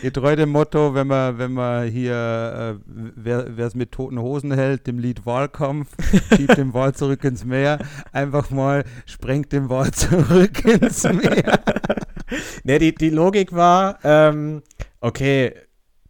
Getreu 0.00 0.36
dem 0.36 0.50
Motto, 0.50 0.94
wenn 0.94 1.06
man, 1.06 1.38
wenn 1.38 1.52
man 1.52 1.88
hier, 1.88 2.78
äh, 2.78 2.80
wer 2.86 3.66
es 3.66 3.74
mit 3.74 3.92
toten 3.92 4.18
Hosen 4.18 4.52
hält, 4.52 4.86
dem 4.86 4.98
Lied 4.98 5.26
Wahlkampf, 5.26 5.88
schiebt 6.34 6.56
den 6.56 6.72
Wal 6.72 6.94
zurück 6.94 7.22
ins 7.24 7.44
Meer, 7.44 7.78
einfach 8.12 8.50
mal 8.50 8.84
sprengt 9.04 9.52
den 9.52 9.68
Wal 9.68 9.90
zurück 9.92 10.64
ins 10.64 11.02
Meer. 11.04 11.60
ne, 12.64 12.78
die, 12.78 12.94
die 12.94 13.10
Logik 13.10 13.52
war, 13.52 13.98
ähm, 14.04 14.62
okay, 15.00 15.54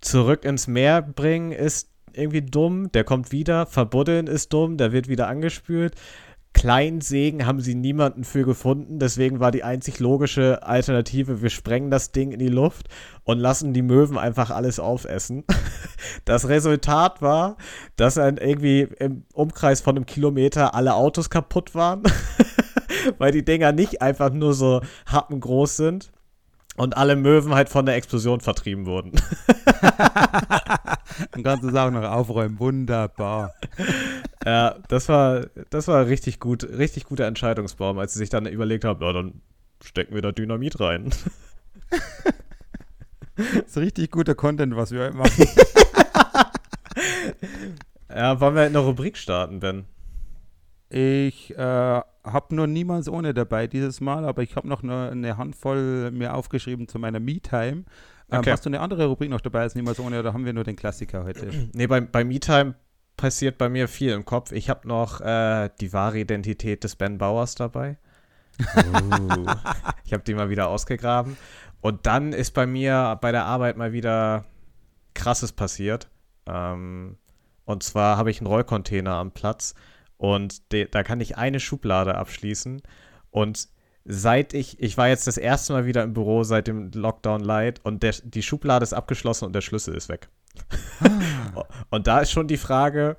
zurück 0.00 0.44
ins 0.44 0.66
Meer 0.66 1.02
bringen 1.02 1.52
ist 1.52 1.90
irgendwie 2.12 2.42
dumm, 2.42 2.90
der 2.92 3.04
kommt 3.04 3.30
wieder, 3.30 3.66
verbuddeln 3.66 4.26
ist 4.26 4.52
dumm, 4.52 4.76
der 4.76 4.92
wird 4.92 5.08
wieder 5.08 5.28
angespült. 5.28 5.94
Kleinsägen 6.56 7.44
haben 7.44 7.60
sie 7.60 7.74
niemanden 7.74 8.24
für 8.24 8.44
gefunden, 8.46 8.98
deswegen 8.98 9.40
war 9.40 9.50
die 9.50 9.62
einzig 9.62 10.00
logische 10.00 10.62
Alternative, 10.62 11.42
wir 11.42 11.50
sprengen 11.50 11.90
das 11.90 12.12
Ding 12.12 12.32
in 12.32 12.38
die 12.38 12.48
Luft 12.48 12.88
und 13.24 13.38
lassen 13.38 13.74
die 13.74 13.82
Möwen 13.82 14.16
einfach 14.16 14.50
alles 14.50 14.80
aufessen. 14.80 15.44
Das 16.24 16.48
Resultat 16.48 17.20
war, 17.20 17.56
dass 17.96 18.14
dann 18.14 18.36
irgendwie 18.36 18.82
im 18.98 19.24
Umkreis 19.32 19.80
von 19.80 19.96
einem 19.96 20.06
Kilometer 20.06 20.74
alle 20.74 20.94
Autos 20.94 21.30
kaputt 21.30 21.74
waren, 21.74 22.02
weil 23.18 23.32
die 23.32 23.44
Dinger 23.44 23.72
nicht 23.72 24.02
einfach 24.02 24.32
nur 24.32 24.54
so 24.54 24.82
happengroß 25.06 25.76
sind, 25.76 26.12
und 26.76 26.96
alle 26.96 27.16
Möwen 27.16 27.54
halt 27.54 27.68
von 27.68 27.86
der 27.86 27.96
Explosion 27.96 28.40
vertrieben 28.40 28.86
wurden. 28.86 29.12
Dann 31.32 31.42
kannst 31.42 31.64
du 31.64 31.68
es 31.68 31.74
auch 31.74 31.90
noch 31.90 32.04
aufräumen. 32.04 32.58
Wunderbar. 32.58 33.54
Ja, 34.44 34.76
das 34.88 35.08
war, 35.08 35.46
das 35.70 35.88
war 35.88 36.06
richtig 36.06 36.40
gut, 36.40 36.64
richtig 36.64 37.04
guter 37.04 37.24
Entscheidungsbaum, 37.24 37.98
als 37.98 38.12
sie 38.12 38.18
sich 38.18 38.28
dann 38.28 38.46
überlegt 38.46 38.84
haben, 38.84 39.02
ja, 39.02 39.12
dann 39.12 39.40
stecken 39.82 40.14
wir 40.14 40.22
da 40.22 40.32
Dynamit 40.32 40.78
rein. 40.78 41.10
Das 43.36 43.46
ist 43.66 43.76
richtig 43.78 44.10
guter 44.10 44.34
Content, 44.34 44.76
was 44.76 44.92
wir 44.92 45.04
heute 45.04 45.16
machen. 45.16 45.48
ja, 48.10 48.40
wollen 48.40 48.54
wir 48.54 48.60
halt 48.62 48.70
eine 48.70 48.78
Rubrik 48.78 49.16
starten, 49.16 49.60
Ben? 49.60 49.86
Ich 50.88 51.56
äh, 51.56 51.60
habe 51.60 52.54
nur 52.54 52.66
niemals 52.66 53.08
ohne 53.08 53.34
dabei 53.34 53.66
dieses 53.66 54.00
Mal, 54.00 54.24
aber 54.24 54.42
ich 54.42 54.54
habe 54.54 54.68
noch 54.68 54.82
eine, 54.82 55.10
eine, 55.10 55.36
Handvoll 55.36 56.10
mir 56.12 56.34
aufgeschrieben 56.34 56.86
zu 56.86 56.98
meiner 56.98 57.18
Me-Time. 57.18 57.84
Ähm, 58.30 58.38
okay. 58.38 58.52
Hast 58.52 58.64
du 58.64 58.70
eine 58.70 58.80
andere 58.80 59.06
Rubrik 59.06 59.30
noch 59.30 59.40
dabei 59.40 59.62
als 59.62 59.74
niemals 59.74 59.98
ohne 59.98 60.20
oder 60.20 60.32
haben 60.32 60.44
wir 60.44 60.52
nur 60.52 60.64
den 60.64 60.76
Klassiker 60.76 61.24
heute? 61.24 61.50
Nee, 61.72 61.86
bei, 61.86 62.00
bei 62.00 62.24
Me-Time 62.24 62.74
passiert 63.16 63.58
bei 63.58 63.68
mir 63.68 63.88
viel 63.88 64.12
im 64.12 64.24
Kopf. 64.24 64.52
Ich 64.52 64.70
habe 64.70 64.86
noch 64.86 65.20
äh, 65.20 65.70
die 65.80 65.92
wahre 65.92 66.18
Identität 66.18 66.84
des 66.84 66.96
Ben 66.96 67.18
Bauers 67.18 67.54
dabei. 67.54 67.98
Oh. 68.60 69.46
ich 70.04 70.12
habe 70.12 70.22
die 70.24 70.34
mal 70.34 70.50
wieder 70.50 70.68
ausgegraben. 70.68 71.36
Und 71.80 72.06
dann 72.06 72.32
ist 72.32 72.52
bei 72.52 72.66
mir 72.66 73.18
bei 73.20 73.32
der 73.32 73.44
Arbeit 73.44 73.76
mal 73.76 73.92
wieder 73.92 74.44
krasses 75.14 75.52
passiert. 75.52 76.08
Ähm, 76.46 77.16
und 77.64 77.82
zwar 77.82 78.16
habe 78.16 78.30
ich 78.30 78.40
einen 78.40 78.46
Rollcontainer 78.46 79.14
am 79.14 79.32
Platz 79.32 79.74
und 80.18 80.62
da 80.70 81.02
kann 81.02 81.20
ich 81.20 81.36
eine 81.36 81.60
Schublade 81.60 82.14
abschließen. 82.14 82.82
Und 83.30 83.68
seit 84.04 84.54
ich, 84.54 84.80
ich 84.80 84.96
war 84.96 85.08
jetzt 85.08 85.26
das 85.26 85.36
erste 85.36 85.72
Mal 85.72 85.86
wieder 85.86 86.02
im 86.02 86.14
Büro 86.14 86.44
seit 86.44 86.68
dem 86.68 86.90
Lockdown 86.92 87.40
Light 87.40 87.80
und 87.84 88.02
der, 88.02 88.14
die 88.22 88.42
Schublade 88.42 88.82
ist 88.82 88.92
abgeschlossen 88.92 89.46
und 89.46 89.52
der 89.52 89.60
Schlüssel 89.60 89.94
ist 89.94 90.08
weg. 90.08 90.28
Ah. 91.00 91.64
und 91.90 92.06
da 92.06 92.20
ist 92.20 92.30
schon 92.30 92.48
die 92.48 92.56
Frage, 92.56 93.16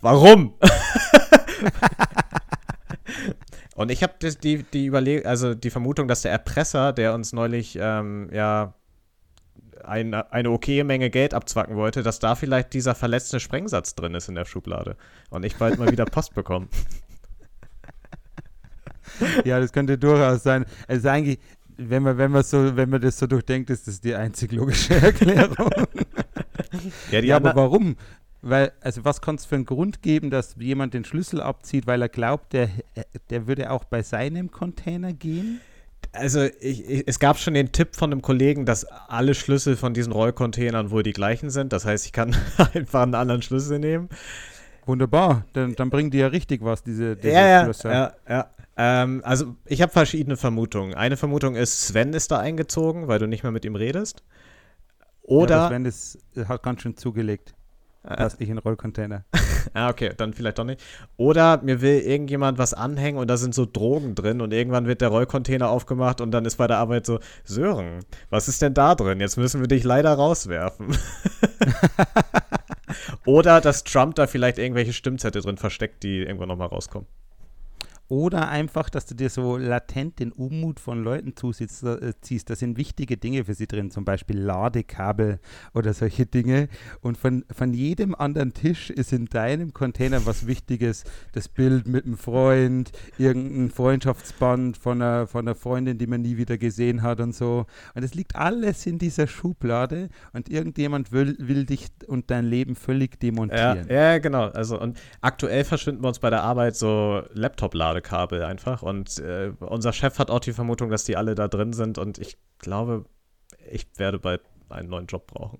warum? 0.00 0.54
und 3.76 3.90
ich 3.90 4.02
habe 4.02 4.14
die, 4.20 4.64
die 4.64 4.86
Überleg 4.86 5.24
also 5.24 5.54
die 5.54 5.70
Vermutung, 5.70 6.08
dass 6.08 6.22
der 6.22 6.32
Erpresser, 6.32 6.92
der 6.92 7.14
uns 7.14 7.32
neulich 7.32 7.78
ähm, 7.80 8.28
ja 8.32 8.74
ein, 9.84 10.14
eine 10.14 10.50
okaye 10.50 10.84
Menge 10.84 11.10
Geld 11.10 11.34
abzwacken 11.34 11.76
wollte, 11.76 12.02
dass 12.02 12.18
da 12.18 12.34
vielleicht 12.34 12.72
dieser 12.72 12.94
verletzte 12.94 13.40
Sprengsatz 13.40 13.94
drin 13.94 14.14
ist 14.14 14.28
in 14.28 14.34
der 14.34 14.44
Schublade 14.44 14.96
und 15.30 15.44
ich 15.44 15.56
bald 15.56 15.78
mal 15.78 15.90
wieder 15.90 16.04
Post 16.04 16.34
bekomme. 16.34 16.68
Ja, 19.44 19.60
das 19.60 19.72
könnte 19.72 19.98
durchaus 19.98 20.44
sein. 20.44 20.64
Also 20.86 21.08
eigentlich, 21.08 21.40
wenn 21.76 22.02
man, 22.02 22.16
wenn 22.16 22.30
man 22.30 22.42
so, 22.42 22.76
wenn 22.76 22.88
man 22.88 23.00
das 23.00 23.18
so 23.18 23.26
durchdenkt, 23.26 23.68
ist 23.68 23.86
das 23.86 24.00
die 24.00 24.14
einzig 24.14 24.52
logische 24.52 24.94
Erklärung. 25.02 25.70
ja, 27.10 27.20
ja 27.20 27.36
aber 27.36 27.54
warum? 27.54 27.96
Weil, 28.42 28.72
also 28.80 29.04
was 29.04 29.20
kann 29.20 29.34
es 29.34 29.44
für 29.44 29.56
einen 29.56 29.66
Grund 29.66 30.00
geben, 30.00 30.30
dass 30.30 30.54
jemand 30.58 30.94
den 30.94 31.04
Schlüssel 31.04 31.42
abzieht, 31.42 31.86
weil 31.86 32.00
er 32.00 32.08
glaubt, 32.08 32.52
der, 32.54 32.70
der 33.28 33.46
würde 33.46 33.70
auch 33.70 33.84
bei 33.84 34.02
seinem 34.02 34.50
Container 34.50 35.12
gehen? 35.12 35.60
Also 36.12 36.44
ich, 36.60 36.88
ich, 36.88 37.04
es 37.06 37.18
gab 37.18 37.38
schon 37.38 37.54
den 37.54 37.72
Tipp 37.72 37.94
von 37.94 38.12
einem 38.12 38.22
Kollegen, 38.22 38.66
dass 38.66 38.84
alle 38.84 39.34
Schlüssel 39.34 39.76
von 39.76 39.94
diesen 39.94 40.12
Rollcontainern 40.12 40.90
wohl 40.90 41.02
die 41.02 41.12
gleichen 41.12 41.50
sind. 41.50 41.72
Das 41.72 41.84
heißt, 41.84 42.06
ich 42.06 42.12
kann 42.12 42.36
einfach 42.74 43.02
einen 43.02 43.14
anderen 43.14 43.42
Schlüssel 43.42 43.78
nehmen. 43.78 44.08
Wunderbar, 44.86 45.44
dann, 45.52 45.74
dann 45.74 45.90
bringen 45.90 46.10
die 46.10 46.18
ja 46.18 46.28
richtig 46.28 46.64
was, 46.64 46.82
diese, 46.82 47.16
diese 47.16 47.34
ja, 47.34 47.64
Schlüssel. 47.64 47.92
Ja, 47.92 48.12
ja. 48.28 48.50
Ähm, 48.76 49.20
also 49.24 49.56
ich 49.66 49.82
habe 49.82 49.92
verschiedene 49.92 50.36
Vermutungen. 50.36 50.94
Eine 50.94 51.16
Vermutung 51.16 51.54
ist, 51.54 51.86
Sven 51.86 52.12
ist 52.12 52.30
da 52.30 52.38
eingezogen, 52.38 53.06
weil 53.06 53.18
du 53.18 53.26
nicht 53.26 53.42
mehr 53.42 53.52
mit 53.52 53.64
ihm 53.64 53.76
redest. 53.76 54.24
Oder 55.22 55.56
ja, 55.56 55.68
Sven 55.68 55.84
ist, 55.84 56.18
hat 56.48 56.62
ganz 56.62 56.82
schön 56.82 56.96
zugelegt. 56.96 57.54
Lass 58.02 58.38
dich 58.38 58.48
in 58.48 58.56
Rollcontainer. 58.56 59.24
ah, 59.74 59.90
okay, 59.90 60.12
dann 60.16 60.32
vielleicht 60.32 60.58
doch 60.58 60.64
nicht. 60.64 60.82
Oder 61.16 61.60
mir 61.62 61.82
will 61.82 62.00
irgendjemand 62.00 62.58
was 62.58 62.72
anhängen 62.72 63.18
und 63.18 63.28
da 63.28 63.36
sind 63.36 63.54
so 63.54 63.66
Drogen 63.66 64.14
drin 64.14 64.40
und 64.40 64.52
irgendwann 64.52 64.86
wird 64.86 65.02
der 65.02 65.08
Rollcontainer 65.08 65.68
aufgemacht 65.68 66.20
und 66.22 66.30
dann 66.30 66.46
ist 66.46 66.56
bei 66.56 66.66
der 66.66 66.78
Arbeit 66.78 67.04
so, 67.04 67.20
Sören, 67.44 68.00
was 68.30 68.48
ist 68.48 68.62
denn 68.62 68.72
da 68.72 68.94
drin? 68.94 69.20
Jetzt 69.20 69.36
müssen 69.36 69.60
wir 69.60 69.68
dich 69.68 69.84
leider 69.84 70.14
rauswerfen. 70.14 70.96
Oder 73.26 73.60
dass 73.60 73.84
Trump 73.84 74.14
da 74.14 74.26
vielleicht 74.26 74.58
irgendwelche 74.58 74.94
Stimmzettel 74.94 75.42
drin 75.42 75.58
versteckt, 75.58 76.02
die 76.02 76.22
irgendwann 76.22 76.48
nochmal 76.48 76.68
rauskommen. 76.68 77.06
Oder 78.10 78.48
einfach, 78.48 78.90
dass 78.90 79.06
du 79.06 79.14
dir 79.14 79.30
so 79.30 79.56
latent 79.56 80.18
den 80.18 80.32
Unmut 80.32 80.80
von 80.80 81.04
Leuten 81.04 81.36
zuziehst. 81.36 81.84
Äh, 81.84 82.12
das 82.44 82.58
sind 82.58 82.76
wichtige 82.76 83.16
Dinge 83.16 83.44
für 83.44 83.54
sie 83.54 83.68
drin, 83.68 83.92
zum 83.92 84.04
Beispiel 84.04 84.36
Ladekabel 84.36 85.38
oder 85.74 85.94
solche 85.94 86.26
Dinge. 86.26 86.68
Und 87.02 87.16
von, 87.16 87.44
von 87.52 87.72
jedem 87.72 88.16
anderen 88.16 88.52
Tisch 88.52 88.90
ist 88.90 89.12
in 89.12 89.26
deinem 89.26 89.72
Container 89.72 90.26
was 90.26 90.48
Wichtiges. 90.48 91.04
Das 91.30 91.48
Bild 91.48 91.86
mit 91.86 92.04
einem 92.04 92.16
Freund, 92.16 92.90
irgendein 93.16 93.70
Freundschaftsband 93.70 94.76
von 94.76 95.00
einer, 95.00 95.28
von 95.28 95.46
einer 95.46 95.54
Freundin, 95.54 95.96
die 95.96 96.08
man 96.08 96.22
nie 96.22 96.36
wieder 96.36 96.58
gesehen 96.58 97.02
hat 97.02 97.20
und 97.20 97.32
so. 97.32 97.66
Und 97.94 98.02
es 98.02 98.14
liegt 98.14 98.34
alles 98.34 98.86
in 98.86 98.98
dieser 98.98 99.28
Schublade 99.28 100.08
und 100.32 100.48
irgendjemand 100.48 101.12
will, 101.12 101.36
will 101.38 101.64
dich 101.64 101.86
und 102.08 102.28
dein 102.32 102.44
Leben 102.44 102.74
völlig 102.74 103.20
demontieren. 103.20 103.86
Ja, 103.88 104.14
ja 104.14 104.18
genau. 104.18 104.48
Also 104.48 104.80
und 104.80 104.98
aktuell 105.20 105.62
verschwinden 105.62 106.02
wir 106.02 106.08
uns 106.08 106.18
bei 106.18 106.30
der 106.30 106.42
Arbeit 106.42 106.74
so 106.74 107.22
Laptop-Lade 107.34 107.99
Ladekabel 108.00 108.42
einfach. 108.44 108.82
Und 108.82 109.18
äh, 109.18 109.52
unser 109.60 109.92
Chef 109.92 110.18
hat 110.18 110.30
auch 110.30 110.40
die 110.40 110.52
Vermutung, 110.52 110.90
dass 110.90 111.04
die 111.04 111.16
alle 111.16 111.34
da 111.34 111.48
drin 111.48 111.72
sind. 111.72 111.98
Und 111.98 112.18
ich 112.18 112.38
glaube, 112.58 113.04
ich 113.70 113.86
werde 113.96 114.18
bald 114.18 114.40
einen 114.68 114.88
neuen 114.88 115.06
Job 115.06 115.26
brauchen. 115.26 115.58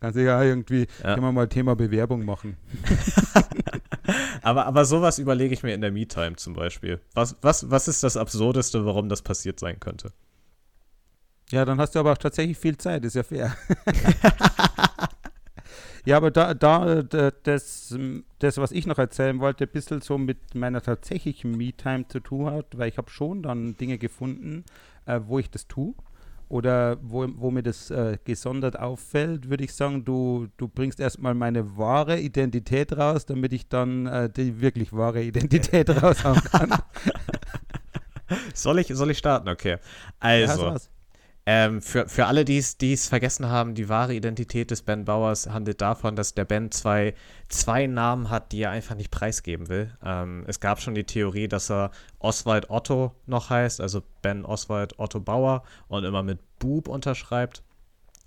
Kannst 0.00 0.16
du 0.16 0.24
ja 0.24 0.42
irgendwie, 0.42 0.86
Ja. 1.02 1.16
wir 1.16 1.32
mal 1.32 1.48
Thema 1.48 1.74
Bewerbung 1.74 2.24
machen. 2.24 2.56
Aber, 4.42 4.66
aber 4.66 4.84
sowas 4.84 5.18
überlege 5.18 5.52
ich 5.52 5.64
mir 5.64 5.74
in 5.74 5.80
der 5.80 5.90
Me-Time 5.90 6.36
zum 6.36 6.52
Beispiel. 6.52 7.00
Was, 7.14 7.34
was, 7.40 7.68
was 7.68 7.88
ist 7.88 8.04
das 8.04 8.16
Absurdeste, 8.16 8.86
warum 8.86 9.08
das 9.08 9.20
passiert 9.22 9.58
sein 9.58 9.80
könnte? 9.80 10.12
Ja, 11.50 11.64
dann 11.64 11.80
hast 11.80 11.96
du 11.96 11.98
aber 11.98 12.12
auch 12.12 12.18
tatsächlich 12.18 12.56
viel 12.56 12.78
Zeit, 12.78 13.04
ist 13.04 13.14
ja 13.16 13.24
fair. 13.24 13.56
ja, 16.06 16.16
aber 16.16 16.30
da, 16.30 16.54
da 16.54 17.02
da- 17.02 17.30
das, 17.42 17.94
das, 18.38 18.56
was 18.58 18.72
ich 18.72 18.86
noch 18.86 18.98
erzählen 18.98 19.38
wollte, 19.40 19.64
ein 19.64 19.70
bisschen 19.70 20.00
so 20.00 20.16
mit 20.18 20.54
meiner 20.54 20.80
tatsächlichen 20.80 21.50
Me-Time 21.56 22.06
zu 22.08 22.20
tun 22.20 22.46
hat, 22.50 22.78
weil 22.78 22.88
ich 22.88 22.96
habe 22.98 23.10
schon 23.10 23.42
dann 23.42 23.76
Dinge 23.76 23.98
gefunden, 23.98 24.64
äh, 25.04 25.20
wo 25.26 25.38
ich 25.38 25.50
das 25.50 25.66
tue. 25.68 25.94
Oder 26.48 26.98
wo, 27.02 27.26
wo 27.34 27.50
mir 27.50 27.64
das 27.64 27.90
äh, 27.90 28.18
gesondert 28.24 28.78
auffällt, 28.78 29.50
würde 29.50 29.64
ich 29.64 29.74
sagen, 29.74 30.04
du, 30.04 30.46
du 30.58 30.68
bringst 30.68 31.00
erstmal 31.00 31.34
meine 31.34 31.76
wahre 31.76 32.20
Identität 32.20 32.96
raus, 32.96 33.26
damit 33.26 33.52
ich 33.52 33.68
dann 33.68 34.06
äh, 34.06 34.30
die 34.30 34.60
wirklich 34.60 34.92
wahre 34.92 35.24
Identität 35.24 35.90
raushauen 36.02 36.40
kann. 36.44 36.70
Soll 38.54 38.78
ich, 38.78 38.88
soll 38.88 39.10
ich 39.10 39.18
starten? 39.18 39.48
Okay. 39.48 39.70
Ja, 39.70 39.78
Also, 40.20 40.62
sowas. 40.62 40.90
Ähm, 41.48 41.80
für, 41.80 42.08
für 42.08 42.26
alle, 42.26 42.44
die 42.44 42.58
es 42.58 43.06
vergessen 43.06 43.48
haben, 43.48 43.76
die 43.76 43.88
wahre 43.88 44.14
Identität 44.14 44.72
des 44.72 44.82
Ben 44.82 45.04
Bauers 45.04 45.48
handelt 45.48 45.80
davon, 45.80 46.16
dass 46.16 46.34
der 46.34 46.44
Ben 46.44 46.72
zwei, 46.72 47.14
zwei 47.48 47.86
Namen 47.86 48.30
hat, 48.30 48.50
die 48.50 48.62
er 48.62 48.70
einfach 48.70 48.96
nicht 48.96 49.12
preisgeben 49.12 49.68
will. 49.68 49.96
Ähm, 50.04 50.44
es 50.48 50.58
gab 50.58 50.80
schon 50.80 50.96
die 50.96 51.04
Theorie, 51.04 51.46
dass 51.46 51.70
er 51.70 51.92
Oswald 52.18 52.68
Otto 52.68 53.14
noch 53.26 53.48
heißt, 53.48 53.80
also 53.80 54.02
Ben 54.22 54.44
Oswald 54.44 54.98
Otto 54.98 55.20
Bauer 55.20 55.62
und 55.86 56.02
immer 56.02 56.24
mit 56.24 56.40
Bub 56.58 56.88
unterschreibt. 56.88 57.62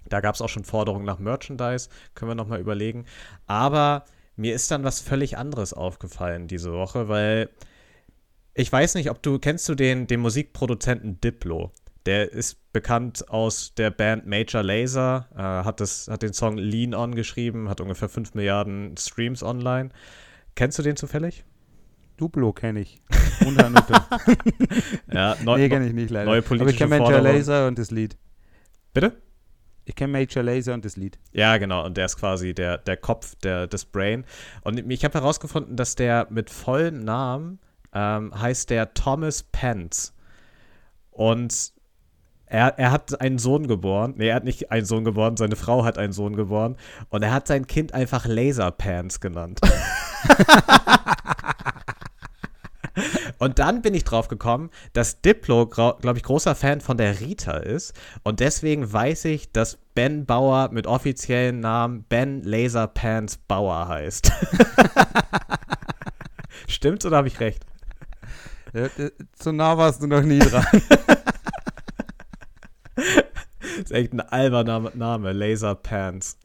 Da 0.08 0.22
gab 0.22 0.36
es 0.36 0.42
auch 0.42 0.50
schon 0.50 0.64
Forderungen 0.64 1.06
nach 1.06 1.20
Merchandise, 1.20 1.90
können 2.16 2.32
wir 2.32 2.36
nochmal 2.36 2.62
überlegen. 2.62 3.06
Aber 3.48 4.06
mir 4.38 4.56
ist 4.56 4.72
dann 4.72 4.86
was 4.86 5.02
völlig 5.02 5.38
anderes 5.38 5.74
aufgefallen 5.74 6.48
diese 6.48 6.72
Woche, 6.72 7.10
weil 7.10 7.50
ich 8.54 8.72
weiß 8.72 8.96
nicht, 8.96 9.10
ob 9.10 9.22
du, 9.22 9.40
kennst 9.40 9.68
du 9.70 9.76
den, 9.76 10.08
den 10.08 10.22
Musikproduzenten 10.22 11.22
Diplo? 11.22 11.72
Der 12.06 12.32
ist 12.32 12.58
bekannt 12.72 13.30
aus 13.30 13.74
der 13.76 13.91
Band 13.91 14.26
Major 14.26 14.64
Lazer, 14.64 15.28
äh, 15.36 15.41
hat, 15.66 15.80
das, 15.80 16.08
hat 16.08 16.22
den 16.22 16.34
Song 16.34 16.58
Lean 16.58 16.93
On 16.93 17.14
geschrieben, 17.14 17.70
hat 17.70 17.82
ungefähr 17.82 18.10
5 18.10 18.34
Milliarden 18.36 18.95
Streams 18.97 19.43
online. 19.43 19.89
Kennst 20.56 20.80
du 20.80 20.84
den 20.84 20.95
zufällig? 20.95 21.45
Duplo 22.18 22.54
kenne 22.54 22.82
ich. 22.82 23.02
Ja, 25.12 25.36
neu, 25.43 25.58
nee, 25.58 25.70
kenne 25.70 25.88
ich 25.88 25.93
nicht 25.93 26.10
leider. 26.10 26.26
neue 26.26 26.39
Aber 26.39 26.43
ich 26.43 26.45
politische 26.45 26.78
kenne 26.78 26.89
Major 26.89 27.06
Forderungen. 27.06 27.38
Laser 27.38 27.68
und 27.68 27.80
das 27.80 27.89
Lied. 27.89 28.18
Bitte? 28.93 29.14
Ich 29.86 29.95
kenne 29.95 30.12
Major 30.12 30.43
Laser 30.43 30.74
und 30.74 30.84
das 30.84 30.97
Lied. 30.97 31.18
Ja, 31.32 31.58
genau. 31.58 31.86
Und 31.86 31.97
der 31.97 32.06
ist 32.06 32.18
quasi 32.18 32.54
der, 32.54 32.78
der 32.78 32.97
Kopf 32.97 33.36
der, 33.36 33.68
des 33.68 33.86
Brain. 33.86 34.26
Und 34.62 34.91
ich 34.91 35.06
habe 35.06 35.14
herausgefunden, 35.14 35.78
dass 35.78 35.95
der 35.95 36.28
mit 36.30 36.50
vollem 36.50 37.04
Namen 37.04 37.60
ähm, 37.93 38.39
heißt 38.39 38.70
der 38.70 38.93
Thomas 38.93 39.43
Pence. 39.43 40.14
Und 41.12 41.74
er, 42.50 42.78
er 42.78 42.91
hat 42.91 43.22
einen 43.22 43.38
Sohn 43.38 43.68
geboren. 43.68 44.16
Nee, 44.18 44.30
er 44.30 44.36
hat 44.36 44.43
nicht 44.43 44.72
einen 44.72 44.86
Sohn 44.86 45.06
geboren, 45.06 45.38
seine 45.38 45.56
Frau 45.56 45.86
hat 45.86 45.97
einen 45.97 46.14
Sohn 46.14 46.36
geboren. 46.36 46.76
Und 47.10 47.24
er 47.24 47.32
hat 47.32 47.47
sein 47.47 47.68
Kind 47.68 47.93
einfach 47.93 48.26
Laser 48.26 48.72
Pants 48.72 49.20
genannt. 49.20 49.60
Und 53.38 53.60
dann 53.60 53.82
bin 53.82 53.93
ich 53.93 54.04
drauf 54.04 54.28
gekommen, 54.28 54.70
dass 54.91 55.22
Diplo, 55.22 55.66
glaube 55.68 56.18
ich, 56.18 56.24
großer 56.24 56.56
Fan 56.56 56.82
von 56.82 56.97
der 56.97 57.22
Rita 57.22 57.56
ist. 57.58 57.93
Und 58.24 58.41
deswegen 58.41 58.91
weiß 58.91 59.24
ich, 59.26 59.54
dass 59.54 59.78
Ben 59.95 60.26
Bauer 60.26 60.70
mit 60.74 60.88
offiziellen 60.88 61.62
Namen 61.62 62.04
Ben 62.10 62.43
Laserpants 62.43 63.38
Bauer 63.38 63.88
heißt. 63.88 64.30
Stimmt's 66.68 67.06
oder 67.06 67.18
habe 67.18 67.30
ich 67.30 67.39
recht? 67.39 67.66
Ja, 68.74 68.88
d- 68.89 69.12
so 69.41 69.54
nah 69.54 69.78
warst 69.78 70.04
du 70.04 70.08
noch 70.08 70.22
nie 70.22 70.39
dran. 70.39 70.66
ist 73.80 73.91
echt 73.91 74.14
ein 74.14 74.22
alberner 74.22 74.91
Name, 74.93 75.34
Laserpants. 75.34 76.38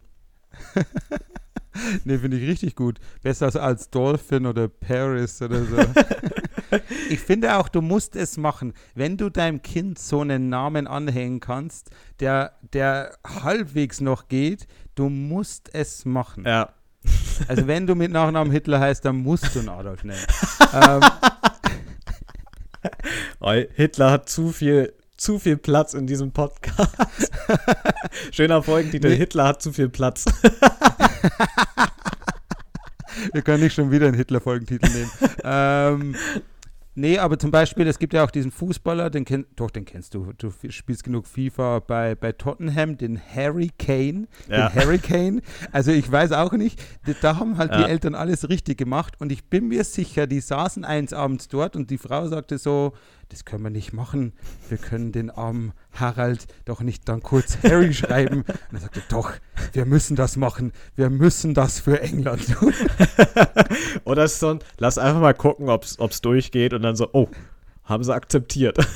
nee, 2.04 2.18
finde 2.18 2.36
ich 2.38 2.48
richtig 2.48 2.76
gut. 2.76 2.98
Besser 3.22 3.54
als, 3.60 3.90
Dolphin 3.90 4.46
oder 4.46 4.68
Paris 4.68 5.40
oder 5.42 5.64
so. 5.64 5.76
ich 7.10 7.20
finde 7.20 7.56
auch, 7.56 7.68
du 7.68 7.80
musst 7.80 8.16
es 8.16 8.36
machen. 8.36 8.72
Wenn 8.94 9.16
du 9.16 9.30
deinem 9.30 9.62
Kind 9.62 9.98
so 9.98 10.20
einen 10.20 10.48
Namen 10.48 10.86
anhängen 10.86 11.40
kannst, 11.40 11.90
der, 12.20 12.52
der 12.72 13.16
halbwegs 13.26 14.00
noch 14.00 14.28
geht, 14.28 14.66
du 14.94 15.08
musst 15.08 15.74
es 15.74 16.04
machen. 16.04 16.44
Ja. 16.46 16.72
Also 17.48 17.66
wenn 17.66 17.86
du 17.86 17.94
mit 17.94 18.12
Nachnamen 18.12 18.52
Hitler 18.52 18.80
heißt, 18.80 19.04
dann 19.04 19.16
musst 19.16 19.54
du 19.54 19.58
einen 19.60 19.68
Adolf 19.68 20.04
nennen. 20.04 20.24
ähm, 20.72 21.02
Hitler 23.74 24.10
hat 24.10 24.28
zu 24.28 24.52
viel, 24.52 24.94
zu 25.16 25.38
viel 25.38 25.56
Platz 25.56 25.94
in 25.94 26.06
diesem 26.06 26.32
Podcast. 26.32 27.30
Schöner 28.32 28.62
Folgentitel, 28.62 29.08
Nee. 29.10 29.16
Hitler 29.16 29.46
hat 29.48 29.62
zu 29.62 29.72
viel 29.72 29.88
Platz. 29.88 30.24
Wir 33.32 33.42
können 33.42 33.62
nicht 33.62 33.74
schon 33.74 33.90
wieder 33.90 34.06
einen 34.08 34.16
Hitler-Folgentitel 34.16 34.88
nehmen. 34.90 35.10
ähm, 35.44 36.16
nee, 36.94 37.16
aber 37.18 37.38
zum 37.38 37.50
Beispiel, 37.52 37.86
es 37.86 37.98
gibt 37.98 38.12
ja 38.12 38.24
auch 38.24 38.30
diesen 38.30 38.50
Fußballer, 38.50 39.08
den 39.08 39.24
kenn, 39.24 39.46
doch, 39.54 39.70
den 39.70 39.84
kennst 39.84 40.14
du. 40.14 40.32
Du 40.36 40.50
spielst 40.68 41.04
genug 41.04 41.26
FIFA 41.26 41.78
bei, 41.78 42.16
bei 42.16 42.32
Tottenham, 42.32 42.98
den 42.98 43.20
Harry 43.34 43.70
Kane. 43.78 44.26
Ja. 44.48 44.68
Den 44.68 44.74
Harry 44.74 44.98
Kane. 44.98 45.42
Also 45.70 45.92
ich 45.92 46.10
weiß 46.10 46.32
auch 46.32 46.52
nicht, 46.52 46.82
da 47.22 47.38
haben 47.38 47.56
halt 47.56 47.72
die 47.72 47.80
Ja. 47.80 47.86
Eltern 47.86 48.14
alles 48.16 48.48
richtig 48.48 48.78
gemacht 48.78 49.14
und 49.20 49.30
ich 49.30 49.44
bin 49.48 49.68
mir 49.68 49.84
sicher, 49.84 50.26
die 50.26 50.40
saßen 50.40 50.84
eins 50.84 51.12
abends 51.12 51.48
dort 51.48 51.76
und 51.76 51.90
die 51.90 51.98
Frau 51.98 52.26
sagte 52.26 52.58
so, 52.58 52.94
das 53.28 53.44
können 53.44 53.62
wir 53.64 53.70
nicht 53.70 53.92
machen. 53.92 54.32
Wir 54.68 54.78
können 54.78 55.12
den 55.12 55.30
armen 55.30 55.72
Harald 55.92 56.46
doch 56.64 56.80
nicht 56.80 57.08
dann 57.08 57.22
kurz 57.22 57.58
Harry 57.62 57.92
schreiben. 57.94 58.42
Und 58.42 58.74
er 58.74 58.80
sagte, 58.80 59.02
doch, 59.08 59.32
wir 59.72 59.86
müssen 59.86 60.16
das 60.16 60.36
machen. 60.36 60.72
Wir 60.96 61.10
müssen 61.10 61.54
das 61.54 61.80
für 61.80 62.00
England 62.00 62.52
tun. 62.52 62.74
Oder 64.04 64.24
ist 64.24 64.40
so 64.40 64.50
ein, 64.50 64.58
lass 64.78 64.98
einfach 64.98 65.20
mal 65.20 65.34
gucken, 65.34 65.68
ob 65.68 65.84
es 65.84 66.20
durchgeht 66.20 66.72
und 66.74 66.82
dann 66.82 66.96
so, 66.96 67.08
oh, 67.12 67.28
haben 67.84 68.04
sie 68.04 68.14
akzeptiert. 68.14 68.78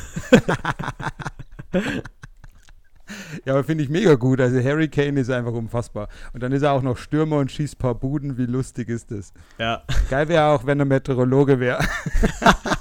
Ja, 3.44 3.54
aber 3.54 3.64
finde 3.64 3.84
ich 3.84 3.90
mega 3.90 4.14
gut. 4.14 4.40
Also 4.40 4.62
Harry 4.62 4.88
Kane 4.88 5.20
ist 5.20 5.30
einfach 5.30 5.52
unfassbar. 5.52 6.08
Und 6.32 6.42
dann 6.42 6.52
ist 6.52 6.62
er 6.62 6.72
auch 6.72 6.82
noch 6.82 6.96
Stürmer 6.96 7.38
und 7.38 7.50
schießt 7.50 7.76
ein 7.76 7.78
paar 7.78 7.94
Buden. 7.94 8.36
Wie 8.36 8.46
lustig 8.46 8.88
ist 8.88 9.10
das? 9.10 9.32
ja. 9.58 9.82
Geil 10.10 10.28
wäre 10.28 10.44
auch, 10.46 10.66
wenn 10.66 10.78
er 10.78 10.84
Meteorologe 10.84 11.58
wäre. 11.60 11.82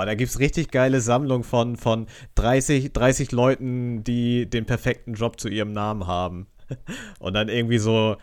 Oh, 0.00 0.04
da 0.04 0.14
gibt 0.14 0.30
es 0.30 0.38
richtig 0.38 0.70
geile 0.70 1.00
Sammlung 1.00 1.44
von, 1.44 1.76
von 1.76 2.06
30, 2.36 2.92
30 2.92 3.32
Leuten, 3.32 4.02
die 4.02 4.48
den 4.48 4.64
perfekten 4.64 5.14
Job 5.14 5.38
zu 5.38 5.48
ihrem 5.48 5.72
Namen 5.72 6.06
haben. 6.06 6.46
Und 7.18 7.34
dann 7.34 7.48
irgendwie 7.48 7.78
so, 7.78 8.16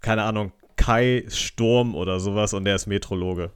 keine 0.00 0.24
Ahnung, 0.24 0.52
Kai 0.76 1.24
Sturm 1.28 1.94
oder 1.94 2.18
sowas 2.18 2.52
und 2.52 2.64
der 2.64 2.74
ist 2.74 2.86
Metrologe. 2.86 3.52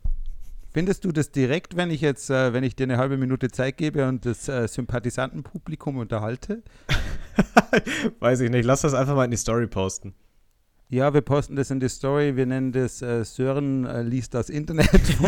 Findest 0.73 1.05
du 1.05 1.11
das 1.11 1.33
direkt, 1.33 1.77
wenn 1.77 1.91
ich 1.91 2.01
jetzt, 2.01 2.31
äh, 2.31 2.53
wenn 2.53 2.63
ich 2.63 2.77
dir 2.77 2.85
eine 2.85 2.97
halbe 2.97 3.17
Minute 3.17 3.51
Zeit 3.51 3.77
gebe 3.77 4.07
und 4.07 4.25
das 4.25 4.49
äh, 4.49 4.69
Sympathisantenpublikum 4.69 5.97
unterhalte? 5.97 6.63
Weiß 8.21 8.41
ich 8.41 8.51
nicht, 8.51 8.65
lass 8.65 8.83
das 8.83 8.95
einfach 8.95 9.17
mal 9.17 9.25
in 9.25 9.33
die 9.33 9.37
Story 9.37 9.67
posten. 9.67 10.15
Ja, 10.91 11.13
wir 11.13 11.21
posten 11.21 11.55
das 11.55 11.71
in 11.71 11.81
die 11.81 11.89
Story. 11.89 12.37
Wir 12.37 12.47
nennen 12.47 12.73
das 12.73 13.03
äh, 13.03 13.23
Sören 13.23 13.85
äh, 13.85 14.03
liest 14.03 14.33
das 14.33 14.49
Internet 14.49 14.89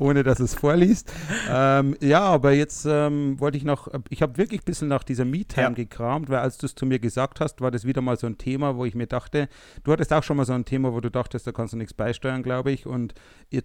ohne 0.00 0.22
dass 0.22 0.40
es 0.40 0.54
vorliest. 0.54 1.12
Ähm, 1.50 1.96
ja, 2.00 2.20
aber 2.20 2.52
jetzt 2.52 2.86
ähm, 2.88 3.38
wollte 3.40 3.56
ich 3.56 3.64
noch, 3.64 3.88
ich 4.08 4.22
habe 4.22 4.36
wirklich 4.36 4.60
ein 4.62 4.64
bisschen 4.64 4.88
nach 4.88 5.04
dieser 5.04 5.24
Me-Time 5.24 5.68
Ja. 5.68 5.70
gekramt, 5.70 6.28
weil 6.28 6.38
als 6.38 6.58
du 6.58 6.66
es 6.66 6.74
zu 6.74 6.86
mir 6.86 6.98
gesagt 6.98 7.40
hast, 7.40 7.60
war 7.60 7.70
das 7.70 7.84
wieder 7.84 8.00
mal 8.00 8.16
so 8.18 8.26
ein 8.26 8.38
Thema, 8.38 8.76
wo 8.76 8.84
ich 8.84 8.94
mir 8.94 9.06
dachte, 9.06 9.48
du 9.84 9.92
hattest 9.92 10.12
auch 10.12 10.22
schon 10.22 10.36
mal 10.36 10.44
so 10.44 10.52
ein 10.52 10.64
Thema, 10.64 10.92
wo 10.92 11.00
du 11.00 11.10
dachtest, 11.10 11.46
da 11.46 11.52
kannst 11.52 11.72
du 11.72 11.78
nichts 11.78 11.94
beisteuern, 11.94 12.42
glaube 12.42 12.70
ich. 12.72 12.86
Und 12.86 13.14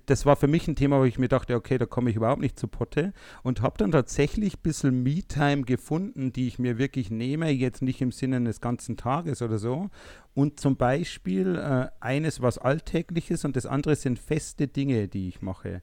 das 0.06 0.26
war 0.26 0.36
für 0.36 0.48
mich 0.48 0.68
ein 0.68 0.76
Thema, 0.76 1.00
wo 1.00 1.04
ich 1.06 1.20
mir 1.20 1.28
dachte, 1.28 1.56
okay, 1.56 1.78
da 1.78 1.86
komme 1.86 2.10
ich 2.10 2.16
überhaupt 2.16 2.42
nicht 2.42 2.60
zu 2.60 2.68
Potte. 2.68 3.14
Und 3.44 3.62
habe 3.62 3.78
dann 3.78 3.92
tatsächlich 3.92 4.56
ein 4.56 4.62
bisschen 4.64 5.04
Me-Time 5.04 5.64
gefunden, 5.64 6.32
die 6.32 6.48
ich 6.48 6.60
mir 6.60 6.78
wirklich 6.78 7.12
nehme, 7.12 7.50
jetzt 7.50 7.82
nicht 7.82 8.02
im 8.02 8.12
Sinne 8.12 8.42
des 8.44 8.62
ganzen 8.62 8.98
Tages 8.98 9.42
oder 9.42 9.58
so. 9.58 9.90
Und 10.34 10.60
zum 10.60 10.78
Beispiel 10.78 11.56
äh, 11.58 11.88
eines 12.00 12.42
was 12.42 12.58
Alltägliches 12.58 13.44
und 13.44 13.56
das 13.56 13.66
andere 13.66 13.96
sind 13.96 14.18
feste 14.18 14.68
Dinge, 14.68 15.08
die 15.08 15.28
ich 15.28 15.42
mache. 15.42 15.82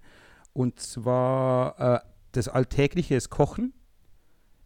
Und 0.59 0.81
zwar 0.81 1.79
äh, 1.79 2.01
das 2.33 2.49
Alltägliche 2.49 3.15
ist 3.15 3.31
Kochen. 3.31 3.75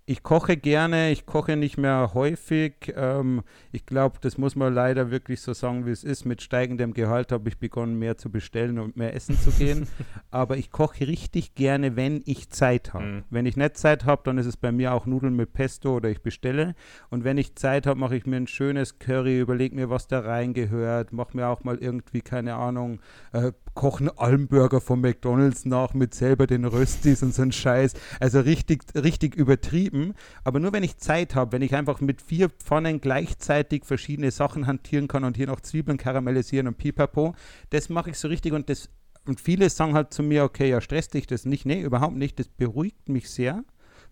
ich 0.06 0.22
koche 0.22 0.56
gerne, 0.56 1.12
ich 1.12 1.26
koche 1.26 1.54
nicht 1.54 1.76
mehr 1.76 2.12
häufig. 2.14 2.94
Ähm, 2.96 3.42
ich 3.72 3.84
glaube, 3.84 4.16
das 4.22 4.38
muss 4.38 4.56
man 4.56 4.72
leider 4.72 5.10
wirklich 5.10 5.42
so 5.42 5.52
sagen, 5.52 5.84
wie 5.84 5.90
es 5.90 6.02
ist. 6.02 6.24
Mit 6.24 6.40
steigendem 6.40 6.94
Gehalt 6.94 7.30
habe 7.30 7.46
ich 7.50 7.58
begonnen, 7.58 7.98
mehr 7.98 8.16
zu 8.16 8.30
bestellen 8.30 8.78
und 8.78 8.96
mehr 8.96 9.14
essen 9.14 9.38
zu 9.38 9.50
gehen. 9.50 9.86
Aber 10.30 10.56
ich 10.56 10.70
koche 10.70 11.06
richtig 11.06 11.54
gerne, 11.54 11.94
wenn 11.94 12.22
ich 12.24 12.48
Zeit 12.48 12.94
habe. 12.94 13.04
Mhm. 13.04 13.24
Wenn 13.28 13.44
ich 13.44 13.58
nicht 13.58 13.76
Zeit 13.76 14.06
habe, 14.06 14.22
dann 14.24 14.38
ist 14.38 14.46
es 14.46 14.56
bei 14.56 14.72
mir 14.72 14.94
auch 14.94 15.04
Nudeln 15.04 15.36
mit 15.36 15.52
Pesto 15.52 15.96
oder 15.96 16.08
ich 16.08 16.22
bestelle. 16.22 16.74
Und 17.10 17.22
wenn 17.22 17.36
ich 17.36 17.54
Zeit 17.54 17.86
habe, 17.86 18.00
mache 18.00 18.16
ich 18.16 18.24
mir 18.24 18.36
ein 18.38 18.46
schönes 18.46 18.98
Curry, 18.98 19.40
überlege 19.40 19.76
mir, 19.76 19.90
was 19.90 20.06
da 20.06 20.20
reingehört, 20.20 21.12
mache 21.12 21.36
mir 21.36 21.48
auch 21.48 21.64
mal 21.64 21.76
irgendwie, 21.76 22.22
keine 22.22 22.54
Ahnung, 22.54 23.00
äh, 23.32 23.52
kochen 23.74 24.10
Almburger 24.16 24.80
von 24.80 25.00
McDonalds 25.00 25.64
nach 25.64 25.94
mit 25.94 26.14
selber 26.14 26.46
den 26.46 26.64
Röstis 26.64 27.22
und 27.22 27.34
so 27.34 27.42
ein 27.42 27.52
Scheiß. 27.52 27.94
Also 28.20 28.40
richtig, 28.40 28.82
richtig 28.94 29.34
übertrieben. 29.34 30.14
Aber 30.44 30.60
nur 30.60 30.72
wenn 30.72 30.82
ich 30.82 30.98
Zeit 30.98 31.34
habe, 31.34 31.52
wenn 31.52 31.62
ich 31.62 31.74
einfach 31.74 32.00
mit 32.00 32.22
vier 32.22 32.50
Pfannen 32.50 33.00
gleichzeitig 33.00 33.84
verschiedene 33.84 34.30
Sachen 34.30 34.66
hantieren 34.66 35.08
kann 35.08 35.24
und 35.24 35.36
hier 35.36 35.46
noch 35.46 35.60
Zwiebeln 35.60 35.98
karamellisieren 35.98 36.68
und 36.68 36.78
pipapo, 36.78 37.34
das 37.70 37.88
mache 37.88 38.10
ich 38.10 38.18
so 38.18 38.28
richtig 38.28 38.52
und 38.52 38.68
das 38.68 38.88
und 39.24 39.40
viele 39.40 39.70
sagen 39.70 39.94
halt 39.94 40.12
zu 40.12 40.22
mir, 40.22 40.42
okay, 40.42 40.68
ja, 40.68 40.80
stresst 40.80 41.14
dich 41.14 41.26
das 41.26 41.44
nicht. 41.44 41.64
Nee, 41.64 41.80
überhaupt 41.82 42.16
nicht. 42.16 42.38
Das 42.40 42.48
beruhigt 42.48 43.08
mich 43.08 43.30
sehr, 43.30 43.62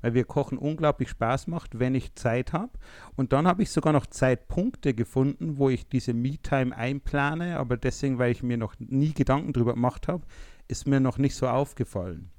weil 0.01 0.14
wir 0.14 0.24
Kochen 0.24 0.59
unglaublich 0.59 1.09
Spaß 1.11 1.46
macht, 1.46 1.78
wenn 1.78 1.94
ich 1.94 2.14
Zeit 2.14 2.53
habe. 2.53 2.72
Und 3.16 3.32
dann 3.32 3.46
habe 3.46 3.62
ich 3.62 3.70
sogar 3.70 3.92
noch 3.92 4.07
Zeitpunkte 4.07 4.94
gefunden, 4.94 5.59
wo 5.59 5.68
ich 5.68 5.88
diese 5.88 6.14
Me-Time 6.14 6.76
einplane, 6.76 7.59
aber 7.59 7.76
deswegen, 7.76 8.18
weil 8.18 8.32
ich 8.32 8.42
mir 8.42 8.57
noch 8.57 8.74
nie 8.78 9.12
Gedanken 9.12 9.53
drüber 9.53 9.74
gemacht 9.74 10.09
habe, 10.09 10.24
ist 10.68 10.86
mir 10.86 11.01
noch 11.01 11.18
nicht 11.18 11.34
so 11.34 11.48
aufgefallen. 11.48 12.30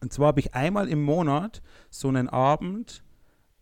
Und 0.00 0.12
zwar 0.12 0.28
habe 0.28 0.40
ich 0.40 0.54
einmal 0.54 0.88
im 0.88 1.02
Monat 1.02 1.62
so 1.90 2.08
einen 2.08 2.28
Abend, 2.28 3.02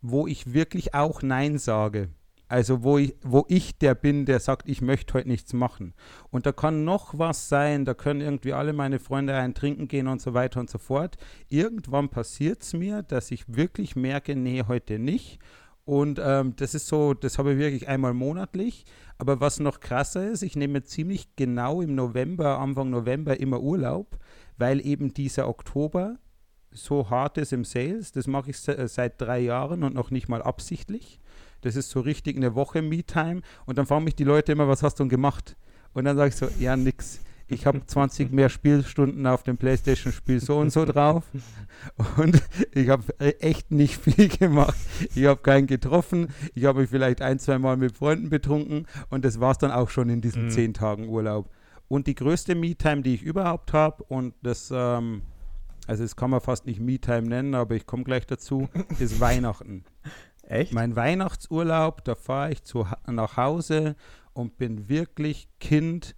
wo 0.01 0.27
ich 0.27 0.53
wirklich 0.53 0.93
auch 0.93 1.21
Nein 1.21 1.57
sage. 1.57 2.09
Also 2.47 2.83
wo 2.83 2.97
ich, 2.97 3.15
wo 3.23 3.45
ich 3.47 3.77
der 3.77 3.95
bin, 3.95 4.25
der 4.25 4.39
sagt, 4.39 4.69
ich 4.69 4.81
möchte 4.81 5.15
heute 5.15 5.27
nichts 5.27 5.53
machen. 5.53 5.93
Und 6.29 6.45
da 6.45 6.51
kann 6.51 6.85
noch 6.85 7.17
was 7.17 7.49
sein, 7.49 7.85
da 7.85 7.93
können 7.93 8.21
irgendwie 8.21 8.53
alle 8.53 8.73
meine 8.73 8.99
Freunde 8.99 9.33
ein 9.33 9.55
Trinken 9.55 9.87
gehen 9.87 10.07
und 10.07 10.21
so 10.21 10.33
weiter 10.33 10.59
und 10.59 10.69
so 10.69 10.77
fort. 10.77 11.17
Irgendwann 11.49 12.09
passiert 12.09 12.61
es 12.61 12.73
mir, 12.73 13.01
dass 13.01 13.31
ich 13.31 13.45
wirklich 13.47 13.95
merke, 13.95 14.35
nee, 14.35 14.63
heute 14.67 14.99
nicht. 14.99 15.39
Und 15.85 16.19
ähm, 16.23 16.55
das 16.55 16.73
ist 16.73 16.87
so, 16.87 17.13
das 17.13 17.37
habe 17.37 17.53
ich 17.53 17.59
wirklich 17.59 17.87
einmal 17.87 18.13
monatlich. 18.13 18.85
Aber 19.17 19.39
was 19.39 19.59
noch 19.59 19.79
krasser 19.79 20.29
ist, 20.29 20.41
ich 20.41 20.55
nehme 20.55 20.83
ziemlich 20.83 21.35
genau 21.35 21.81
im 21.81 21.95
November, 21.95 22.59
Anfang 22.59 22.89
November 22.89 23.39
immer 23.39 23.61
Urlaub, 23.61 24.17
weil 24.57 24.85
eben 24.85 25.13
dieser 25.13 25.47
Oktober 25.47 26.17
so 26.71 27.09
hart 27.09 27.37
ist 27.37 27.53
im 27.53 27.63
Sales. 27.63 28.11
Das 28.11 28.27
mache 28.27 28.49
ich 28.49 28.59
se 28.59 28.87
seit 28.87 29.21
drei 29.21 29.39
Jahren 29.39 29.83
und 29.83 29.95
noch 29.95 30.11
nicht 30.11 30.27
mal 30.27 30.41
absichtlich. 30.41 31.19
Das 31.61 31.75
ist 31.75 31.89
so 31.89 31.99
richtig 31.99 32.37
eine 32.37 32.55
Woche 32.55 32.81
Me-Time. 32.81 33.41
Und 33.65 33.77
dann 33.77 33.85
fragen 33.85 34.03
mich 34.03 34.15
die 34.15 34.23
Leute 34.23 34.51
immer, 34.51 34.67
was 34.67 34.83
hast 34.83 34.99
du 34.99 35.03
denn 35.03 35.09
gemacht? 35.09 35.55
Und 35.93 36.05
dann 36.05 36.15
sage 36.17 36.29
ich 36.29 36.35
so, 36.35 36.47
ja, 36.59 36.75
nix. 36.75 37.19
Ich 37.47 37.65
habe 37.67 37.85
20 37.85 38.31
mehr 38.33 38.49
Spielstunden 38.49 39.25
auf 39.27 39.43
dem 39.43 39.57
Playstation-Spiel 39.57 40.39
so 40.41 40.57
und 40.57 40.71
so 40.71 40.83
drauf. 40.85 41.23
Und 42.17 42.41
ich 42.73 42.89
habe 42.89 43.03
echt 43.19 43.71
nicht 43.71 43.97
viel 43.97 44.29
gemacht. 44.29 44.75
Ich 45.13 45.25
habe 45.25 45.41
keinen 45.41 45.67
getroffen. 45.67 46.29
Ich 46.55 46.65
habe 46.65 46.81
mich 46.81 46.89
vielleicht 46.89 47.21
ein, 47.21 47.37
zwei 47.37 47.59
Mal 47.59 47.77
mit 47.77 47.97
Freunden 47.97 48.29
betrunken. 48.29 48.87
Und 49.09 49.25
das 49.25 49.39
war 49.39 49.51
es 49.51 49.57
dann 49.59 49.71
auch 49.71 49.89
schon 49.89 50.09
in 50.09 50.21
diesen 50.21 50.45
Mhm. 50.45 50.49
zehn 50.49 50.73
Tagen 50.73 51.07
Urlaub. 51.07 51.49
Und 51.87 52.07
die 52.07 52.15
größte 52.15 52.55
Me-Time, 52.55 53.03
die 53.03 53.13
ich 53.13 53.21
überhaupt 53.21 53.73
habe, 53.73 54.03
und 54.05 54.33
das, 54.41 54.71
ähm, 54.73 55.21
also 55.85 56.01
das 56.03 56.15
kann 56.15 56.31
man 56.31 56.41
fast 56.41 56.65
nicht 56.65 56.79
Me-Time 56.79 57.23
nennen, 57.27 57.53
aber 57.53 57.75
ich 57.75 57.85
komme 57.85 58.03
gleich 58.03 58.25
dazu, 58.25 58.67
ist 58.97 59.19
Weihnachten. 59.19 59.83
Echt? 60.47 60.73
Mein 60.73 60.95
Weihnachtsurlaub, 60.95 62.03
da 62.03 62.15
fahre 62.15 62.51
ich 62.51 62.63
zu, 62.63 62.87
nach 63.07 63.37
Hause 63.37 63.95
und 64.33 64.57
bin 64.57 64.89
wirklich 64.89 65.49
Kind. 65.59 66.15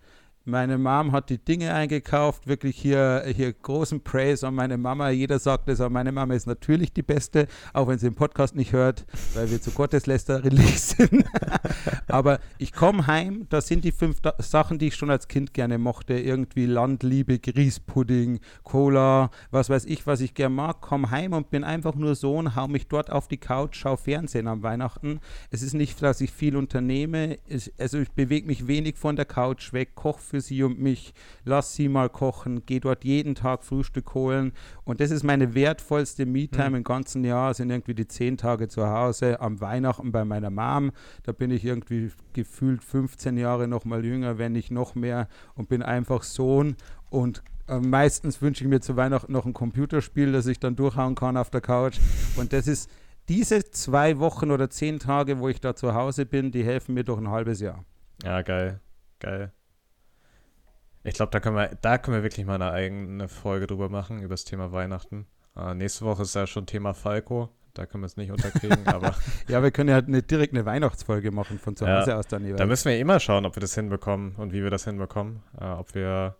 Meine 0.50 0.78
Mom 0.78 1.12
hat 1.12 1.30
die 1.30 1.40
Dinge 1.40 1.74
eingekauft, 1.74 2.48
wirklich 2.48 2.78
hier, 2.78 3.26
hier 3.36 3.52
großen 3.52 4.00
Praise 4.00 4.48
an 4.48 4.56
meine 4.56 4.78
Mama. 4.78 5.10
Jeder 5.10 5.40
sagt 5.40 5.68
es, 5.68 5.82
aber 5.82 5.90
meine 5.90 6.14
Mama 6.14 6.36
ist 6.36 6.48
natürlich 6.48 6.94
die 6.94 7.02
Beste, 7.02 7.48
auch 7.74 7.90
wenn 7.90 8.00
sie 8.00 8.08
den 8.08 8.16
Podcast 8.16 8.56
nicht 8.56 8.72
hört, 8.72 9.06
weil 9.34 9.52
wir 9.52 9.62
zu 9.62 9.72
gotteslästerlich 9.72 10.80
sind. 10.80 11.26
aber 12.08 12.40
ich 12.60 12.72
komme 12.72 13.08
heim, 13.08 13.46
da 13.50 13.60
sind 13.60 13.84
die 13.84 13.92
fünf 13.92 14.20
Sachen, 14.38 14.80
die 14.80 14.88
ich 14.88 14.96
schon 14.96 15.10
als 15.10 15.28
Kind 15.28 15.54
gerne 15.54 15.78
mochte. 15.78 16.14
Irgendwie 16.14 16.66
Landliebe, 16.66 17.40
Grießpudding, 17.40 18.40
Cola, 18.64 19.32
was 19.52 19.70
weiß 19.70 19.84
ich, 19.84 20.08
was 20.08 20.22
ich 20.22 20.34
gern 20.34 20.56
mag. 20.56 20.78
Komm 20.80 21.12
heim 21.12 21.34
und 21.34 21.50
bin 21.50 21.66
einfach 21.66 21.96
nur 21.96 22.16
Sohn, 22.16 22.56
hau 22.56 22.70
mich 22.70 22.88
dort 22.88 23.12
auf 23.12 23.28
die 23.28 23.36
Couch, 23.36 23.76
schau 23.76 23.98
Fernsehen 23.98 24.48
am 24.48 24.64
Weihnachten. 24.64 25.20
Es 25.52 25.62
ist 25.62 25.74
nicht, 25.74 26.02
dass 26.02 26.22
ich 26.22 26.32
viel 26.32 26.56
unternehme. 26.56 27.38
Es, 27.50 27.70
also 27.78 27.98
ich 27.98 28.12
bewege 28.12 28.48
mich 28.48 28.68
wenig 28.68 28.96
von 28.96 29.18
der 29.18 29.26
Couch 29.26 29.74
weg, 29.74 29.94
koche 29.96 30.22
für 30.22 30.37
sie 30.42 30.64
und 30.64 30.80
mich, 30.80 31.14
lass 31.46 31.74
sie 31.74 31.90
mal 31.90 32.10
kochen, 32.10 32.66
gehe 32.66 32.80
dort 32.80 33.04
jeden 33.04 33.36
Tag 33.36 33.64
Frühstück 33.64 34.14
holen. 34.14 34.54
Und 34.84 35.00
das 35.00 35.12
ist 35.12 35.24
meine 35.24 35.54
wertvollste 35.54 36.26
Me-Time 36.26 36.78
im 36.78 36.84
ganzen 36.84 37.24
Jahr, 37.24 37.54
sind 37.54 37.70
irgendwie 37.70 37.96
die 37.96 38.08
zehn 38.08 38.38
Tage 38.38 38.68
zu 38.68 38.88
Hause, 38.88 39.40
am 39.42 39.62
Weihnachten 39.62 40.12
bei 40.12 40.26
meiner 40.26 40.50
Mom. 40.50 40.92
Da 41.24 41.32
bin 41.32 41.52
ich 41.52 41.66
irgendwie 41.66 42.12
gefühlt 42.34 42.84
15 42.84 43.38
Jahre 43.38 43.68
noch 43.68 43.86
mal 43.86 44.04
jünger, 44.06 44.38
wenn 44.38 44.54
nicht 44.54 44.72
noch 44.72 44.96
mehr 44.96 45.28
und 45.56 45.70
bin 45.70 45.82
einfach 45.84 46.24
Sohn 46.24 46.76
und 47.10 47.44
äh, 47.68 47.80
meistens 47.80 48.42
wünsche 48.42 48.64
ich 48.64 48.70
mir 48.70 48.80
zu 48.80 48.96
Weihnachten 48.96 49.32
noch 49.32 49.46
ein 49.46 49.54
Computerspiel, 49.54 50.32
das 50.32 50.48
ich 50.48 50.60
dann 50.60 50.76
durchhauen 50.76 51.16
kann 51.16 51.38
auf 51.38 51.50
der 51.50 51.62
Couch. 51.62 52.00
Und 52.36 52.54
das 52.54 52.68
ist 52.68 52.90
diese 53.30 53.64
zwei 53.72 54.20
Wochen 54.20 54.52
oder 54.52 54.70
zehn 54.70 55.00
Tage, 55.00 55.40
wo 55.40 55.50
ich 55.50 55.60
da 55.60 55.76
zu 55.76 55.94
Hause 55.94 56.26
bin, 56.26 56.52
die 56.52 56.64
helfen 56.64 56.94
mir 56.94 57.04
durch 57.04 57.20
ein 57.20 57.30
halbes 57.30 57.60
Jahr. 57.60 57.84
Ja, 58.24 58.42
geil. 58.42 58.80
Geil. 59.20 59.52
Ich 61.08 61.16
glaube, 61.16 61.32
da 61.32 61.40
können 61.40 61.56
wir, 61.56 61.72
da 61.82 61.98
können 61.98 62.18
wir 62.18 62.24
wirklich 62.24 62.46
mal 62.46 62.56
eine 62.56 62.72
eigene 62.72 63.28
Folge 63.28 63.68
drüber 63.68 63.90
machen, 63.90 64.20
über 64.22 64.34
das 64.34 64.44
Thema 64.44 64.72
Weihnachten. 64.72 65.26
Äh, 65.56 65.74
nächste 65.74 66.06
Woche 66.06 66.24
ist 66.24 66.36
ja 66.36 66.46
schon 66.48 66.66
Thema 66.66 66.94
Falco. 66.94 67.50
Da 67.74 67.86
können 67.86 68.04
wir 68.04 68.08
es 68.08 68.18
nicht 68.18 68.32
unterkriegen, 68.32 68.80
aber 68.88 69.16
Ja, 69.48 69.62
wir 69.64 69.72
können 69.72 69.90
ja 69.90 69.98
eine, 69.98 70.22
direkt 70.24 70.54
eine 70.54 70.66
Weihnachtsfolge 70.66 71.32
machen 71.32 71.60
von 71.60 71.76
zu 71.76 71.86
Ja, 71.86 72.02
Hause 72.02 72.18
aus 72.18 72.28
dann 72.28 72.44
jeweils. 72.44 72.58
da 72.58 72.66
müssen 72.66 72.90
wir 72.90 73.00
immer 73.00 73.20
schauen, 73.20 73.46
ob 73.46 73.56
wir 73.56 73.62
das 73.62 73.76
hinbekommen 73.76 74.36
und 74.36 74.52
wie 74.52 74.64
wir 74.64 74.70
das 74.72 74.86
hinbekommen. 74.86 75.44
Äh, 75.60 75.66
ob 75.66 75.94
wir 75.96 76.36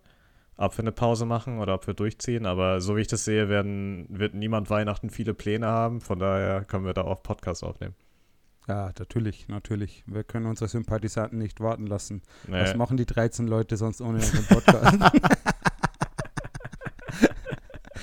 ob 0.60 0.76
wir 0.76 0.82
eine 0.82 0.92
Pause 0.92 1.24
machen 1.24 1.60
oder 1.60 1.74
ob 1.74 1.86
wir 1.86 1.94
durchziehen. 1.94 2.44
Aber 2.44 2.80
so 2.80 2.96
wie 2.96 3.02
ich 3.02 3.06
das 3.06 3.24
sehe, 3.24 3.48
werden, 3.48 4.06
wird 4.10 4.34
niemand 4.34 4.68
Weihnachten 4.70 5.08
viele 5.08 5.32
Pläne 5.32 5.68
haben. 5.68 6.00
Von 6.00 6.18
daher 6.18 6.64
können 6.64 6.84
wir 6.84 6.94
da 6.94 7.02
auch 7.02 7.22
Podcast 7.22 7.62
aufnehmen. 7.62 7.94
Ja, 8.68 8.92
natürlich, 8.98 9.48
natürlich. 9.48 10.04
Wir 10.06 10.24
können 10.24 10.44
unsere 10.44 10.68
Sympathisanten 10.68 11.38
nicht 11.38 11.58
warten 11.60 11.86
lassen. 11.86 12.20
Nee. 12.46 12.60
Was 12.60 12.76
machen 12.76 12.98
die 12.98 13.06
13 13.06 13.48
Leute 13.48 13.78
sonst 13.78 14.02
ohne 14.02 14.16
unseren 14.16 14.44
Podcast? 14.44 14.98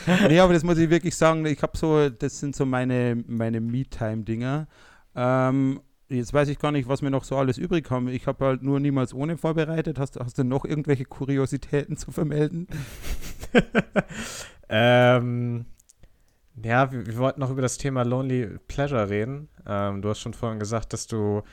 nee, 0.27 0.39
aber 0.39 0.53
das 0.53 0.63
muss 0.63 0.79
ich 0.79 0.89
wirklich 0.89 1.15
sagen, 1.15 1.45
ich 1.45 1.61
habe 1.61 1.77
so, 1.77 2.09
das 2.09 2.39
sind 2.39 2.55
so 2.55 2.65
meine, 2.65 3.23
meine 3.27 3.61
Me-Time-Dinger. 3.61 4.67
Ähm, 5.15 5.81
jetzt 6.09 6.33
weiß 6.33 6.47
ich 6.49 6.57
gar 6.57 6.71
nicht, 6.71 6.87
was 6.87 7.03
wir 7.03 7.11
noch 7.11 7.25
so 7.25 7.37
alles 7.37 7.59
übrig 7.59 7.91
haben. 7.91 8.07
Ich 8.07 8.25
habe 8.25 8.45
halt 8.45 8.63
nur 8.63 8.79
niemals 8.79 9.13
ohne 9.13 9.37
vorbereitet. 9.37 9.99
Hast, 9.99 10.19
hast 10.19 10.39
du 10.39 10.43
noch 10.43 10.65
irgendwelche 10.65 11.05
Kuriositäten 11.05 11.95
zu 11.95 12.11
vermelden? 12.11 12.67
ähm, 14.69 15.65
ja, 16.63 16.91
wir, 16.91 17.05
wir 17.05 17.17
wollten 17.17 17.39
noch 17.39 17.49
über 17.49 17.61
das 17.61 17.77
Thema 17.77 18.03
Lonely 18.03 18.57
Pleasure 18.67 19.09
reden. 19.09 19.49
Ähm, 19.67 20.01
du 20.01 20.09
hast 20.09 20.19
schon 20.19 20.33
vorhin 20.33 20.59
gesagt, 20.59 20.93
dass 20.93 21.07
du, 21.07 21.43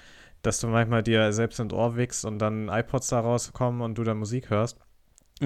dass 0.43 0.61
du 0.61 0.69
manchmal 0.69 1.03
dir 1.03 1.33
selbst 1.33 1.61
ins 1.61 1.73
Ohr 1.73 1.97
wickst 1.97 2.25
und 2.25 2.39
dann 2.39 2.69
iPods 2.69 3.09
da 3.09 3.21
rauskommen 3.21 3.81
und 3.81 3.97
du 3.99 4.05
dann 4.05 4.19
Musik 4.19 4.51
hörst. 4.51 4.79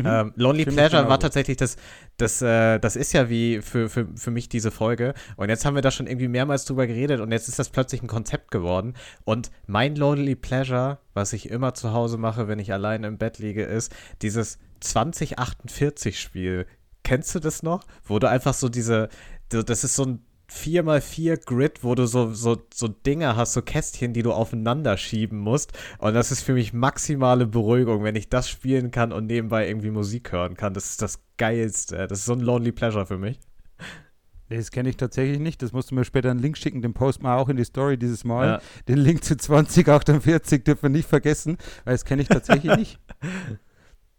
Ähm, 0.05 0.33
Lonely 0.37 0.63
ich 0.63 0.69
Pleasure 0.69 1.09
war 1.09 1.19
tatsächlich 1.19 1.57
das, 1.57 1.77
das, 2.17 2.43
äh, 2.43 2.79
das 2.79 2.97
ist 2.97 3.13
ja 3.13 3.31
wie 3.31 3.63
für, 3.63 3.89
für, 3.89 4.07
für 4.15 4.31
mich 4.31 4.49
diese 4.49 4.71
Folge. 4.71 5.15
Und 5.37 5.49
jetzt 5.49 5.65
haben 5.65 5.75
wir 5.75 5.83
da 5.83 5.91
schon 5.91 6.07
irgendwie 6.07 6.29
mehrmals 6.29 6.65
drüber 6.65 6.87
geredet 6.87 7.21
und 7.21 7.33
jetzt 7.33 7.49
ist 7.49 7.59
das 7.59 7.71
plötzlich 7.71 8.03
ein 8.03 8.09
Konzept 8.09 8.51
geworden. 8.51 8.95
Und 9.25 9.51
mein 9.67 9.97
Lonely 9.97 10.35
Pleasure, 10.35 10.99
was 11.15 11.33
ich 11.33 11.49
immer 11.49 11.75
zu 11.75 11.93
Hause 11.93 12.19
mache, 12.19 12.49
wenn 12.49 12.59
ich 12.59 12.73
allein 12.73 13.05
im 13.05 13.19
Bett 13.19 13.39
liege, 13.39 13.65
ist 13.65 13.95
dieses 14.23 14.59
2048-Spiel. 14.83 16.67
Kennst 17.03 17.35
du 17.35 17.39
das 17.39 17.63
noch? 17.63 17.85
Wo 18.05 18.19
du 18.19 18.29
einfach 18.29 18.53
so 18.53 18.69
diese, 18.69 19.09
das 19.49 19.84
ist 19.84 19.97
so 19.97 20.05
ein 20.05 20.26
4x4 20.51 21.44
Grid, 21.44 21.82
wo 21.82 21.94
du 21.94 22.07
so, 22.07 22.32
so, 22.32 22.57
so 22.72 22.88
Dinger 22.88 23.36
hast, 23.36 23.53
so 23.53 23.62
Kästchen, 23.62 24.12
die 24.12 24.22
du 24.22 24.32
aufeinander 24.32 24.97
schieben 24.97 25.38
musst. 25.38 25.72
Und 25.99 26.14
das 26.14 26.30
ist 26.30 26.42
für 26.42 26.55
mich 26.55 26.72
maximale 26.72 27.47
Beruhigung, 27.47 28.05
wenn 28.05 28.16
ich 28.16 28.28
das 28.28 28.49
spielen 28.49 28.90
kann 28.90 29.12
und 29.12 29.26
nebenbei 29.26 29.66
irgendwie 29.66 29.90
Musik 29.90 30.32
hören 30.32 30.57
kann. 30.57 30.74
Das 30.74 30.90
ist 30.90 31.03
das 31.03 31.20
Geilste. 31.36 32.07
Das 32.07 32.20
ist 32.20 32.26
so 32.26 32.32
ein 32.32 32.40
Lonely 32.40 32.72
Pleasure 32.72 33.07
für 33.07 33.18
mich. 33.18 33.40
Nee, 34.49 34.59
Das 34.59 34.70
kenne 34.70 34.88
ich 34.88 34.97
tatsächlich 34.97 35.40
nicht. 35.40 35.61
Das 35.62 35.72
musst 35.72 35.90
du 35.90 35.97
mir 35.97 36.05
später 36.05 36.30
einen 36.30 36.38
Link 36.38 36.57
schicken. 36.57 36.80
Den 36.80 36.94
posten 36.94 37.24
wir 37.24 37.34
auch 37.34 37.49
in 37.49 37.57
die 37.57 37.64
Story 37.64 37.99
dieses 37.99 38.22
Mal. 38.22 38.47
Ja. 38.47 38.61
Den 38.86 38.99
Link 38.99 39.24
zu 39.24 39.36
2048 39.36 40.62
dürfen 40.62 40.82
wir 40.82 40.90
nicht 40.90 41.09
vergessen, 41.09 41.59
weil 41.84 41.94
das 41.94 42.05
kenne 42.05 42.22
ich 42.22 42.28
tatsächlich 42.28 42.76
nicht. 42.76 43.01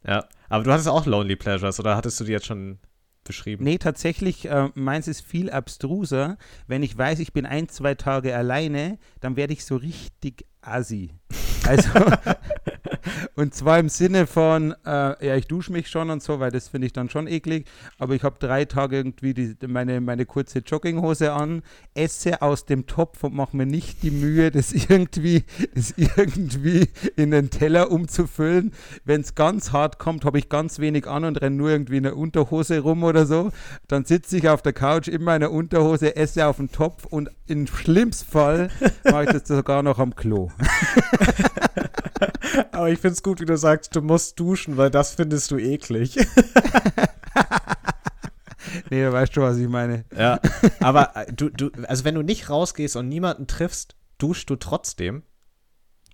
Ja. 0.06 0.26
Aber 0.48 0.64
du 0.64 0.72
hattest 0.72 0.88
auch 0.88 1.06
Lonely 1.06 1.36
Pleasures 1.36 1.82
oder 1.82 1.98
hattest 1.98 2.18
du 2.20 2.24
die 2.24 2.32
jetzt 2.32 2.46
schon 2.46 2.78
beschrieben. 3.28 3.64
Nee, 3.64 3.78
tatsächlich, 3.78 4.50
äh, 4.50 4.70
meins 4.74 5.08
ist 5.08 5.22
viel 5.22 5.50
abstruser. 5.50 6.38
Wenn 6.68 6.84
ich 6.84 6.98
weiß, 6.98 7.20
ich 7.20 7.34
bin 7.34 7.46
ein, 7.46 7.70
zwei 7.70 7.96
Tage 7.96 8.36
alleine, 8.36 8.98
dann 9.20 9.36
werde 9.36 9.54
ich 9.54 9.66
so 9.66 9.76
richtig 9.76 10.46
assi. 10.62 11.12
Also, 11.66 11.90
und 13.36 13.54
zwar 13.54 13.80
im 13.80 13.90
Sinne 13.90 14.28
von, 14.28 14.74
äh, 14.86 15.26
ja, 15.26 15.36
ich 15.36 15.48
dusche 15.48 15.72
mich 15.72 15.90
schon 15.90 16.10
und 16.10 16.22
so, 16.22 16.40
weil 16.40 16.52
das 16.52 16.68
finde 16.68 16.88
ich 16.88 16.94
dann 16.94 17.10
schon 17.10 17.28
eklig, 17.28 17.68
aber 17.98 18.16
ich 18.16 18.24
habe 18.24 18.38
drei 18.40 18.66
Tage 18.66 18.98
irgendwie 18.98 19.34
die, 19.34 19.56
meine, 19.68 20.02
meine 20.02 20.26
kurze 20.26 20.60
Jogginghose 20.60 21.34
an, 21.34 21.64
esse 21.94 22.42
aus 22.42 22.66
dem 22.66 22.88
Topf 22.88 23.24
und 23.24 23.34
mache 23.34 23.56
mir 23.56 23.66
nicht 23.66 24.04
die 24.04 24.12
Mühe, 24.12 24.52
das 24.58 24.74
irgendwie, 24.74 25.44
das 25.74 25.94
irgendwie 25.98 26.90
in 27.16 27.32
den 27.32 27.50
Teller 27.50 27.92
umzufüllen. 27.92 28.74
Wenn 29.06 29.22
es 29.22 29.36
ganz 29.36 29.72
hart 29.72 30.00
kommt, 30.00 30.26
habe 30.26 30.40
ich 30.40 30.50
ganz 30.50 30.80
wenig 30.80 31.08
an 31.08 31.26
und 31.26 31.42
renne 31.42 31.56
nur 31.56 31.70
irgendwie 31.70 31.98
in 31.98 32.04
der 32.04 32.18
Unterhose 32.18 32.80
rum 32.80 33.04
oder 33.04 33.26
so. 33.26 33.52
Dann 33.88 34.06
sitze 34.06 34.38
ich 34.38 34.50
auf 34.50 34.62
der 34.62 34.74
Couch 34.74 35.08
in 35.08 35.24
meiner 35.24 35.52
Unterhose, 35.52 36.16
esse 36.16 36.46
auf 36.48 36.58
dem 36.58 36.72
Topf 36.72 37.06
und 37.06 37.30
im 37.48 37.68
schlimmsten 37.68 38.30
Fall 38.30 38.70
mache 39.04 39.26
ich 39.26 39.30
das 39.32 39.48
sogar 39.48 39.84
noch 39.84 40.00
am 40.00 40.16
Klo. 40.16 40.50
Aber 42.72 42.90
ich 42.90 43.00
finde 43.00 43.14
es 43.14 43.24
gut, 43.24 43.40
wie 43.42 43.46
du 43.46 43.58
sagst, 43.58 43.96
du 43.96 44.02
musst 44.02 44.40
duschen, 44.40 44.78
weil 44.78 44.90
das 44.90 45.16
findest 45.16 45.52
du 45.52 45.58
eklig. 45.58 46.16
nee, 48.90 49.04
du 49.04 49.12
weißt 49.12 49.34
schon, 49.34 49.44
was 49.44 49.58
ich 49.58 49.68
meine. 49.68 50.06
Ja, 50.16 50.40
aber 50.80 51.16
äh, 51.16 51.32
du, 51.32 51.50
du, 51.50 51.72
also 51.88 52.04
wenn 52.06 52.16
du 52.16 52.22
nicht 52.22 52.50
rausgehst 52.50 52.96
und 52.96 53.10
niemanden 53.10 53.48
triffst, 53.48 53.96
duschst 54.18 54.50
du 54.50 54.56
trotzdem. 54.56 55.24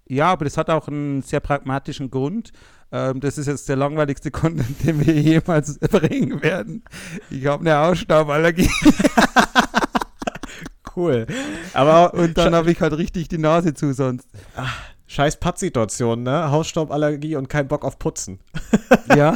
Ja, 0.08 0.32
aber 0.32 0.46
das 0.46 0.58
hat 0.58 0.70
auch 0.70 0.88
einen 0.88 1.22
sehr 1.22 1.40
pragmatischen 1.40 2.12
Grund. 2.12 2.52
Ähm, 2.92 3.20
das 3.22 3.38
ist 3.38 3.48
jetzt 3.48 3.68
der 3.70 3.76
langweiligste 3.76 4.32
Content, 4.32 4.86
den 4.86 5.06
wir 5.06 5.20
jemals 5.20 5.80
bringen 5.80 6.42
werden. 6.42 6.84
Ich 7.30 7.46
habe 7.46 7.62
eine 7.62 7.80
Ausstauballergie. 7.80 8.70
cool. 10.96 11.26
Aber 11.74 12.14
und 12.14 12.38
dann 12.38 12.54
habe 12.54 12.72
ich 12.72 12.82
halt 12.82 12.94
richtig 12.94 13.30
die 13.30 13.38
Nase 13.40 13.74
zu 13.74 13.94
sonst. 13.94 14.28
Ach, 14.56 14.93
scheiß 15.08 15.40
Pattsituation, 15.40 16.24
ne? 16.24 16.52
Hausstauballergie 16.52 17.36
und 17.36 17.50
kein 17.50 17.68
Bock 17.68 17.86
auf 17.86 18.00
Putzen. 18.00 18.40
ja. 19.16 19.36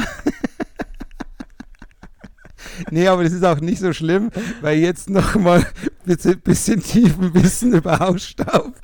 nee, 2.90 3.06
aber 3.06 3.24
das 3.24 3.32
ist 3.32 3.44
auch 3.44 3.60
nicht 3.60 3.80
so 3.80 3.92
schlimm, 3.92 4.30
weil 4.60 4.78
jetzt 4.78 5.10
nochmal 5.10 5.66
ein 6.06 6.40
bisschen 6.40 6.82
tiefen 6.82 7.34
Wissen 7.34 7.74
über 7.74 7.98
Hausstaub. 7.98 8.74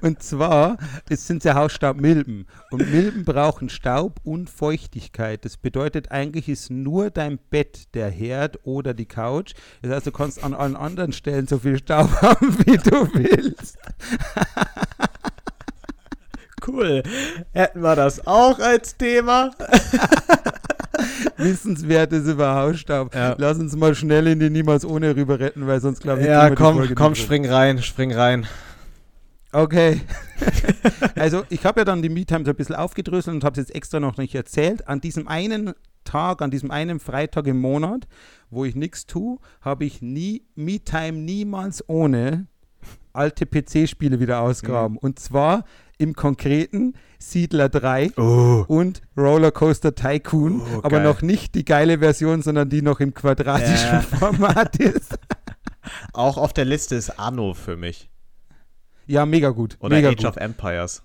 Und 0.00 0.22
zwar, 0.22 0.78
es 1.08 1.26
sind 1.26 1.44
ja 1.44 1.54
Hausstaubmilben. 1.54 2.46
Und 2.70 2.90
Milben 2.90 3.24
brauchen 3.24 3.68
Staub 3.68 4.20
und 4.24 4.48
Feuchtigkeit. 4.48 5.44
Das 5.44 5.56
bedeutet, 5.56 6.10
eigentlich 6.10 6.48
ist 6.48 6.70
nur 6.70 7.10
dein 7.10 7.38
Bett 7.50 7.94
der 7.94 8.10
Herd 8.10 8.60
oder 8.64 8.94
die 8.94 9.06
Couch. 9.06 9.54
Das 9.82 9.92
heißt, 9.92 10.06
du 10.06 10.12
kannst 10.12 10.42
an 10.42 10.54
allen 10.54 10.76
anderen 10.76 11.12
Stellen 11.12 11.46
so 11.46 11.58
viel 11.58 11.78
Staub 11.78 12.10
haben, 12.22 12.56
wie 12.64 12.76
du 12.76 13.12
willst. 13.14 13.78
Cool. 16.66 17.02
Hätten 17.52 17.80
wir 17.80 17.96
das 17.96 18.26
auch 18.26 18.58
als 18.58 18.96
Thema? 18.96 19.50
Wissenswertes 21.36 22.26
über 22.26 22.54
Hausstaub. 22.54 23.14
Ja. 23.14 23.34
Lass 23.38 23.58
uns 23.58 23.76
mal 23.76 23.94
schnell 23.94 24.26
in 24.26 24.40
die 24.40 24.50
Niemals 24.50 24.84
ohne 24.84 25.14
rüber 25.14 25.38
retten, 25.38 25.66
weil 25.66 25.80
sonst 25.80 26.00
glaube 26.00 26.22
ich. 26.22 26.26
Ja, 26.26 26.50
komm, 26.50 26.94
komm, 26.94 27.14
spring 27.14 27.46
rein, 27.46 27.82
spring 27.82 28.12
rein. 28.12 28.46
Okay. 29.52 30.00
also 31.14 31.44
ich 31.48 31.64
habe 31.64 31.80
ja 31.80 31.84
dann 31.84 32.02
die 32.02 32.08
Me-Time 32.08 32.44
so 32.44 32.50
ein 32.50 32.56
bisschen 32.56 32.74
aufgedröselt 32.74 33.34
und 33.34 33.44
habe 33.44 33.60
es 33.60 33.68
jetzt 33.68 33.74
extra 33.74 34.00
noch 34.00 34.16
nicht 34.16 34.34
erzählt. 34.34 34.86
An 34.88 35.00
diesem 35.00 35.28
einen 35.28 35.72
Tag, 36.04 36.42
an 36.42 36.50
diesem 36.50 36.70
einen 36.70 37.00
Freitag 37.00 37.46
im 37.46 37.60
Monat, 37.60 38.06
wo 38.50 38.64
ich 38.64 38.74
nichts 38.74 39.06
tue, 39.06 39.38
habe 39.60 39.84
ich 39.84 40.02
nie 40.02 40.44
Me-Time 40.54 41.12
niemals 41.12 41.88
ohne 41.88 42.46
alte 43.12 43.46
PC-Spiele 43.46 44.20
wieder 44.20 44.40
ausgraben. 44.40 44.94
Mhm. 44.94 44.98
Und 44.98 45.18
zwar 45.18 45.64
im 45.98 46.14
Konkreten 46.14 46.94
Siedler 47.18 47.68
3 47.68 48.12
oh. 48.16 48.64
und 48.68 49.02
Rollercoaster 49.16 49.94
Tycoon, 49.94 50.60
oh, 50.60 50.80
aber 50.82 51.00
noch 51.00 51.22
nicht 51.22 51.54
die 51.54 51.64
geile 51.64 51.98
Version, 51.98 52.42
sondern 52.42 52.68
die 52.68 52.82
noch 52.82 53.00
im 53.00 53.14
quadratischen 53.14 53.92
ja. 53.92 54.00
Format 54.00 54.76
ist. 54.80 55.18
Auch 56.12 56.36
auf 56.36 56.52
der 56.52 56.64
Liste 56.64 56.96
ist 56.96 57.18
Anno 57.18 57.54
für 57.54 57.76
mich. 57.76 58.10
Ja, 59.06 59.24
mega 59.24 59.50
gut. 59.50 59.76
Oder 59.80 59.96
mega 59.96 60.08
Age 60.08 60.16
gut. 60.16 60.26
of 60.26 60.36
Empires. 60.36 61.02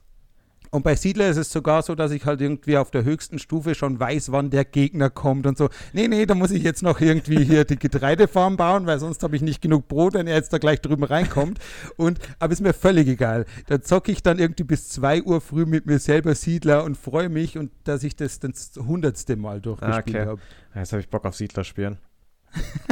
Und 0.72 0.84
bei 0.84 0.96
Siedler 0.96 1.28
ist 1.28 1.36
es 1.36 1.52
sogar 1.52 1.82
so, 1.82 1.96
dass 1.96 2.12
ich 2.12 2.26
halt 2.26 2.40
irgendwie 2.40 2.78
auf 2.78 2.92
der 2.92 3.04
höchsten 3.04 3.40
Stufe 3.40 3.76
schon 3.76 4.00
weiß, 4.00 4.32
wann 4.32 4.50
der 4.50 4.64
Gegner 4.64 5.10
kommt 5.10 5.46
und 5.46 5.58
so. 5.58 5.70
Nee, 5.92 6.08
nee, 6.08 6.26
da 6.26 6.34
muss 6.34 6.52
ich 6.52 6.64
jetzt 6.64 6.82
noch 6.82 7.02
irgendwie 7.02 7.44
hier 7.44 7.66
die 7.66 7.76
Getreidefarm 7.76 8.56
bauen, 8.56 8.86
weil 8.86 8.98
sonst 8.98 9.22
habe 9.22 9.36
ich 9.36 9.42
nicht 9.42 9.62
genug 9.62 9.90
Brot, 9.90 10.14
wenn 10.14 10.28
er 10.28 10.36
jetzt 10.36 10.54
da 10.54 10.60
gleich 10.60 10.80
drüben 10.80 11.04
reinkommt. 11.04 11.60
Und, 11.98 12.20
aber 12.40 12.54
ist 12.54 12.62
mir 12.62 12.74
völlig 12.74 13.10
egal. 13.10 13.46
Da 13.68 13.82
zocke 13.82 14.14
ich 14.14 14.24
dann 14.24 14.40
irgendwie 14.40 14.64
bis 14.64 14.88
2 14.90 15.24
Uhr 15.24 15.42
früh 15.42 15.66
mit 15.66 15.86
mir 15.88 16.00
selber 16.00 16.36
Siedler 16.36 16.86
und 16.86 16.96
freue 16.96 17.28
mich 17.28 17.58
und 17.58 17.70
dass 17.84 18.04
ich 18.04 18.16
das 18.16 18.40
das 18.40 18.72
hundertste 18.78 19.36
Mal 19.36 19.60
durchgespielt 19.60 20.16
ah, 20.16 20.20
okay. 20.20 20.26
habe. 20.26 20.42
Jetzt 20.74 20.94
habe 20.94 21.02
ich 21.02 21.10
Bock 21.10 21.26
auf 21.26 21.36
Siedler 21.36 21.66
spielen. 21.66 21.98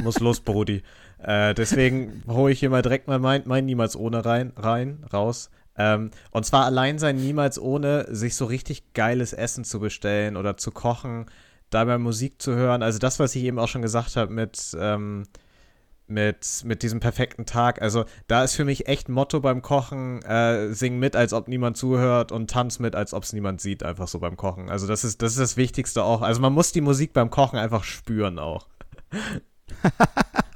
Muss 0.04 0.20
los, 0.20 0.42
Brody. 0.42 0.84
Äh, 1.22 1.54
deswegen 1.54 2.24
hole 2.28 2.52
ich 2.52 2.60
hier 2.60 2.70
mal 2.70 2.82
direkt 2.82 3.08
mal 3.08 3.20
mein, 3.20 3.44
mein 3.46 3.66
Niemals 3.66 3.96
ohne 3.96 4.26
rein, 4.26 4.54
rein 4.56 5.04
raus. 5.12 5.50
Ähm, 5.80 6.12
und 6.32 6.46
zwar 6.46 6.66
allein 6.66 7.00
sein 7.00 7.16
niemals 7.16 7.58
ohne, 7.58 8.06
sich 8.14 8.36
so 8.36 8.46
richtig 8.46 8.94
geiles 8.94 9.32
Essen 9.32 9.64
zu 9.64 9.80
bestellen 9.80 10.36
oder 10.36 10.58
zu 10.58 10.72
kochen, 10.72 11.28
dabei 11.70 11.98
Musik 11.98 12.42
zu 12.42 12.54
hören. 12.54 12.84
Also 12.84 13.00
das, 13.00 13.18
was 13.18 13.34
ich 13.36 13.44
eben 13.46 13.58
auch 13.60 13.70
schon 13.70 13.82
gesagt 13.82 14.18
habe 14.18 14.34
mit, 14.34 14.76
ähm, 14.78 15.24
mit, 16.06 16.64
mit 16.66 16.84
diesem 16.84 17.00
perfekten 17.00 17.46
Tag. 17.46 17.82
Also 17.82 18.04
da 18.28 18.44
ist 18.44 18.56
für 18.56 18.66
mich 18.66 18.88
echt 18.88 19.08
Motto 19.08 19.40
beim 19.40 19.62
Kochen, 19.62 20.22
äh, 20.24 20.74
sing 20.74 21.00
mit, 21.00 21.16
als 21.16 21.32
ob 21.32 21.48
niemand 21.48 21.78
zuhört 21.78 22.34
und 22.34 22.50
tanz 22.50 22.80
mit, 22.80 22.94
als 22.94 23.14
ob 23.14 23.24
es 23.24 23.32
niemand 23.32 23.62
sieht, 23.62 23.82
einfach 23.84 24.10
so 24.10 24.20
beim 24.20 24.36
Kochen. 24.36 24.70
Also 24.70 24.86
das 24.86 25.06
ist, 25.06 25.22
das 25.22 25.32
ist 25.32 25.40
das 25.40 25.56
Wichtigste 25.56 26.04
auch. 26.04 26.22
Also 26.22 26.42
man 26.42 26.52
muss 26.52 26.74
die 26.74 26.82
Musik 26.82 27.14
beim 27.14 27.30
Kochen 27.30 27.58
einfach 27.58 27.86
spüren 27.86 28.38
auch. 28.38 28.68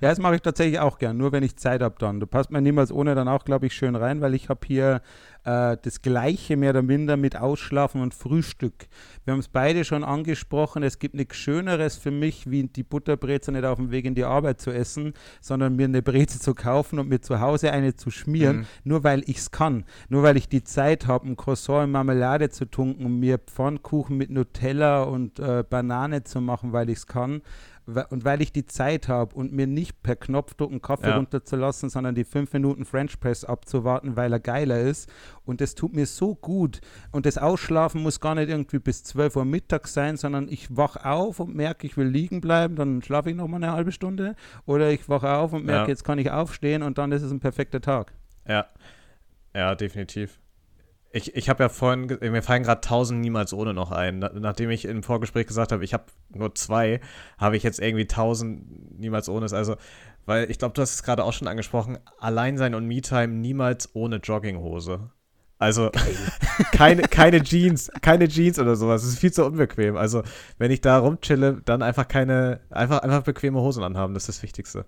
Ja, 0.00 0.08
das 0.10 0.18
mache 0.18 0.36
ich 0.36 0.42
tatsächlich 0.42 0.80
auch 0.80 0.98
gern, 0.98 1.16
nur 1.16 1.32
wenn 1.32 1.42
ich 1.42 1.56
Zeit 1.56 1.82
habe 1.82 1.96
dann. 1.98 2.20
Du 2.20 2.26
passt 2.26 2.50
mir 2.50 2.60
niemals 2.60 2.92
ohne 2.92 3.14
dann 3.14 3.28
auch, 3.28 3.44
glaube 3.44 3.66
ich, 3.66 3.74
schön 3.74 3.96
rein, 3.96 4.20
weil 4.20 4.34
ich 4.34 4.48
habe 4.48 4.60
hier 4.66 5.02
äh, 5.44 5.76
das 5.82 6.02
Gleiche 6.02 6.56
mehr 6.56 6.70
oder 6.70 6.82
minder 6.82 7.16
mit 7.16 7.36
Ausschlafen 7.36 8.00
und 8.00 8.14
Frühstück. 8.14 8.86
Wir 9.24 9.32
haben 9.32 9.40
es 9.40 9.48
beide 9.48 9.84
schon 9.84 10.04
angesprochen, 10.04 10.82
es 10.82 10.98
gibt 10.98 11.14
nichts 11.14 11.36
Schöneres 11.36 11.96
für 11.96 12.10
mich, 12.10 12.50
wie 12.50 12.64
die 12.64 12.82
Butterbreze 12.82 13.52
nicht 13.52 13.64
auf 13.64 13.78
dem 13.78 13.90
Weg 13.90 14.04
in 14.04 14.14
die 14.14 14.24
Arbeit 14.24 14.60
zu 14.60 14.70
essen, 14.70 15.14
sondern 15.40 15.76
mir 15.76 15.86
eine 15.86 16.02
Breze 16.02 16.38
zu 16.38 16.54
kaufen 16.54 16.98
und 16.98 17.08
mir 17.08 17.20
zu 17.20 17.40
Hause 17.40 17.72
eine 17.72 17.94
zu 17.94 18.10
schmieren, 18.10 18.58
mhm. 18.58 18.66
nur 18.84 19.04
weil 19.04 19.22
ich 19.26 19.38
es 19.38 19.50
kann. 19.50 19.84
Nur 20.08 20.22
weil 20.22 20.36
ich 20.36 20.48
die 20.48 20.64
Zeit 20.64 21.06
habe, 21.06 21.28
ein 21.28 21.36
Croissant 21.36 21.84
in 21.84 21.90
Marmelade 21.90 22.50
zu 22.50 22.66
tunken 22.66 23.18
mir 23.18 23.38
Pfannkuchen 23.38 24.16
mit 24.16 24.30
Nutella 24.30 25.02
und 25.02 25.38
äh, 25.38 25.64
Banane 25.68 26.24
zu 26.24 26.40
machen, 26.40 26.72
weil 26.72 26.88
ich 26.88 26.98
es 26.98 27.06
kann 27.06 27.42
und 27.86 28.24
weil 28.24 28.40
ich 28.42 28.52
die 28.52 28.64
Zeit 28.64 29.08
habe 29.08 29.34
und 29.34 29.52
mir 29.52 29.66
nicht 29.66 30.02
per 30.02 30.14
Knopfdruck 30.14 30.70
einen 30.70 30.82
Kaffee 30.82 31.08
ja. 31.08 31.16
runterzulassen, 31.16 31.90
sondern 31.90 32.14
die 32.14 32.24
fünf 32.24 32.52
Minuten 32.52 32.84
French 32.84 33.18
Press 33.18 33.44
abzuwarten, 33.44 34.16
weil 34.16 34.32
er 34.32 34.40
geiler 34.40 34.80
ist. 34.80 35.10
Und 35.44 35.60
das 35.60 35.74
tut 35.74 35.92
mir 35.92 36.06
so 36.06 36.34
gut. 36.34 36.80
Und 37.10 37.26
das 37.26 37.38
Ausschlafen 37.38 38.02
muss 38.02 38.20
gar 38.20 38.36
nicht 38.36 38.48
irgendwie 38.48 38.78
bis 38.78 39.02
12 39.02 39.36
Uhr 39.36 39.44
mittags 39.44 39.94
sein, 39.94 40.16
sondern 40.16 40.48
ich 40.48 40.76
wache 40.76 41.04
auf 41.04 41.40
und 41.40 41.54
merke, 41.54 41.86
ich 41.86 41.96
will 41.96 42.06
liegen 42.06 42.40
bleiben, 42.40 42.76
dann 42.76 43.02
schlafe 43.02 43.30
ich 43.30 43.36
noch 43.36 43.48
mal 43.48 43.56
eine 43.56 43.72
halbe 43.72 43.90
Stunde. 43.90 44.36
Oder 44.64 44.90
ich 44.90 45.08
wache 45.08 45.30
auf 45.30 45.52
und 45.52 45.64
merke, 45.64 45.84
ja. 45.84 45.88
jetzt 45.88 46.04
kann 46.04 46.18
ich 46.18 46.30
aufstehen 46.30 46.82
und 46.82 46.98
dann 46.98 47.10
ist 47.10 47.22
es 47.22 47.32
ein 47.32 47.40
perfekter 47.40 47.80
Tag. 47.80 48.12
Ja, 48.46 48.66
ja, 49.54 49.74
definitiv. 49.74 50.41
Ich, 51.14 51.34
ich 51.36 51.48
habe 51.50 51.64
ja 51.64 51.68
vorhin, 51.68 52.06
mir 52.20 52.42
fallen 52.42 52.62
gerade 52.62 52.80
tausend 52.80 53.20
niemals 53.20 53.52
ohne 53.52 53.74
noch 53.74 53.92
ein. 53.92 54.18
Nachdem 54.18 54.70
ich 54.70 54.86
im 54.86 55.02
Vorgespräch 55.02 55.46
gesagt 55.46 55.70
habe, 55.70 55.84
ich 55.84 55.92
habe 55.92 56.04
nur 56.30 56.54
zwei, 56.54 57.00
habe 57.38 57.56
ich 57.56 57.62
jetzt 57.62 57.80
irgendwie 57.80 58.06
tausend 58.06 58.98
niemals 58.98 59.28
ohne. 59.28 59.46
Also, 59.52 59.76
weil 60.24 60.50
ich 60.50 60.58
glaube, 60.58 60.74
du 60.74 60.80
hast 60.80 60.94
es 60.94 61.02
gerade 61.02 61.24
auch 61.24 61.32
schon 61.34 61.48
angesprochen, 61.48 61.98
Alleinsein 62.18 62.74
und 62.74 62.86
Me-Time 62.86 63.28
niemals 63.28 63.94
ohne 63.94 64.16
Jogginghose. 64.16 65.10
Also 65.58 65.90
keine, 66.72 67.02
keine 67.02 67.40
Jeans, 67.42 67.88
keine 68.00 68.26
Jeans 68.26 68.58
oder 68.58 68.74
sowas. 68.74 69.02
Das 69.02 69.12
ist 69.12 69.20
viel 69.20 69.32
zu 69.32 69.44
unbequem. 69.44 69.96
Also, 69.96 70.22
wenn 70.58 70.72
ich 70.72 70.80
da 70.80 70.98
rumchille, 70.98 71.60
dann 71.64 71.82
einfach 71.82 72.08
keine, 72.08 72.60
einfach, 72.70 72.98
einfach 73.00 73.22
bequeme 73.22 73.60
Hosen 73.60 73.84
anhaben, 73.84 74.14
das 74.14 74.24
ist 74.28 74.38
das 74.38 74.42
Wichtigste. 74.42 74.86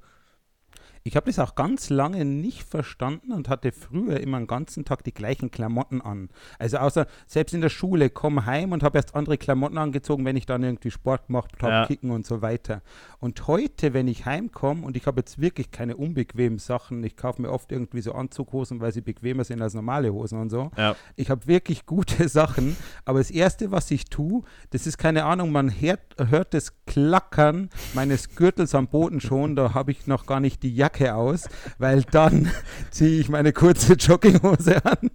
Ich 1.07 1.17
habe 1.17 1.27
das 1.27 1.39
auch 1.39 1.55
ganz 1.55 1.91
lange 1.91 2.25
nicht 2.25 2.63
verstanden 2.63 3.33
und 3.33 3.51
hatte 3.51 3.73
früher 3.73 4.21
immer 4.21 4.39
den 4.39 4.47
ganzen 4.47 4.87
Tag 4.87 5.05
die 5.05 5.13
gleichen 5.13 5.51
Klamotten 5.51 6.01
an. 6.01 6.31
Also 6.59 6.79
außer 6.79 7.07
selbst 7.27 7.53
in 7.53 7.61
der 7.61 7.69
Schule, 7.69 8.09
komm 8.09 8.47
heim 8.47 8.73
und 8.73 8.83
habe 8.83 8.97
erst 8.97 9.15
andere 9.15 9.37
Klamotten 9.37 9.77
angezogen, 9.77 10.25
wenn 10.25 10.37
ich 10.39 10.47
dann 10.47 10.63
irgendwie 10.63 10.91
Sport 10.91 11.27
gemacht 11.27 11.53
habe, 11.61 11.73
Ja. 11.73 11.87
Kicken 11.87 12.11
und 12.11 12.25
so 12.25 12.41
weiter. 12.41 12.81
Und 13.21 13.47
heute, 13.47 13.93
wenn 13.93 14.09
ich 14.09 14.25
heimkomme 14.25 14.83
und 14.83 14.97
ich 14.97 15.07
habe 15.07 15.21
jetzt 15.21 15.39
wirklich 15.39 15.71
keine 15.71 15.99
unbequemen 15.99 16.59
Sachen, 16.59 17.05
ich 17.05 17.19
kaufe 17.19 17.43
mir 17.43 17.51
oft 17.51 17.71
irgendwie 17.71 18.01
so 18.01 18.13
Anzughosen, 18.13 18.81
weil 18.81 18.93
sie 18.93 19.03
bequemer 19.03 19.45
sind 19.45 19.61
als 19.61 19.75
normale 19.75 20.11
Hosen 20.11 20.41
und 20.41 20.49
so. 20.49 20.71
Ja. 20.79 20.97
Ich 21.17 21.29
habe 21.29 21.47
wirklich 21.47 21.85
gute 21.85 22.29
Sachen, 22.31 22.79
aber 23.05 23.19
das 23.19 23.31
Erste, 23.31 23.71
was 23.71 23.91
ich 23.91 24.07
tue, 24.07 24.43
das 24.71 24.87
ist 24.87 24.97
keine 24.97 25.27
Ahnung, 25.27 25.53
man 25.53 25.69
hört, 25.69 26.01
hört 26.17 26.55
das 26.55 26.73
Klackern 26.87 27.69
meines 27.93 28.37
Gürtels 28.37 28.75
am 28.75 28.89
Boden 28.89 29.21
schon, 29.21 29.55
da 29.55 29.75
habe 29.75 29.91
ich 29.91 30.07
noch 30.07 30.25
gar 30.25 30.41
nicht 30.41 30.63
die 30.63 30.75
Jacke 30.75 30.94
aus, 31.03 31.49
weil 31.79 32.03
dann 32.03 32.51
ziehe 32.91 33.21
ich 33.21 33.29
meine 33.29 33.53
kurze 33.53 33.95
Jogginghose 33.95 34.85
an. 34.85 35.11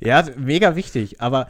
Ja, 0.00 0.24
mega 0.36 0.76
wichtig, 0.76 1.20
aber 1.20 1.48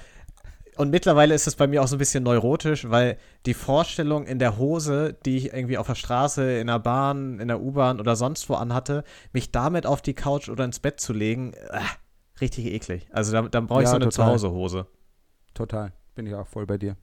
und 0.76 0.90
mittlerweile 0.90 1.34
ist 1.34 1.46
es 1.46 1.54
bei 1.54 1.66
mir 1.66 1.82
auch 1.82 1.86
so 1.86 1.96
ein 1.96 1.98
bisschen 1.98 2.24
neurotisch, 2.24 2.90
weil 2.90 3.16
die 3.46 3.54
Vorstellung 3.54 4.26
in 4.26 4.38
der 4.38 4.58
Hose, 4.58 5.16
die 5.24 5.36
ich 5.36 5.52
irgendwie 5.52 5.78
auf 5.78 5.86
der 5.86 5.94
Straße, 5.94 6.58
in 6.58 6.66
der 6.66 6.80
Bahn, 6.80 7.38
in 7.38 7.48
der 7.48 7.60
U-Bahn 7.60 8.00
oder 8.00 8.16
sonst 8.16 8.48
wo 8.48 8.54
anhatte, 8.54 9.04
mich 9.32 9.52
damit 9.52 9.86
auf 9.86 10.02
die 10.02 10.14
Couch 10.14 10.48
oder 10.48 10.64
ins 10.64 10.80
Bett 10.80 11.00
zu 11.00 11.12
legen, 11.12 11.52
äh, 11.52 11.80
richtig 12.40 12.66
eklig. 12.66 13.06
Also 13.12 13.32
dann, 13.32 13.50
dann 13.50 13.66
brauche 13.66 13.82
ich 13.82 13.86
Ja, 13.86 13.90
so 13.90 13.96
eine. 13.96 14.08
Zuhausehose. 14.08 14.86
Total, 15.54 15.92
bin 16.16 16.26
ich 16.26 16.34
auch 16.34 16.48
voll 16.48 16.66
bei 16.66 16.78
dir. 16.78 16.96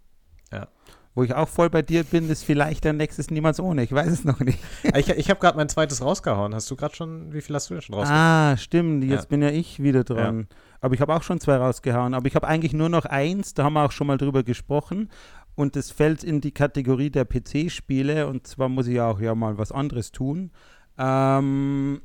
Ja. 0.51 0.67
Wo 1.14 1.24
ich 1.24 1.34
auch 1.34 1.49
voll 1.49 1.70
bei 1.70 1.82
dir 1.82 2.05
bin, 2.05 2.30
ist 2.30 2.43
vielleicht 2.45 2.86
der 2.86 2.93
nächstes 2.93 3.30
niemals 3.32 3.59
ohne. 3.59 3.84
Ich 3.84 3.91
weiß 3.91 4.07
es 4.07 4.24
noch 4.24 4.39
nicht. 4.39 4.59
ich 4.95 5.09
ich 5.09 5.30
habe 5.30 5.41
gerade 5.41 5.57
mein 5.57 5.68
zweites 5.68 6.01
rausgehauen. 6.01 6.55
Hast 6.55 6.72
du 6.72 6.78
gerade 6.78 6.95
schon, 6.95 7.34
wie 7.34 7.41
viel 7.41 7.53
hast 7.55 7.70
du 7.70 7.74
denn 7.74 7.82
schon 7.82 7.95
rausgehauen? 7.95 8.18
Ah, 8.22 8.55
stimmt. 8.57 9.03
Jetzt 9.03 9.24
Ja. 9.24 9.28
bin 9.30 9.41
ja 9.41 9.49
ich 9.49 9.84
wieder 9.84 10.05
dran. 10.05 10.47
Aber 10.80 10.93
ich 10.95 11.01
habe 11.01 11.14
auch 11.14 11.24
schon 11.24 11.41
zwei 11.41 11.57
rausgehauen. 11.57 12.14
Aber 12.14 12.28
ich 12.28 12.36
habe 12.36 12.47
eigentlich 12.47 12.72
nur 12.74 12.88
noch 12.88 13.03
eins, 13.05 13.53
da 13.53 13.66
haben 13.66 13.74
wir 13.74 13.84
auch 13.84 13.91
schon 13.91 14.07
mal 14.07 14.18
drüber 14.18 14.43
gesprochen. 14.43 15.09
Und 15.55 15.76
das 15.76 15.91
fällt 15.91 16.24
in 16.24 16.39
die 16.39 16.53
Kategorie 16.53 17.09
der 17.09 17.26
PC-Spiele. 17.26 18.28
Und 18.28 18.47
zwar 18.47 18.70
muss 18.70 18.88
ich 18.88 19.01
auch 19.01 19.20
ja 19.20 19.36
mal 19.36 19.57
was 19.57 19.74
anderes 19.74 20.14
tun. 20.14 20.51
Ähm, 20.97 22.01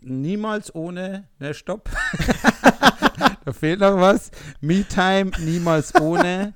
niemals 0.00 0.74
ohne. 0.74 1.28
Ne, 1.38 1.52
stopp. 1.52 1.90
da 3.44 3.52
fehlt 3.52 3.80
noch 3.80 3.96
was. 4.00 4.30
Me-Time, 4.62 5.30
niemals 5.40 5.94
ohne. 6.00 6.54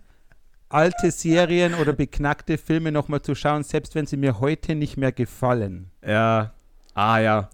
Alte 0.70 1.10
Serien 1.10 1.74
oder 1.74 1.92
beknackte 1.92 2.58
Filme 2.58 2.92
nochmal 2.92 3.22
zu 3.22 3.34
schauen, 3.34 3.62
selbst 3.62 3.94
wenn 3.94 4.06
sie 4.06 4.16
mir 4.18 4.40
heute 4.40 4.74
nicht 4.74 4.96
mehr 4.96 5.12
gefallen. 5.12 5.90
Ja. 6.06 6.52
Ah, 6.94 7.18
ja. 7.18 7.48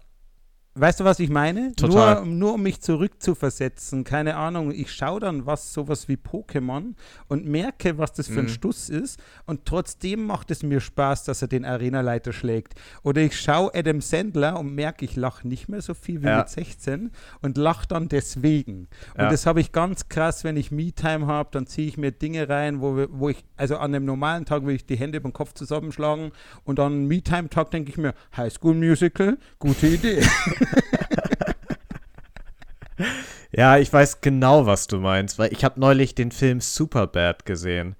Weißt 0.77 0.99
du, 0.99 1.05
was 1.05 1.19
ich 1.19 1.29
meine? 1.29 1.73
Total. 1.77 2.15
Nur, 2.25 2.25
nur 2.25 2.53
um 2.55 2.63
mich 2.63 2.81
zurückzuversetzen. 2.81 4.03
Keine 4.03 4.35
Ahnung, 4.35 4.71
ich 4.71 4.91
schaue 4.91 5.21
dann 5.21 5.45
was, 5.45 5.71
sowas 5.71 6.09
wie 6.09 6.17
Pokémon 6.17 6.95
und 7.29 7.45
merke, 7.45 7.97
was 7.97 8.11
das 8.11 8.27
für 8.27 8.39
ein 8.39 8.45
Mhm. 8.47 8.49
Stuss 8.49 8.89
ist. 8.89 9.17
Und 9.45 9.63
trotzdem 9.63 10.25
macht 10.25 10.51
es 10.51 10.63
mir 10.63 10.81
Spaß, 10.81 11.23
dass 11.23 11.41
er 11.41 11.47
den 11.47 11.63
Arenaleiter 11.63 12.33
schlägt. 12.33 12.73
Oder 13.03 13.21
ich 13.21 13.39
schaue 13.39 13.71
Adam 13.73 14.01
Sandler 14.01 14.59
und 14.59 14.75
merke, 14.75 15.05
ich 15.05 15.15
lache 15.15 15.47
nicht 15.47 15.69
mehr 15.69 15.81
so 15.81 15.93
viel 15.93 16.21
wie 16.21 16.27
Ja. 16.27 16.39
mit 16.39 16.49
16 16.49 17.11
und 17.41 17.57
lache 17.57 17.87
dann 17.87 18.09
deswegen. 18.09 18.89
Und 19.13 19.21
Ja. 19.21 19.29
das 19.29 19.45
habe 19.45 19.61
ich 19.61 19.71
ganz 19.71 20.09
krass, 20.09 20.43
wenn 20.43 20.57
ich 20.57 20.71
Me-Time 20.71 21.25
habe, 21.25 21.47
dann 21.53 21.67
ziehe 21.67 21.87
ich 21.87 21.97
mir 21.97 22.11
Dinge 22.11 22.49
rein, 22.49 22.81
wo, 22.81 22.97
wir- 22.97 23.07
wo 23.11 23.29
ich, 23.29 23.45
also 23.55 23.77
an 23.77 23.95
einem 23.95 24.03
normalen 24.03 24.43
Tag 24.43 24.65
will 24.65 24.75
ich 24.75 24.85
die 24.85 24.97
Hände 24.97 25.21
den 25.21 25.31
Kopf 25.31 25.53
zusammenschlagen 25.53 26.33
und 26.65 26.81
an 26.81 26.91
einem 26.91 27.07
Me-Time-Tag 27.07 27.71
denke 27.71 27.91
ich 27.91 27.97
mir, 27.97 28.13
High 28.35 28.51
School 28.51 28.73
Musical, 28.75 29.37
gute 29.57 29.87
Idee. 29.87 30.19
Ja, 33.57 33.77
ich 33.77 33.91
weiß 33.91 34.19
genau, 34.19 34.65
was 34.65 34.87
du 34.87 34.97
meinst, 34.97 35.39
weil 35.39 35.53
ich 35.53 35.63
habe 35.63 35.79
neulich 35.79 36.13
den 36.13 36.31
Film 36.31 36.59
Superbad 36.59 37.45
gesehen. 37.45 37.95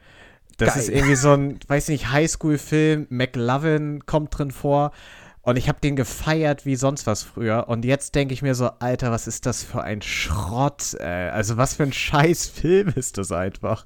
Das 0.57 0.73
Geil. 0.73 0.83
ist 0.83 0.89
irgendwie 0.89 1.15
so 1.15 1.31
ein, 1.31 1.59
weiß 1.65 1.87
nicht, 1.89 2.11
Highschool-Film, 2.11 3.07
McLovin 3.09 4.05
kommt 4.05 4.37
drin 4.37 4.51
vor 4.51 4.91
und 5.43 5.57
ich 5.57 5.69
habe 5.69 5.79
den 5.79 5.95
gefeiert 5.95 6.65
wie 6.65 6.75
sonst 6.75 7.07
was 7.07 7.23
früher 7.23 7.69
und 7.69 7.85
jetzt 7.85 8.15
denke 8.15 8.33
ich 8.33 8.41
mir 8.41 8.53
so, 8.53 8.69
Alter, 8.79 9.11
was 9.11 9.27
ist 9.27 9.45
das 9.45 9.63
für 9.63 9.81
ein 9.81 10.01
Schrott, 10.01 10.93
ey. 10.95 11.29
Also 11.29 11.55
was 11.55 11.75
für 11.75 11.83
ein 11.83 11.93
scheiß 11.93 12.47
Film 12.47 12.91
ist 12.93 13.17
das 13.17 13.31
einfach. 13.31 13.85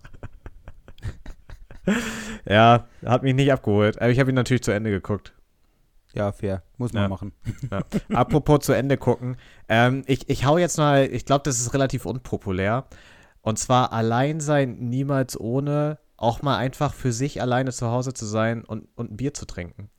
ja, 2.45 2.87
hat 3.05 3.21
mich 3.21 3.35
nicht 3.35 3.51
abgeholt, 3.53 4.01
aber 4.01 4.09
ich 4.09 4.19
habe 4.19 4.31
ihn 4.31 4.35
natürlich 4.35 4.63
zu 4.63 4.71
Ende 4.71 4.89
geguckt. 4.89 5.33
Ja, 6.13 6.31
fair. 6.31 6.63
Muss 6.77 6.93
man 6.93 7.03
Ja. 7.03 7.09
machen. 7.09 7.33
Ja. 7.71 7.81
Apropos 8.15 8.59
zu 8.65 8.73
Ende 8.73 8.97
gucken. 8.97 9.37
Ähm, 9.67 10.03
ich, 10.07 10.29
ich 10.29 10.45
hau 10.45 10.57
jetzt 10.57 10.77
mal, 10.77 11.05
ich 11.11 11.25
glaube, 11.25 11.43
das 11.43 11.59
ist 11.59 11.73
relativ 11.73 12.05
unpopulär. 12.05 12.85
Und 13.41 13.59
zwar 13.59 13.93
allein 13.93 14.39
sein, 14.39 14.77
niemals 14.79 15.39
ohne, 15.39 15.99
auch 16.17 16.41
mal 16.41 16.57
einfach 16.57 16.93
für 16.93 17.13
sich 17.13 17.41
alleine 17.41 17.71
zu 17.71 17.87
Hause 17.89 18.13
zu 18.13 18.25
sein 18.25 18.65
und, 18.65 18.87
und 18.95 19.11
ein 19.11 19.17
Bier 19.17 19.33
zu 19.33 19.45
trinken. 19.45 19.89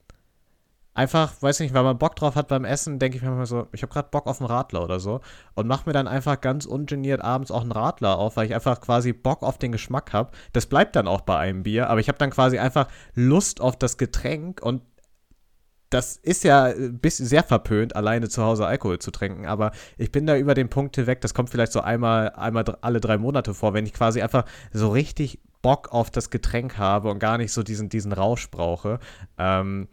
Einfach, 0.92 1.40
weiß 1.40 1.60
nicht, 1.60 1.72
weil 1.72 1.84
man 1.84 1.98
Bock 1.98 2.16
drauf 2.16 2.34
hat 2.34 2.48
beim 2.48 2.64
Essen, 2.64 2.98
denke 2.98 3.16
ich 3.16 3.22
mir 3.22 3.30
mal 3.30 3.46
so, 3.46 3.68
ich 3.72 3.82
habe 3.82 3.92
gerade 3.92 4.08
Bock 4.10 4.26
auf 4.26 4.40
einen 4.40 4.50
Radler 4.50 4.82
oder 4.82 4.98
so 4.98 5.20
und 5.54 5.68
mache 5.68 5.88
mir 5.88 5.92
dann 5.92 6.08
einfach 6.08 6.40
ganz 6.40 6.66
ungeniert 6.66 7.22
abends 7.22 7.52
auch 7.52 7.62
einen 7.62 7.70
Radler 7.72 8.18
auf, 8.18 8.36
weil 8.36 8.46
ich 8.46 8.54
einfach 8.54 8.80
quasi 8.80 9.12
Bock 9.12 9.42
auf 9.44 9.56
den 9.56 9.70
Geschmack 9.70 10.12
habe. 10.12 10.32
Das 10.52 10.66
bleibt 10.66 10.96
dann 10.96 11.06
auch 11.06 11.20
bei 11.20 11.38
einem 11.38 11.62
Bier, 11.62 11.88
aber 11.88 12.00
ich 12.00 12.08
habe 12.08 12.18
dann 12.18 12.30
quasi 12.30 12.58
einfach 12.58 12.88
Lust 13.14 13.60
auf 13.60 13.76
das 13.78 13.98
Getränk 13.98 14.60
und 14.62 14.82
das 15.90 16.16
ist 16.16 16.44
ja 16.44 16.66
ein 16.66 16.98
bisschen 16.98 17.26
sehr 17.26 17.42
verpönt, 17.42 17.96
alleine 17.96 18.28
zu 18.28 18.42
Hause 18.42 18.66
Alkohol 18.66 19.00
zu 19.00 19.10
trinken, 19.10 19.46
aber 19.46 19.72
ich 19.98 20.12
bin 20.12 20.24
da 20.24 20.36
über 20.36 20.54
den 20.54 20.68
Punkt 20.68 20.96
hinweg, 20.96 21.20
das 21.20 21.34
kommt 21.34 21.50
vielleicht 21.50 21.72
so 21.72 21.80
einmal, 21.80 22.30
einmal 22.30 22.64
alle 22.80 23.00
drei 23.00 23.18
Monate 23.18 23.54
vor, 23.54 23.74
wenn 23.74 23.86
ich 23.86 23.92
quasi 23.92 24.22
einfach 24.22 24.44
so 24.72 24.88
richtig 24.90 25.40
Bock 25.62 25.92
auf 25.92 26.10
das 26.10 26.30
Getränk 26.30 26.78
habe 26.78 27.10
und 27.10 27.18
gar 27.18 27.38
nicht 27.38 27.52
so 27.52 27.62
diesen, 27.62 27.88
diesen 27.88 28.12
Rausch 28.12 28.50
brauche. 28.50 28.98
Ähm, 29.36 29.88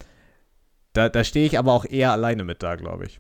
da, 0.94 1.10
da 1.10 1.24
stehe 1.24 1.46
ich 1.46 1.60
aber 1.60 1.74
auch 1.74 1.86
eher 1.86 2.12
alleine 2.12 2.44
mit 2.44 2.64
da, 2.64 2.76
glaube 2.76 3.06
ich. 3.06 3.20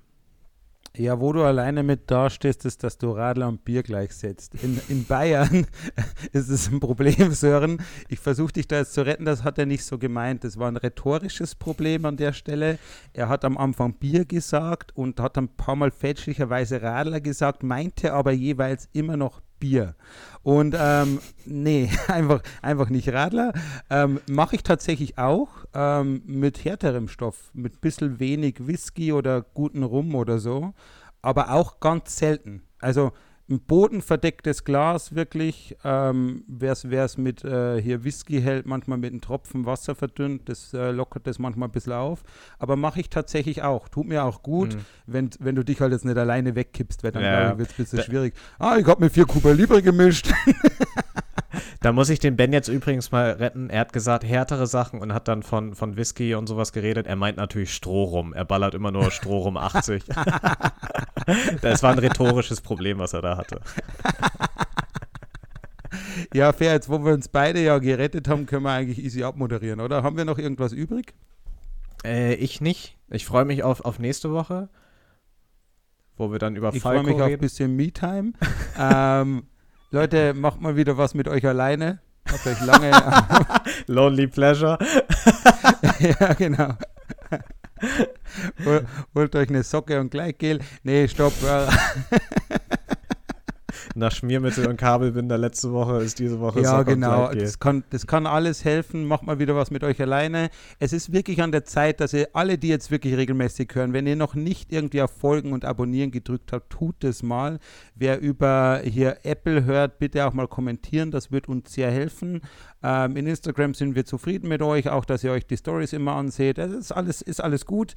Ja, 0.97 1.19
wo 1.19 1.31
du 1.31 1.43
alleine 1.43 1.83
mit 1.83 2.09
dastehst, 2.09 2.65
ist, 2.65 2.83
dass 2.83 2.97
du 2.97 3.11
Radler 3.11 3.47
und 3.47 3.63
Bier 3.63 3.83
gleichsetzt. 3.83 4.55
In, 4.63 4.81
in 4.89 5.05
Bayern 5.05 5.67
ist 6.31 6.49
es 6.49 6.71
ein 6.71 6.79
Problem, 6.79 7.33
Sören. 7.33 7.83
Ich 8.09 8.19
versuche 8.19 8.53
dich 8.53 8.67
da 8.67 8.77
jetzt 8.77 8.93
zu 8.93 9.05
retten, 9.05 9.23
das 9.23 9.43
hat 9.43 9.59
er 9.59 9.67
nicht 9.67 9.85
so 9.85 9.99
gemeint. 9.99 10.43
Das 10.43 10.57
war 10.57 10.67
ein 10.67 10.75
rhetorisches 10.77 11.53
Problem 11.53 12.05
an 12.05 12.17
der 12.17 12.33
Stelle. 12.33 12.79
Er 13.13 13.29
hat 13.29 13.45
am 13.45 13.59
Anfang 13.59 13.93
Bier 13.93 14.25
gesagt 14.25 14.91
und 14.97 15.19
hat 15.19 15.37
ein 15.37 15.49
paar 15.49 15.75
Mal 15.75 15.91
fälschlicherweise 15.91 16.81
Radler 16.81 17.21
gesagt, 17.21 17.61
meinte 17.61 18.13
aber 18.13 18.31
jeweils 18.31 18.89
immer 18.91 19.17
noch 19.17 19.41
Bier. 19.60 19.95
Und 20.43 20.76
ähm, 20.80 21.20
nee, 21.45 21.89
einfach, 22.08 22.41
einfach 22.62 22.89
nicht 22.89 23.10
Radler. 23.10 23.53
Ähm, 23.89 24.22
Mache 24.30 24.55
ich 24.55 24.64
tatsächlich 24.64 25.18
auch 25.18 25.49
ähm, 25.74 26.22
mit 26.26 26.64
härterem 26.64 27.08
Stoff, 27.08 27.51
mit 27.53 27.82
bisschen 27.82 28.20
wenig 28.20 28.66
Whisky 28.66 29.12
oder 29.14 29.41
guten 29.41 29.84
Rum 29.84 30.16
oder 30.16 30.39
so, 30.39 30.74
aber 31.22 31.51
auch 31.51 31.80
ganz 31.80 32.18
selten. 32.18 32.64
Also 32.80 33.12
ein 33.49 33.61
bodenverdecktes 33.61 34.65
Glas 34.65 35.15
wirklich, 35.15 35.77
ähm, 35.85 36.43
wer 36.47 36.73
es 36.73 37.17
mit 37.17 37.45
äh, 37.45 37.81
hier 37.81 38.03
Whisky 38.03 38.41
hält, 38.41 38.65
manchmal 38.65 38.97
mit 38.97 39.11
einem 39.11 39.21
Tropfen 39.21 39.65
Wasser 39.65 39.95
verdünnt, 39.95 40.49
das 40.49 40.73
äh, 40.73 40.91
lockert 40.91 41.27
das 41.27 41.39
manchmal 41.39 41.69
ein 41.69 41.71
bisschen 41.71 41.93
auf. 41.93 42.23
Aber 42.59 42.75
mache 42.75 42.99
ich 42.99 43.09
tatsächlich 43.09 43.63
auch. 43.63 43.87
Tut 43.87 44.07
mir 44.07 44.23
auch 44.25 44.43
gut, 44.43 44.75
Mhm. 44.75 44.79
wenn, 45.05 45.29
wenn 45.39 45.55
du 45.55 45.63
dich 45.63 45.79
halt 45.79 45.93
jetzt 45.93 46.03
nicht 46.03 46.17
alleine 46.17 46.55
wegkippst, 46.55 47.03
weil 47.03 47.11
dann 47.13 47.23
Ja. 47.23 47.57
wird 47.57 47.69
es 47.69 47.75
ein 47.75 47.83
bisschen 47.83 47.97
Da- 47.99 48.03
schwierig. 48.03 48.33
Ah, 48.59 48.75
ich 48.77 48.85
habe 48.85 49.01
mir 49.03 49.09
vier 49.09 49.25
Cuba 49.25 49.51
Libre 49.51 49.81
gemischt. 49.81 50.29
Da 51.82 51.91
muss 51.91 52.10
ich 52.10 52.20
den 52.20 52.36
Ben 52.36 52.53
jetzt 52.53 52.68
übrigens 52.68 53.12
mal 53.12 53.32
retten. 53.32 53.70
Er 53.70 53.82
hat 53.82 53.93
gesagt, 53.93 54.24
härtere 54.24 54.68
Sachen 54.68 55.01
und 55.01 55.14
hat 55.14 55.28
dann 55.28 55.43
von, 55.43 55.76
von 55.76 55.95
Whisky 55.97 56.36
und 56.36 56.47
sowas 56.47 56.74
geredet. 56.74 57.08
Er 57.08 57.16
meint 57.16 57.38
natürlich 57.38 57.74
Strohrum. 57.74 58.34
Er 58.34 58.45
ballert 58.45 58.74
immer 58.74 58.91
nur 58.91 59.12
Strohrum 59.12 59.58
80. 59.58 60.03
das 61.62 61.84
war 61.84 61.91
ein 61.91 61.99
rhetorisches 61.99 62.62
Problem, 62.62 62.99
was 62.99 63.14
er 63.14 63.22
da 63.22 63.38
hatte. 63.38 63.62
Ja, 66.34 66.51
fair, 66.51 66.74
jetzt 66.74 66.89
wo 66.89 67.03
wir 67.03 67.14
uns 67.14 67.28
beide 67.28 67.64
ja 67.64 67.78
gerettet 67.78 68.28
haben, 68.28 68.45
können 68.45 68.64
wir 68.64 68.72
eigentlich 68.72 68.99
easy 69.03 69.24
abmoderieren, 69.24 69.80
oder? 69.80 70.03
Haben 70.03 70.18
wir 70.18 70.26
noch 70.26 70.38
irgendwas 70.38 70.74
übrig? 70.74 71.14
Äh, 72.03 72.36
ich 72.36 72.62
nicht. 72.62 72.97
Ich 73.10 73.26
freue 73.26 73.45
mich 73.45 73.64
auf, 73.64 73.82
auf 73.86 73.99
nächste 73.99 74.32
Woche, 74.32 74.70
wo 76.18 76.32
wir 76.32 76.39
dann 76.39 76.55
über 76.55 76.74
Ich 76.74 76.82
freue 76.82 76.97
Falco 76.97 77.10
mich 77.10 77.16
auf 77.16 77.22
ein 77.22 77.28
reden. 77.30 77.41
bisschen 77.41 77.76
Me-Time. 77.76 78.34
ähm, 78.80 79.47
Leute, 79.89 80.33
macht 80.33 80.59
mal 80.59 80.75
wieder 80.75 80.97
was 80.97 81.13
mit 81.13 81.29
euch 81.29 81.45
alleine. 81.47 81.99
Habt 82.29 82.45
euch 82.45 82.59
lange. 82.65 82.91
Lonely 83.88 84.27
Pleasure. 84.27 84.77
ja, 85.99 86.33
genau. 86.33 86.73
Hol, 88.65 88.85
holt 89.15 89.35
euch 89.38 89.47
eine 89.47 89.63
Socke 89.63 90.01
und 90.01 90.11
Gleitgel. 90.11 90.59
Nee, 90.83 91.07
stopp. 91.07 91.33
Nach 93.97 94.11
Schmiermittel 94.11 94.67
und 94.67 94.77
Kabelbinder 94.77 95.37
letzte 95.37 95.71
Woche 95.71 95.97
ist 95.97 96.19
diese 96.19 96.39
Woche 96.39 96.61
Ja, 96.61 96.79
und 96.79 96.85
genau. 96.85 97.31
Das 97.33 97.59
kann, 97.59 97.83
das 97.89 98.05
kann 98.05 98.25
alles 98.25 98.63
helfen. 98.63 99.05
Macht 99.05 99.23
mal 99.23 99.39
wieder 99.39 99.55
was 99.55 99.71
mit 99.71 99.83
euch 99.83 100.01
alleine. 100.01 100.49
Es 100.79 100.93
ist 100.93 101.11
wirklich 101.11 101.41
an 101.41 101.51
der 101.51 101.65
Zeit, 101.65 101.99
dass 101.99 102.13
ihr 102.13 102.29
alle, 102.33 102.57
die 102.57 102.67
jetzt 102.67 102.91
wirklich 102.91 103.17
regelmäßig 103.17 103.71
hören, 103.73 103.93
wenn 103.93 104.07
ihr 104.07 104.15
noch 104.15 104.35
nicht 104.35 104.71
irgendwie 104.71 105.01
auf 105.01 105.11
Folgen 105.11 105.51
und 105.51 105.65
Abonnieren 105.65 106.11
gedrückt 106.11 106.53
habt, 106.53 106.69
tut 106.69 107.03
es 107.03 107.23
mal. 107.23 107.59
Wer 107.95 108.19
über 108.21 108.81
hier 108.83 109.17
Apple 109.23 109.65
hört, 109.65 109.99
bitte 109.99 110.25
auch 110.25 110.33
mal 110.33 110.47
kommentieren. 110.47 111.11
Das 111.11 111.31
wird 111.31 111.49
uns 111.49 111.73
sehr 111.73 111.91
helfen. 111.91 112.41
Ähm, 112.83 113.17
in 113.17 113.25
Instagram 113.25 113.73
sind 113.73 113.95
wir 113.95 114.05
zufrieden 114.05 114.47
mit 114.47 114.61
euch, 114.61 114.89
auch 114.89 115.05
dass 115.05 115.23
ihr 115.23 115.31
euch 115.31 115.47
die 115.47 115.57
Stories 115.57 115.93
immer 115.93 116.15
anseht. 116.15 116.59
Das 116.59 116.71
ist 116.71 116.91
alles, 116.91 117.21
ist 117.21 117.43
alles 117.43 117.65
gut 117.65 117.95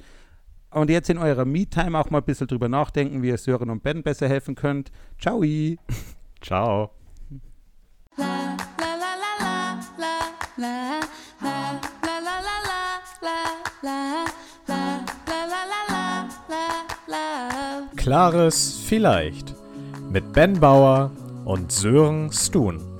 und 0.71 0.89
jetzt 0.89 1.09
in 1.09 1.17
eurer 1.17 1.45
Me-Time 1.45 1.97
auch 1.97 2.09
mal 2.09 2.19
ein 2.19 2.23
bisschen 2.23 2.47
drüber 2.47 2.69
nachdenken, 2.69 3.21
wie 3.21 3.29
ihr 3.29 3.37
Sören 3.37 3.69
und 3.69 3.83
Ben 3.83 4.03
besser 4.03 4.27
helfen 4.27 4.55
könnt. 4.55 4.91
Ciao. 5.19 5.43
Ciao. 6.41 6.91
Klares 17.95 18.81
Vielleicht 18.87 19.53
mit 20.11 20.33
Ben 20.33 20.59
Bauer 20.59 21.11
und 21.45 21.71
Sören 21.71 22.31
Stun. 22.31 22.90